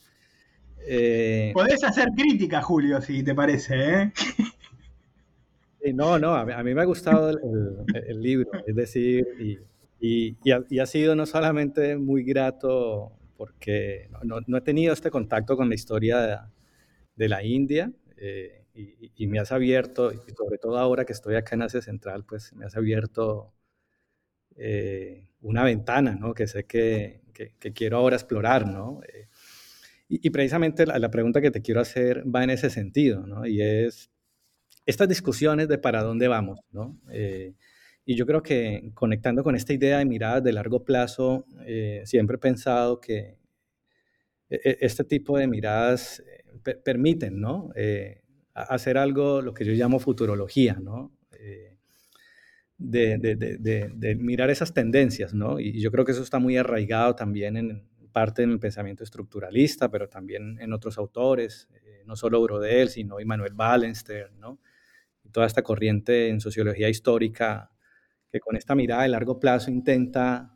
Eh... 0.87 1.51
Podés 1.55 1.83
hacer 1.83 2.11
crítica, 2.17 2.63
Julio, 2.63 3.01
si 3.01 3.25
te 3.25 3.35
parece. 3.35 4.13
No, 5.93 6.19
no, 6.19 6.35
a 6.35 6.63
mí, 6.63 6.75
me 6.75 6.81
ha 6.81 6.85
gustado 6.85 7.31
el, 7.31 8.21
libro, 8.21 8.51
es 8.67 8.75
decir, 8.75 9.27
y, 10.01 10.37
ha, 10.51 10.87
sido 10.87 11.15
no 11.15 11.27
solamente 11.27 11.97
muy 11.97 12.23
grato 12.23 13.13
porque 13.37 14.09
no, 14.25 14.59
he 14.59 14.61
tenido 14.61 14.93
este 14.93 15.11
contacto 15.11 15.57
con 15.57 15.69
la 15.69 15.75
historia 15.75 16.49
de, 17.15 17.29
la 17.29 17.43
India 17.45 17.93
eh, 18.17 18.65
y, 18.75 19.27
me 19.27 19.39
has 19.39 19.53
abierto, 19.53 20.13
y 20.13 20.19
sobre 20.37 20.59
todo 20.59 20.79
ahora 20.79 21.05
que 21.05 21.13
estoy 21.13 21.37
acá 21.37 21.55
en 21.55 21.63
Asia 21.63 21.83
Central, 21.83 22.25
pues 22.25 22.53
me 22.55 22.67
has 22.67 22.77
abierto 22.77 23.53
eh, 24.57 25.27
una 25.43 25.65
ventana, 25.65 26.17
¿no? 26.17 26.35
Que 26.35 26.47
sé 26.47 26.65
que, 26.65 27.21
quiero 27.75 27.99
ahora 27.99 28.17
explorar, 28.17 28.67
¿no? 28.67 29.01
Eh, 29.07 29.29
y, 30.09 30.31
precisamente 30.31 30.87
la, 30.87 31.11
pregunta 31.11 31.41
que 31.41 31.51
te 31.51 31.63
quiero 31.63 31.81
hacer 31.81 32.25
va 32.33 32.45
en 32.45 32.51
ese 32.51 32.71
sentido, 32.71 33.27
¿no? 33.27 33.47
Y 33.47 33.61
es 33.61 34.11
estas 34.87 35.09
discusiones 35.09 35.69
de 35.69 35.79
para 35.79 36.03
dónde 36.03 36.29
vamos, 36.29 36.61
¿no? 36.71 36.99
y 38.09 38.15
yo 38.15 38.25
creo 38.25 38.41
que 38.41 38.93
conectando 38.95 39.43
con 39.43 39.57
esta 39.57 39.73
idea 39.73 39.99
de 39.99 40.05
miradas 40.05 40.45
de 40.45 40.53
largo 40.53 40.85
plazo, 40.85 41.45
siempre 42.05 42.37
he 42.37 42.39
pensado 42.39 43.01
que 43.01 43.37
e, 44.49 44.61
e, 44.65 44.79
este 44.81 45.05
tipo 45.05 45.37
de 45.39 45.49
miradas 45.49 46.23
permiten, 46.75 47.41
¿no? 47.41 47.71
Eh, 47.75 48.23
hacer 48.55 48.99
algo, 48.99 49.43
lo 49.43 49.53
que 49.55 49.65
yo 49.65 49.73
llamo 49.73 49.99
futurología, 49.99 50.75
¿no? 50.81 51.13
Eh, 51.33 51.77
de, 52.79 54.17
mirar 54.19 54.51
esas 54.51 54.73
tendencias, 54.73 55.35
¿no? 55.35 55.61
Y 55.61 55.81
yo 55.81 55.91
creo 55.91 56.05
que 56.05 56.13
eso 56.13 56.23
está 56.23 56.39
muy 56.39 56.57
arraigado 56.57 57.15
también 57.15 57.57
en 57.57 57.89
parte 58.13 58.43
en 58.43 58.51
el 58.53 58.59
pensamiento 58.59 59.05
estructuralista, 59.05 59.91
pero 59.91 60.09
también 60.09 60.59
en 60.61 60.73
otros 60.73 60.97
autores, 60.97 61.69
eh, 61.85 62.03
no 62.07 62.17
solo 62.17 62.41
Brodel, 62.41 62.89
sino 62.89 63.21
Immanuel 63.21 63.55
Wallenstern, 63.55 64.39
¿no? 64.41 64.59
Toda 65.33 65.47
esta 65.47 65.63
corriente 65.63 66.29
en 66.29 66.41
sociología 66.41 66.89
histórica 66.89 67.71
que 68.31 68.41
con 68.41 68.57
esta 68.57 68.75
mirada 68.75 69.03
de 69.03 69.09
largo 69.09 69.39
plazo 69.39 69.71
intenta 69.71 70.53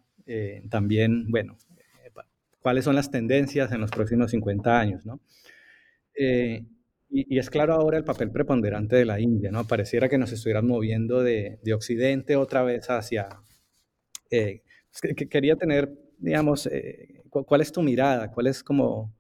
también, 0.71 1.29
bueno, 1.29 1.57
cuáles 2.61 2.85
son 2.85 2.95
las 2.95 3.11
tendencias 3.11 3.73
en 3.73 3.81
los 3.81 3.91
próximos 3.91 4.31
50 4.31 4.79
años, 4.79 5.07
¿no? 5.07 5.21
Eh, 6.15 6.65
y, 7.09 7.39
es 7.39 7.51
claro 7.51 7.75
ahora 7.75 7.99
el 7.99 8.05
papel 8.05 8.31
preponderante 8.31 8.97
de 8.97 9.05
la 9.05 9.19
India, 9.19 9.51
¿no? 9.51 9.67
Pareciera 9.67 10.09
que 10.09 10.19
nos 10.19 10.31
estuvieran 10.33 10.67
moviendo 10.67 11.23
de, 11.23 11.59
Occidente 11.75 12.37
otra 12.37 12.63
vez 12.63 12.89
hacia... 12.89 13.29
Eh, 14.31 14.63
que, 15.17 15.29
quería 15.29 15.57
tener, 15.57 15.93
digamos, 16.19 16.67
eh, 16.67 17.23
¿cuál 17.31 17.63
es 17.63 17.73
tu 17.73 17.83
mirada? 17.83 18.31
¿Cuál 18.31 18.47
es 18.47 18.63
como 18.63 19.17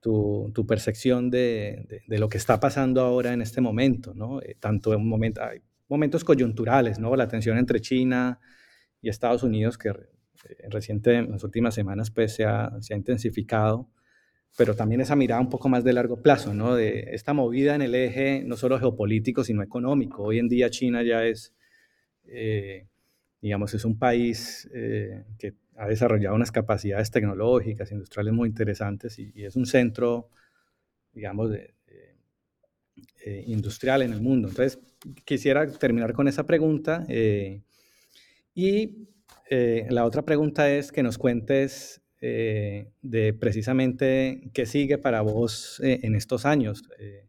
tu, 0.00 0.50
tu, 0.54 0.66
percepción 0.66 1.30
de, 1.30 2.02
de, 2.06 2.18
lo 2.18 2.28
que 2.28 2.38
está 2.38 2.58
pasando 2.58 3.02
ahora 3.02 3.32
en 3.32 3.42
este 3.42 3.60
momento, 3.60 4.14
¿no? 4.14 4.40
tanto 4.58 4.94
en 4.94 5.06
momento, 5.06 5.42
hay 5.42 5.60
momentos 5.88 6.24
coyunturales, 6.24 6.98
¿no? 6.98 7.14
La 7.16 7.28
tensión 7.28 7.58
entre 7.58 7.80
China 7.80 8.40
y 9.02 9.08
Estados 9.08 9.42
Unidos 9.42 9.76
que 9.76 9.92
reciente, 10.70 11.16
en 11.16 11.32
las 11.32 11.44
últimas 11.44 11.74
semanas, 11.74 12.10
pues 12.10 12.34
se 12.34 12.44
ha, 12.44 12.70
se 12.80 12.94
ha 12.94 12.96
intensificado 12.96 13.90
pero 14.56 14.74
también 14.74 15.00
esa 15.00 15.16
mirada 15.16 15.40
un 15.40 15.48
poco 15.48 15.68
más 15.68 15.84
de 15.84 15.92
largo 15.92 16.22
plazo, 16.22 16.54
¿no? 16.54 16.74
De 16.74 17.10
esta 17.12 17.32
movida 17.32 17.74
en 17.74 17.82
el 17.82 17.94
eje 17.94 18.42
no 18.44 18.56
solo 18.56 18.78
geopolítico, 18.78 19.44
sino 19.44 19.62
económico. 19.62 20.24
Hoy 20.24 20.38
en 20.38 20.48
día 20.48 20.70
China 20.70 21.02
ya 21.02 21.24
es, 21.24 21.54
eh, 22.26 22.86
digamos, 23.40 23.74
es 23.74 23.84
un 23.84 23.98
país 23.98 24.68
eh, 24.74 25.24
que 25.38 25.54
ha 25.76 25.86
desarrollado 25.86 26.34
unas 26.34 26.52
capacidades 26.52 27.10
tecnológicas, 27.10 27.90
industriales 27.90 28.34
muy 28.34 28.48
interesantes 28.48 29.18
y, 29.18 29.32
es 29.44 29.56
un 29.56 29.66
centro, 29.66 30.28
digamos, 31.12 31.50
de, 31.50 31.74
eh, 33.24 33.44
industrial 33.46 34.02
en 34.02 34.12
el 34.12 34.20
mundo. 34.20 34.48
Entonces, 34.48 34.78
quisiera 35.24 35.66
terminar 35.70 36.12
con 36.12 36.28
esa 36.28 36.44
pregunta. 36.44 37.06
y 38.54 39.06
la 39.88 40.04
otra 40.04 40.22
pregunta 40.22 40.70
es 40.70 40.92
que 40.92 41.02
nos 41.02 41.18
cuentes 41.18 42.00
eh, 42.22 42.90
de 43.00 43.32
precisamente 43.32 44.50
qué 44.52 44.66
sigue 44.66 44.98
para 44.98 45.22
vos 45.22 45.80
eh, 45.82 46.00
en 46.02 46.14
estos 46.14 46.44
años. 46.44 46.82
Eh, 46.98 47.26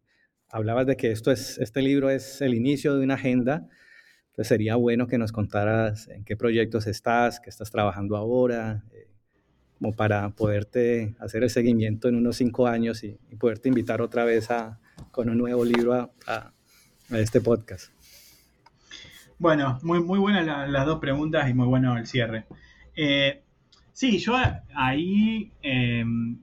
hablabas 0.50 0.86
de 0.86 0.98
que 0.98 1.12
esto 1.12 1.32
es, 1.32 1.58
este 1.60 1.82
libro 1.82 2.10
es 2.10 2.42
el 2.42 2.54
inicio 2.54 2.98
de 2.98 3.06
una 3.06 3.14
agenda, 3.14 3.70
entonces 4.32 4.48
sería 4.48 4.76
bueno 4.76 5.08
que 5.08 5.18
nos 5.18 5.32
contaras 5.32 6.08
en 6.08 6.24
qué 6.24 6.36
proyectos 6.36 6.88
estás, 6.88 7.40
qué 7.40 7.50
estás 7.50 7.70
trabajando 7.70 8.18
ahora, 8.18 8.84
como 9.78 9.94
para 9.94 10.30
poderte 10.30 11.16
hacer 11.20 11.44
el 11.44 11.50
seguimiento 11.50 12.08
en 12.08 12.16
unos 12.16 12.38
cinco 12.38 12.68
años 12.68 13.04
y, 13.04 13.20
poderte 13.40 13.70
invitar 13.70 14.02
otra 14.02 14.24
vez 14.24 14.48
con 15.12 15.30
un 15.30 15.38
nuevo 15.38 15.66
libro 15.66 16.14
a, 16.28 16.52
este 17.10 17.42
podcast. 17.42 17.92
Bueno, 19.38 19.80
muy, 19.82 20.02
muy 20.02 20.18
buenas 20.18 20.70
las 20.70 20.86
dos 20.86 21.00
preguntas 21.00 21.50
y 21.50 21.54
muy 21.54 21.68
bueno 21.68 21.98
el 21.98 22.08
cierre. 22.08 22.46
Sí, 24.02 24.18
yo 24.18 24.36
ahí 24.74 25.52
em, 25.62 26.40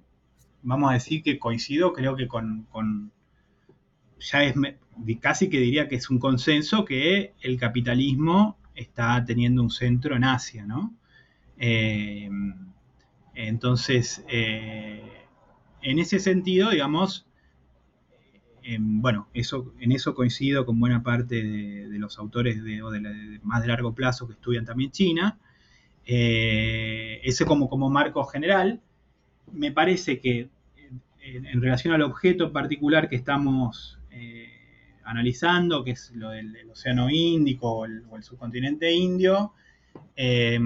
vamos 0.63 0.91
a 0.91 0.95
decir 0.95 1.23
que 1.23 1.39
coincido, 1.39 1.93
creo 1.93 2.15
que 2.15 2.29
con, 2.29 2.67
ya 4.21 4.45
es 4.45 4.55
casi 5.21 5.49
que 5.49 5.59
diría 5.59 5.89
que 5.89 5.97
es 5.97 6.11
un 6.11 6.19
consenso 6.19 6.85
que 6.85 7.33
el 7.41 7.59
capitalismo 7.59 8.59
está 8.75 9.25
teniendo 9.25 9.63
un 9.63 9.71
centro 9.71 10.17
en 10.17 10.25
Asia, 10.25 10.67
¿no? 10.67 10.95
Em, 11.57 12.55
entonces, 13.35 14.25
eh, 14.29 15.03
en 15.83 15.99
ese 15.99 16.19
sentido, 16.19 16.71
digamos, 16.71 17.27
em, 18.63 19.01
bueno, 19.01 19.29
eso, 19.35 19.73
en 19.81 19.93
eso 19.93 20.15
coincido 20.15 20.67
con 20.67 20.79
buena 20.81 21.03
parte 21.03 21.43
de, 21.43 21.99
los 21.99 22.19
autores 22.19 22.63
de, 22.63 22.77
de, 22.77 23.41
más 23.43 23.63
de 23.63 23.69
largo 23.69 23.95
plazo 23.95 24.27
que 24.27 24.35
estudian 24.35 24.65
también 24.65 24.91
China. 24.91 25.39
Eh, 26.11 27.21
ese 27.23 27.45
como, 27.45 27.69
como 27.69 27.91
marco 27.91 28.25
general. 28.25 28.81
Me 29.53 29.73
parece 29.73 30.21
que 30.21 30.49
en, 31.21 31.61
relación 31.61 31.95
al 31.95 32.03
objeto 32.03 32.51
particular 32.53 33.11
que 33.11 33.17
estamos 33.17 33.98
eh, 33.98 33.98
analizando, 35.09 35.83
que 35.85 35.93
es 35.93 36.13
lo 36.15 36.31
del, 36.31 36.55
Océano 36.71 37.09
Índico 37.11 37.71
o 37.71 37.85
el, 37.87 38.05
subcontinente 38.21 38.93
indio, 38.93 39.53
eh, 40.17 40.61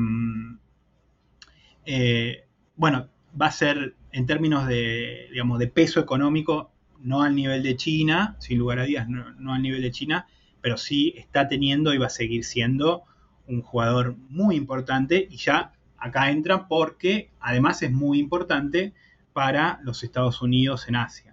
bueno, 2.77 3.09
va 3.41 3.47
a 3.47 3.53
ser 3.53 3.95
en 4.13 4.27
términos 4.27 4.67
de, 4.67 5.29
digamos, 5.31 5.59
de 5.59 5.69
peso 5.69 6.01
económico, 6.01 6.71
no 7.01 7.23
al 7.23 7.35
nivel 7.35 7.63
de 7.63 7.77
China, 7.77 8.37
sin 8.39 8.59
lugar 8.59 8.79
a 8.79 8.87
dudas, 8.87 9.09
no, 9.09 9.33
no 9.33 9.55
al 9.55 9.63
nivel 9.63 9.83
de 9.83 9.91
China, 9.91 10.27
pero 10.61 10.77
sí 10.77 11.15
está 11.17 11.49
teniendo 11.49 11.95
y 11.95 11.99
va 11.99 12.07
a 12.07 12.11
seguir 12.11 12.45
siendo 12.45 13.05
un 13.47 13.63
jugador 13.63 14.17
muy 14.29 14.57
importante 14.57 15.27
y 15.31 15.37
ya 15.37 15.73
acá 15.99 16.31
entra 16.31 16.69
porque 16.69 17.31
además 17.41 17.83
es 17.83 17.93
muy 17.93 18.19
importante 18.19 18.93
para 19.33 19.81
los 19.83 20.03
Estados 20.03 20.43
Unidos 20.43 20.89
en 20.89 20.97
Asia. 20.97 21.32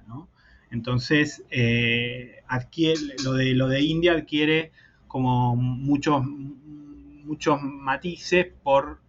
Entonces, 0.71 1.43
eh, 1.49 2.43
adquiere, 2.47 2.99
lo, 3.23 3.33
de, 3.33 3.53
lo 3.53 3.67
de 3.67 3.81
India 3.81 4.13
adquiere 4.13 4.71
como 5.07 5.55
muchos, 5.55 6.23
muchos 6.23 7.61
matices 7.61 8.47
por 8.63 9.01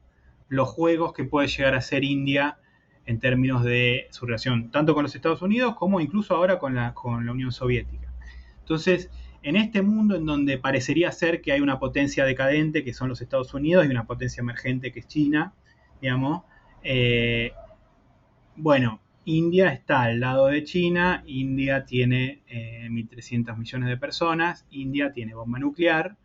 los 0.48 0.68
juegos 0.68 1.12
que 1.12 1.24
puede 1.24 1.48
llegar 1.48 1.74
a 1.74 1.80
ser 1.80 2.04
India 2.04 2.58
en 3.06 3.18
términos 3.18 3.62
de 3.64 4.08
su 4.10 4.26
relación 4.26 4.70
tanto 4.70 4.94
con 4.94 5.02
los 5.02 5.14
Estados 5.14 5.42
Unidos 5.42 5.74
como 5.76 6.00
incluso 6.00 6.34
ahora 6.34 6.58
con 6.58 6.74
la, 6.74 6.94
con 6.94 7.26
la 7.26 7.32
Unión 7.32 7.52
Soviética. 7.52 8.12
Entonces, 8.60 9.10
en 9.42 9.56
este 9.56 9.82
mundo 9.82 10.16
en 10.16 10.26
donde 10.26 10.58
parecería 10.58 11.10
ser 11.12 11.40
que 11.40 11.52
hay 11.52 11.60
una 11.60 11.78
potencia 11.78 12.24
decadente, 12.24 12.84
que 12.84 12.92
son 12.92 13.08
los 13.08 13.20
Estados 13.20 13.54
Unidos, 13.54 13.86
y 13.86 13.88
una 13.88 14.04
potencia 14.04 14.42
emergente, 14.42 14.92
que 14.92 15.00
es 15.00 15.08
China, 15.08 15.54
digamos, 16.00 16.42
eh, 16.82 17.52
bueno, 18.56 19.00
India 19.24 19.72
está 19.72 20.02
al 20.02 20.20
lado 20.20 20.46
de 20.46 20.64
China, 20.64 21.22
India 21.26 21.84
tiene 21.84 22.40
1.300 22.48 23.52
eh, 23.52 23.56
millones 23.56 23.88
de 23.88 23.96
personas, 23.96 24.66
India 24.70 25.12
tiene 25.12 25.34
bomba 25.34 25.58
nuclear 25.58 26.16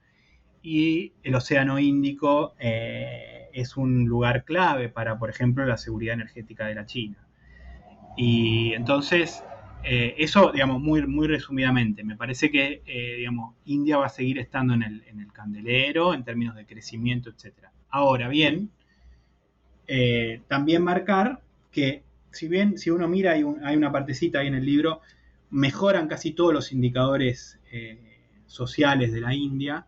y 0.62 1.12
el 1.24 1.36
Océano 1.36 1.78
Índico 1.78 2.56
eh, 2.58 3.50
es 3.54 3.76
un 3.76 4.06
lugar 4.06 4.46
clave 4.46 4.89
para, 4.89 5.20
por 5.20 5.30
ejemplo, 5.30 5.66
la 5.66 5.78
seguridad 5.78 6.14
energética 6.14 6.66
de 6.68 6.76
la 6.76 6.86
China. 6.86 7.18
Y 8.18 8.74
entonces, 8.74 9.43
eh, 9.84 10.16
eso, 10.18 10.52
digamos, 10.54 10.82
muy, 10.82 11.06
muy 11.06 11.28
resumidamente, 11.28 12.04
me 12.04 12.16
parece 12.16 12.50
que, 12.50 12.82
digamos, 13.18 13.56
India 13.66 13.98
va 13.98 14.06
a 14.06 14.10
seguir 14.10 14.39
estando 14.39 14.74
en 14.74 14.84
el, 14.84 15.04
en 15.08 15.20
el 15.20 15.32
candelero 15.34 16.14
en 16.14 16.24
términos 16.24 16.56
de 16.56 16.66
crecimiento, 16.66 17.30
etc. 17.30 17.54
Ahora 17.89 18.30
bien, 18.30 18.72
también 20.48 20.82
marcar 20.82 21.41
que 21.72 22.06
si 22.36 22.50
bien 22.50 22.78
si 22.78 22.90
uno 22.90 23.08
mira, 23.08 23.32
hay, 23.32 23.44
una 23.44 23.92
partecita 23.92 24.40
ahí 24.40 24.48
en 24.48 24.56
el 24.56 24.66
libro, 24.66 25.02
mejoran 25.50 26.08
casi 26.08 26.34
todos 26.34 26.54
los 26.54 26.74
indicadores 26.74 27.60
eh, 27.72 27.98
sociales 28.46 29.14
de 29.14 29.22
la 29.22 29.34
India, 29.34 29.88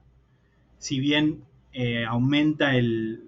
si 0.78 1.02
bien 1.02 1.44
eh, 1.74 2.06
aumenta 2.06 2.72
eh, 2.76 3.20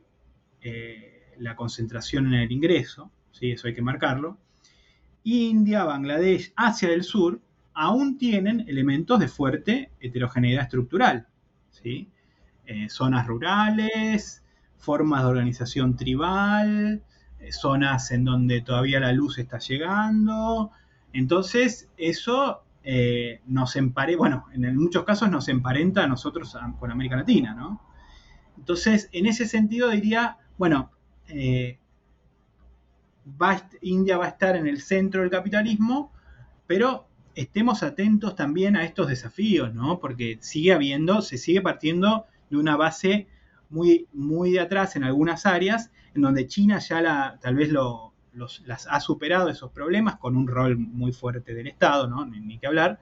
la 1.38 1.56
concentración 1.58 2.28
en 2.28 2.36
el 2.36 2.52
ingreso, 2.52 3.12
¿sí? 3.32 3.52
eso 3.52 3.68
hay 3.68 3.74
que 3.74 3.82
marcarlo, 3.82 4.38
India, 5.24 5.84
Bangladesh, 5.84 6.54
Asia 6.56 6.88
del 6.88 7.04
Sur, 7.04 7.42
aún 7.74 8.18
tienen 8.18 8.62
elementos 8.70 9.20
de 9.20 9.28
fuerte 9.28 9.92
heterogeneidad 10.00 10.64
estructural, 10.64 11.28
zonas 12.88 13.28
rurales, 13.28 14.44
formas 14.78 15.24
de 15.24 15.30
organización 15.30 15.98
tribal, 15.98 17.04
zonas 17.52 18.12
en 18.12 18.26
donde 18.26 18.62
todavía 18.62 19.00
la 19.00 19.14
luz 19.14 19.38
está 19.40 19.60
llegando. 19.60 20.72
Entonces, 21.14 21.90
eso 21.98 22.64
eh, 22.84 23.42
nos 23.46 23.76
emparenta, 23.76 24.18
bueno, 24.18 24.46
en 24.54 24.76
muchos 24.78 25.04
casos 25.04 25.30
nos 25.30 25.48
emparenta 25.48 26.04
a 26.04 26.08
nosotros 26.08 26.56
con 26.80 26.92
América 26.92 27.16
Latina, 27.16 27.54
¿no? 27.54 27.82
Entonces, 28.58 29.10
en 29.12 29.26
ese 29.26 29.46
sentido 29.48 29.90
diría, 29.90 30.38
bueno, 30.58 30.92
eh, 31.28 31.80
India 33.82 34.18
va 34.18 34.26
a 34.26 34.30
estar 34.30 34.56
en 34.56 34.68
el 34.68 34.82
centro 34.82 35.22
del 35.22 35.30
capitalismo, 35.30 36.12
pero 36.68 37.08
estemos 37.36 37.84
atentos 37.84 38.36
también 38.36 38.76
a 38.76 38.84
estos 38.84 39.08
desafíos, 39.08 39.74
¿no? 39.74 40.00
Porque 40.00 40.38
sigue 40.42 40.74
habiendo, 40.74 41.22
se 41.22 41.38
sigue 41.38 41.62
partiendo 41.62 42.26
de 42.50 42.58
una 42.58 42.76
base 42.76 43.28
muy, 43.70 44.08
muy 44.14 44.52
de 44.52 44.60
atrás 44.62 44.96
en 44.96 45.04
algunas 45.04 45.46
áreas 45.46 45.92
en 46.16 46.22
donde 46.22 46.48
China 46.48 46.80
ya 46.80 47.38
tal 47.42 47.56
vez 47.56 47.72
las 48.66 48.88
ha 48.90 49.00
superado 49.00 49.50
esos 49.50 49.72
problemas 49.72 50.18
con 50.18 50.36
un 50.36 50.48
rol 50.48 50.78
muy 50.78 51.12
fuerte 51.12 51.54
del 51.54 51.68
Estado, 51.68 52.08
¿no? 52.08 52.26
ni, 52.26 52.58
que 52.58 52.68
hablar. 52.68 53.00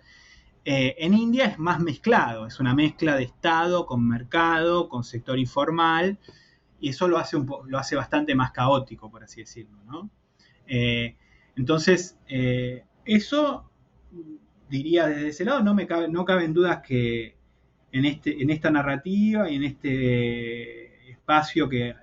Eh, 0.66 0.96
en 1.00 1.14
India 1.14 1.46
es 1.46 1.60
más 1.60 1.80
mezclado, 1.80 2.46
es 2.46 2.60
una 2.60 2.76
mezcla 2.76 3.16
de 3.16 3.24
Estado 3.24 3.86
con 3.86 4.06
mercado, 4.06 4.90
con 4.90 5.04
sector 5.04 5.40
informal, 5.40 6.18
y 6.80 6.90
eso 6.90 7.08
lo 7.08 7.18
hace, 7.18 7.38
lo 7.68 7.78
hace 7.78 7.96
bastante 7.96 8.36
más 8.36 8.52
caótico, 8.52 9.10
por 9.10 9.24
así 9.24 9.42
decirlo. 9.42 10.10
Eh, 10.68 11.16
entonces, 11.56 12.18
eh, 12.28 12.84
eso 13.06 13.72
diría 14.70 15.08
desde 15.08 15.30
ese 15.30 15.46
lado, 15.46 15.64
no, 15.64 15.74
me 15.74 15.88
cabe, 15.88 16.10
no 16.10 16.26
caben 16.26 16.54
dudas 16.54 16.82
que 16.86 17.38
en, 17.94 18.06
este, 18.06 18.42
en 18.42 18.50
esta 18.50 18.70
narrativa 18.70 19.50
y 19.50 19.56
en 19.56 19.64
este 19.64 21.12
espacio 21.12 21.70
que 21.70 21.96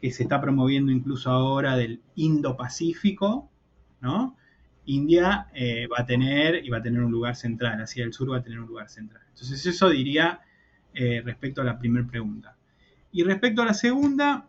que 0.00 0.10
se 0.10 0.22
está 0.22 0.40
promoviendo 0.40 0.92
incluso 0.92 1.30
ahora 1.30 1.76
del 1.76 2.00
Indo-Pacífico, 2.16 3.50
¿no? 4.00 4.36
India 4.86 5.48
eh, 5.54 5.86
va 5.86 6.00
a 6.00 6.06
tener 6.06 6.64
y 6.64 6.70
va 6.70 6.78
a 6.78 6.82
tener 6.82 7.02
un 7.02 7.12
lugar 7.12 7.36
central, 7.36 7.80
hacia 7.80 8.04
el 8.04 8.12
sur 8.12 8.32
va 8.32 8.38
a 8.38 8.42
tener 8.42 8.60
un 8.60 8.66
lugar 8.66 8.88
central. 8.88 9.22
Entonces 9.28 9.64
eso 9.66 9.90
diría 9.90 10.40
eh, 10.94 11.22
respecto 11.24 11.60
a 11.60 11.64
la 11.64 11.78
primera 11.78 12.06
pregunta. 12.06 12.56
Y 13.12 13.22
respecto 13.22 13.62
a 13.62 13.66
la 13.66 13.74
segunda, 13.74 14.48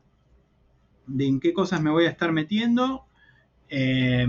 de 1.08 1.28
en 1.28 1.40
qué 1.40 1.54
cosas 1.54 1.82
me 1.82 1.92
voy 1.92 2.06
a 2.06 2.10
estar 2.10 2.32
metiendo, 2.32 3.06
eh, 3.70 4.28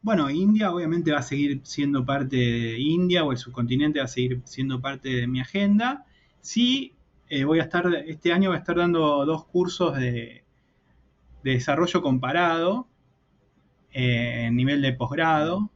bueno, 0.00 0.30
India 0.30 0.72
obviamente 0.72 1.12
va 1.12 1.18
a 1.18 1.22
seguir 1.22 1.60
siendo 1.64 2.04
parte 2.04 2.36
de 2.36 2.78
India 2.78 3.24
o 3.24 3.32
el 3.32 3.38
subcontinente 3.38 3.98
va 3.98 4.06
a 4.06 4.08
seguir 4.08 4.40
siendo 4.44 4.80
parte 4.80 5.08
de 5.08 5.26
mi 5.26 5.40
agenda. 5.40 6.06
Sí, 6.40 6.94
eh, 7.28 7.44
voy 7.44 7.60
a 7.60 7.62
estar, 7.62 7.86
este 8.06 8.32
año 8.32 8.50
voy 8.50 8.56
a 8.56 8.60
estar 8.60 8.76
dando 8.76 9.24
dos 9.24 9.44
cursos 9.46 9.96
de, 9.96 10.44
desarrollo 11.42 12.02
comparado 12.02 12.88
eh, 13.92 14.44
en 14.46 14.56
nivel 14.56 14.82
de 14.82 14.92
posgrado. 14.92 15.70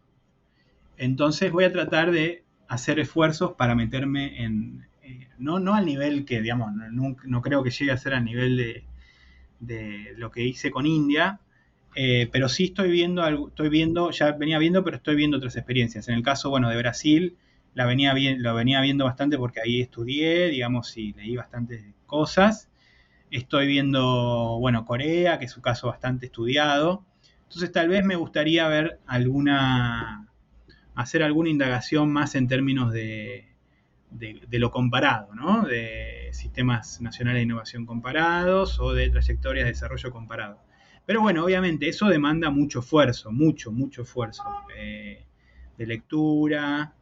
Entonces 0.98 1.50
voy 1.52 1.64
a 1.64 1.72
tratar 1.72 2.10
de 2.10 2.44
hacer 2.68 2.98
esfuerzos 2.98 3.52
para 3.52 3.74
meterme 3.74 4.42
en, 4.42 4.86
eh, 5.02 5.28
no, 5.38 5.60
no 5.60 5.74
al 5.74 5.86
nivel 5.86 6.24
que, 6.24 6.42
digamos, 6.42 6.72
no, 6.74 7.42
creo 7.42 7.62
que 7.62 7.70
llegue 7.70 7.92
a 7.92 7.96
ser 7.96 8.14
al 8.14 8.24
nivel 8.24 8.56
de, 8.56 8.84
de 9.60 10.14
lo 10.16 10.30
que 10.30 10.44
hice 10.44 10.70
con 10.70 10.86
India, 10.86 11.40
pero 11.94 12.48
sí 12.48 12.64
estoy 12.64 12.90
viendo, 12.90 13.48
estoy 13.48 13.68
viendo, 13.68 14.10
ya 14.10 14.32
venía 14.32 14.58
viendo, 14.58 14.82
pero 14.84 14.96
estoy 14.96 15.14
viendo 15.16 15.36
otras 15.36 15.56
experiencias. 15.56 16.08
En 16.08 16.14
el 16.14 16.22
caso, 16.22 16.50
bueno, 16.50 16.68
de 16.70 16.76
Brasil, 16.76 17.36
la 17.74 17.86
venía 17.86 18.12
venía 18.14 18.80
viendo 18.80 19.04
bastante 19.04 19.38
porque 19.38 19.60
ahí 19.60 19.80
estudié, 19.80 20.48
digamos, 20.48 20.96
y 20.96 21.12
leí 21.12 21.36
bastantes 21.36 21.84
cosas. 22.06 22.68
Estoy 23.30 23.66
viendo, 23.66 24.58
bueno, 24.60 24.84
Corea, 24.84 25.38
que 25.38 25.46
es 25.46 25.56
un 25.56 25.62
caso 25.62 25.88
bastante 25.88 26.26
estudiado. 26.26 27.04
Entonces 27.44 27.72
tal 27.72 27.88
vez 27.88 28.04
me 28.04 28.16
gustaría 28.16 28.68
ver 28.68 29.00
alguna, 29.06 30.28
hacer 30.94 31.22
alguna 31.22 31.50
indagación 31.50 32.12
más 32.12 32.34
en 32.34 32.48
términos 32.48 32.92
de, 32.92 33.52
de, 34.10 34.58
lo 34.58 34.70
comparado, 34.70 35.34
¿no? 35.34 35.62
De 35.62 36.28
sistemas 36.32 37.00
nacionales 37.00 37.40
de 37.40 37.44
innovación 37.44 37.86
comparados 37.86 38.78
o 38.80 38.92
de 38.92 39.08
trayectorias 39.10 39.64
de 39.64 39.72
desarrollo 39.72 40.10
comparado. 40.10 40.60
Pero 41.06 41.20
bueno, 41.20 41.44
obviamente 41.44 41.88
eso 41.88 42.06
demanda 42.08 42.50
mucho 42.50 42.80
esfuerzo, 42.80 43.32
mucho, 43.32 43.72
mucho 43.72 44.02
esfuerzo 44.02 44.44
eh, 44.76 45.24
de 45.76 45.86
lectura, 45.86 46.94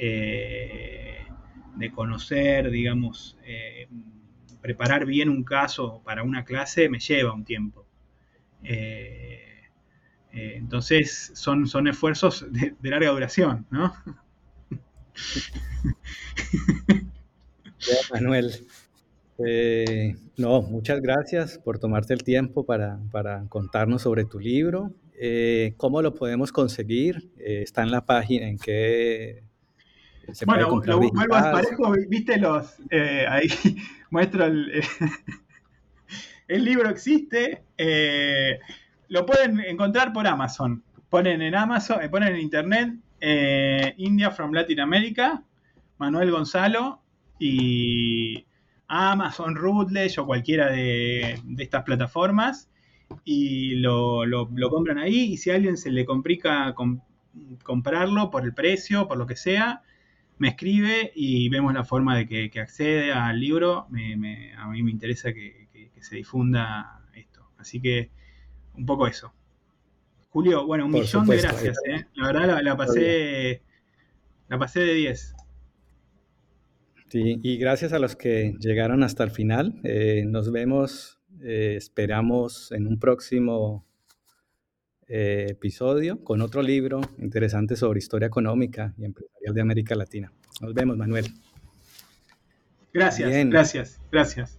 eh, 0.00 1.26
de 1.74 1.90
conocer, 1.90 2.70
digamos, 2.70 3.36
eh, 3.44 3.88
preparar 4.60 5.04
bien 5.06 5.28
un 5.28 5.42
caso 5.42 6.02
para 6.04 6.22
una 6.22 6.44
clase 6.44 6.88
me 6.88 7.00
lleva 7.00 7.34
un 7.34 7.44
tiempo. 7.44 7.84
Eh, 8.62 9.44
entonces 10.30 11.32
son, 11.34 11.66
son 11.66 11.88
esfuerzos 11.88 12.46
de, 12.52 12.76
larga 12.82 13.10
duración, 13.10 13.66
¿no? 13.70 13.92
Manuel. 18.12 18.52
no, 20.36 20.62
muchas 20.62 21.00
gracias 21.00 21.58
por 21.58 21.80
tomarte 21.80 22.14
el 22.14 22.22
tiempo 22.22 22.64
para, 22.64 23.00
contarnos 23.48 24.02
sobre 24.02 24.24
tu 24.24 24.38
libro. 24.38 24.92
¿Cómo 25.76 26.02
lo 26.02 26.14
podemos 26.14 26.52
conseguir? 26.52 27.32
¿Está 27.38 27.82
en 27.82 27.90
la 27.90 28.06
página 28.06 28.46
en 28.48 28.58
qué 28.58 29.47
bueno, 30.46 30.82
lo 30.84 30.98
vuelvo 30.98 31.34
a 31.34 31.52
parejo, 31.52 31.94
viste 32.08 32.38
los. 32.38 32.76
Eh, 32.90 33.26
ahí 33.28 33.48
muestro 34.10 34.44
el. 34.46 34.82
el 36.48 36.64
libro 36.64 36.88
existe. 36.88 37.62
Eh, 37.76 38.58
lo 39.08 39.24
pueden 39.26 39.60
encontrar 39.60 40.12
por 40.12 40.26
Amazon. 40.26 40.82
Ponen 41.08 41.40
en 41.40 41.54
Amazon, 41.54 42.02
eh, 42.02 42.08
ponen 42.08 42.34
en 42.34 42.40
internet 42.40 42.94
India 43.96 44.30
from 44.30 44.52
Latin 44.52 44.80
America, 44.80 45.42
Manuel 45.98 46.30
Gonzalo 46.30 47.00
y 47.38 48.44
Amazon, 48.86 49.56
Rootledge 49.56 50.18
o 50.18 50.26
cualquiera 50.26 50.70
de, 50.70 51.40
estas 51.58 51.82
plataformas 51.82 52.68
y 53.24 53.76
lo, 53.76 54.24
compran 54.70 54.98
ahí 54.98 55.32
y 55.32 55.36
si 55.36 55.50
a 55.50 55.56
alguien 55.56 55.76
se 55.76 55.90
le 55.90 56.04
complica 56.04 56.74
comprarlo 57.62 58.30
por 58.30 58.44
el 58.44 58.54
precio, 58.54 59.08
por 59.08 59.18
lo 59.18 59.26
que 59.26 59.36
sea, 59.36 59.82
me 60.38 60.48
escribe 60.48 61.12
y 61.14 61.48
vemos 61.48 61.74
la 61.74 61.84
forma 61.84 62.16
de 62.16 62.26
que, 62.26 62.60
accede 62.60 63.12
al 63.12 63.38
libro. 63.40 63.86
a 63.86 64.68
mí 64.68 64.82
me 64.82 64.90
interesa 64.90 65.32
que, 65.32 65.68
se 66.00 66.16
difunda 66.16 67.02
esto. 67.14 67.50
Así 67.58 67.80
que 67.80 68.10
un 68.74 68.86
poco 68.86 69.06
eso. 69.06 69.32
Julio, 70.30 70.66
bueno, 70.66 70.86
un 70.86 70.92
millón 70.92 71.26
de 71.26 71.38
gracias. 71.38 71.76
¿eh? 71.88 72.06
La 72.14 72.26
verdad 72.26 72.60
la, 72.62 72.76
pasé, 72.76 73.62
la 74.48 74.58
pasé 74.58 74.80
de 74.80 74.94
10. 74.94 75.34
Sí, 77.08 77.40
y 77.42 77.56
gracias 77.56 77.92
a 77.92 77.98
los 77.98 78.14
que 78.14 78.54
llegaron 78.60 79.02
hasta 79.02 79.24
el 79.24 79.30
final. 79.30 79.80
Eh, 79.82 80.24
nos 80.26 80.52
vemos, 80.52 81.20
eh, 81.42 81.74
esperamos 81.76 82.70
en 82.70 82.86
un 82.86 83.00
próximo 83.00 83.87
episodio 85.08 86.22
con 86.22 86.42
otro 86.42 86.62
libro 86.62 87.00
interesante 87.18 87.76
sobre 87.76 87.98
historia 87.98 88.26
económica 88.26 88.94
y 88.98 89.04
empresarial 89.04 89.54
de 89.54 89.60
América 89.60 89.94
Latina. 89.94 90.32
Nos 90.60 90.74
vemos, 90.74 90.96
Manuel. 90.96 91.26
Gracias, 92.92 93.30
gracias, 93.48 94.00
gracias. 94.10 94.57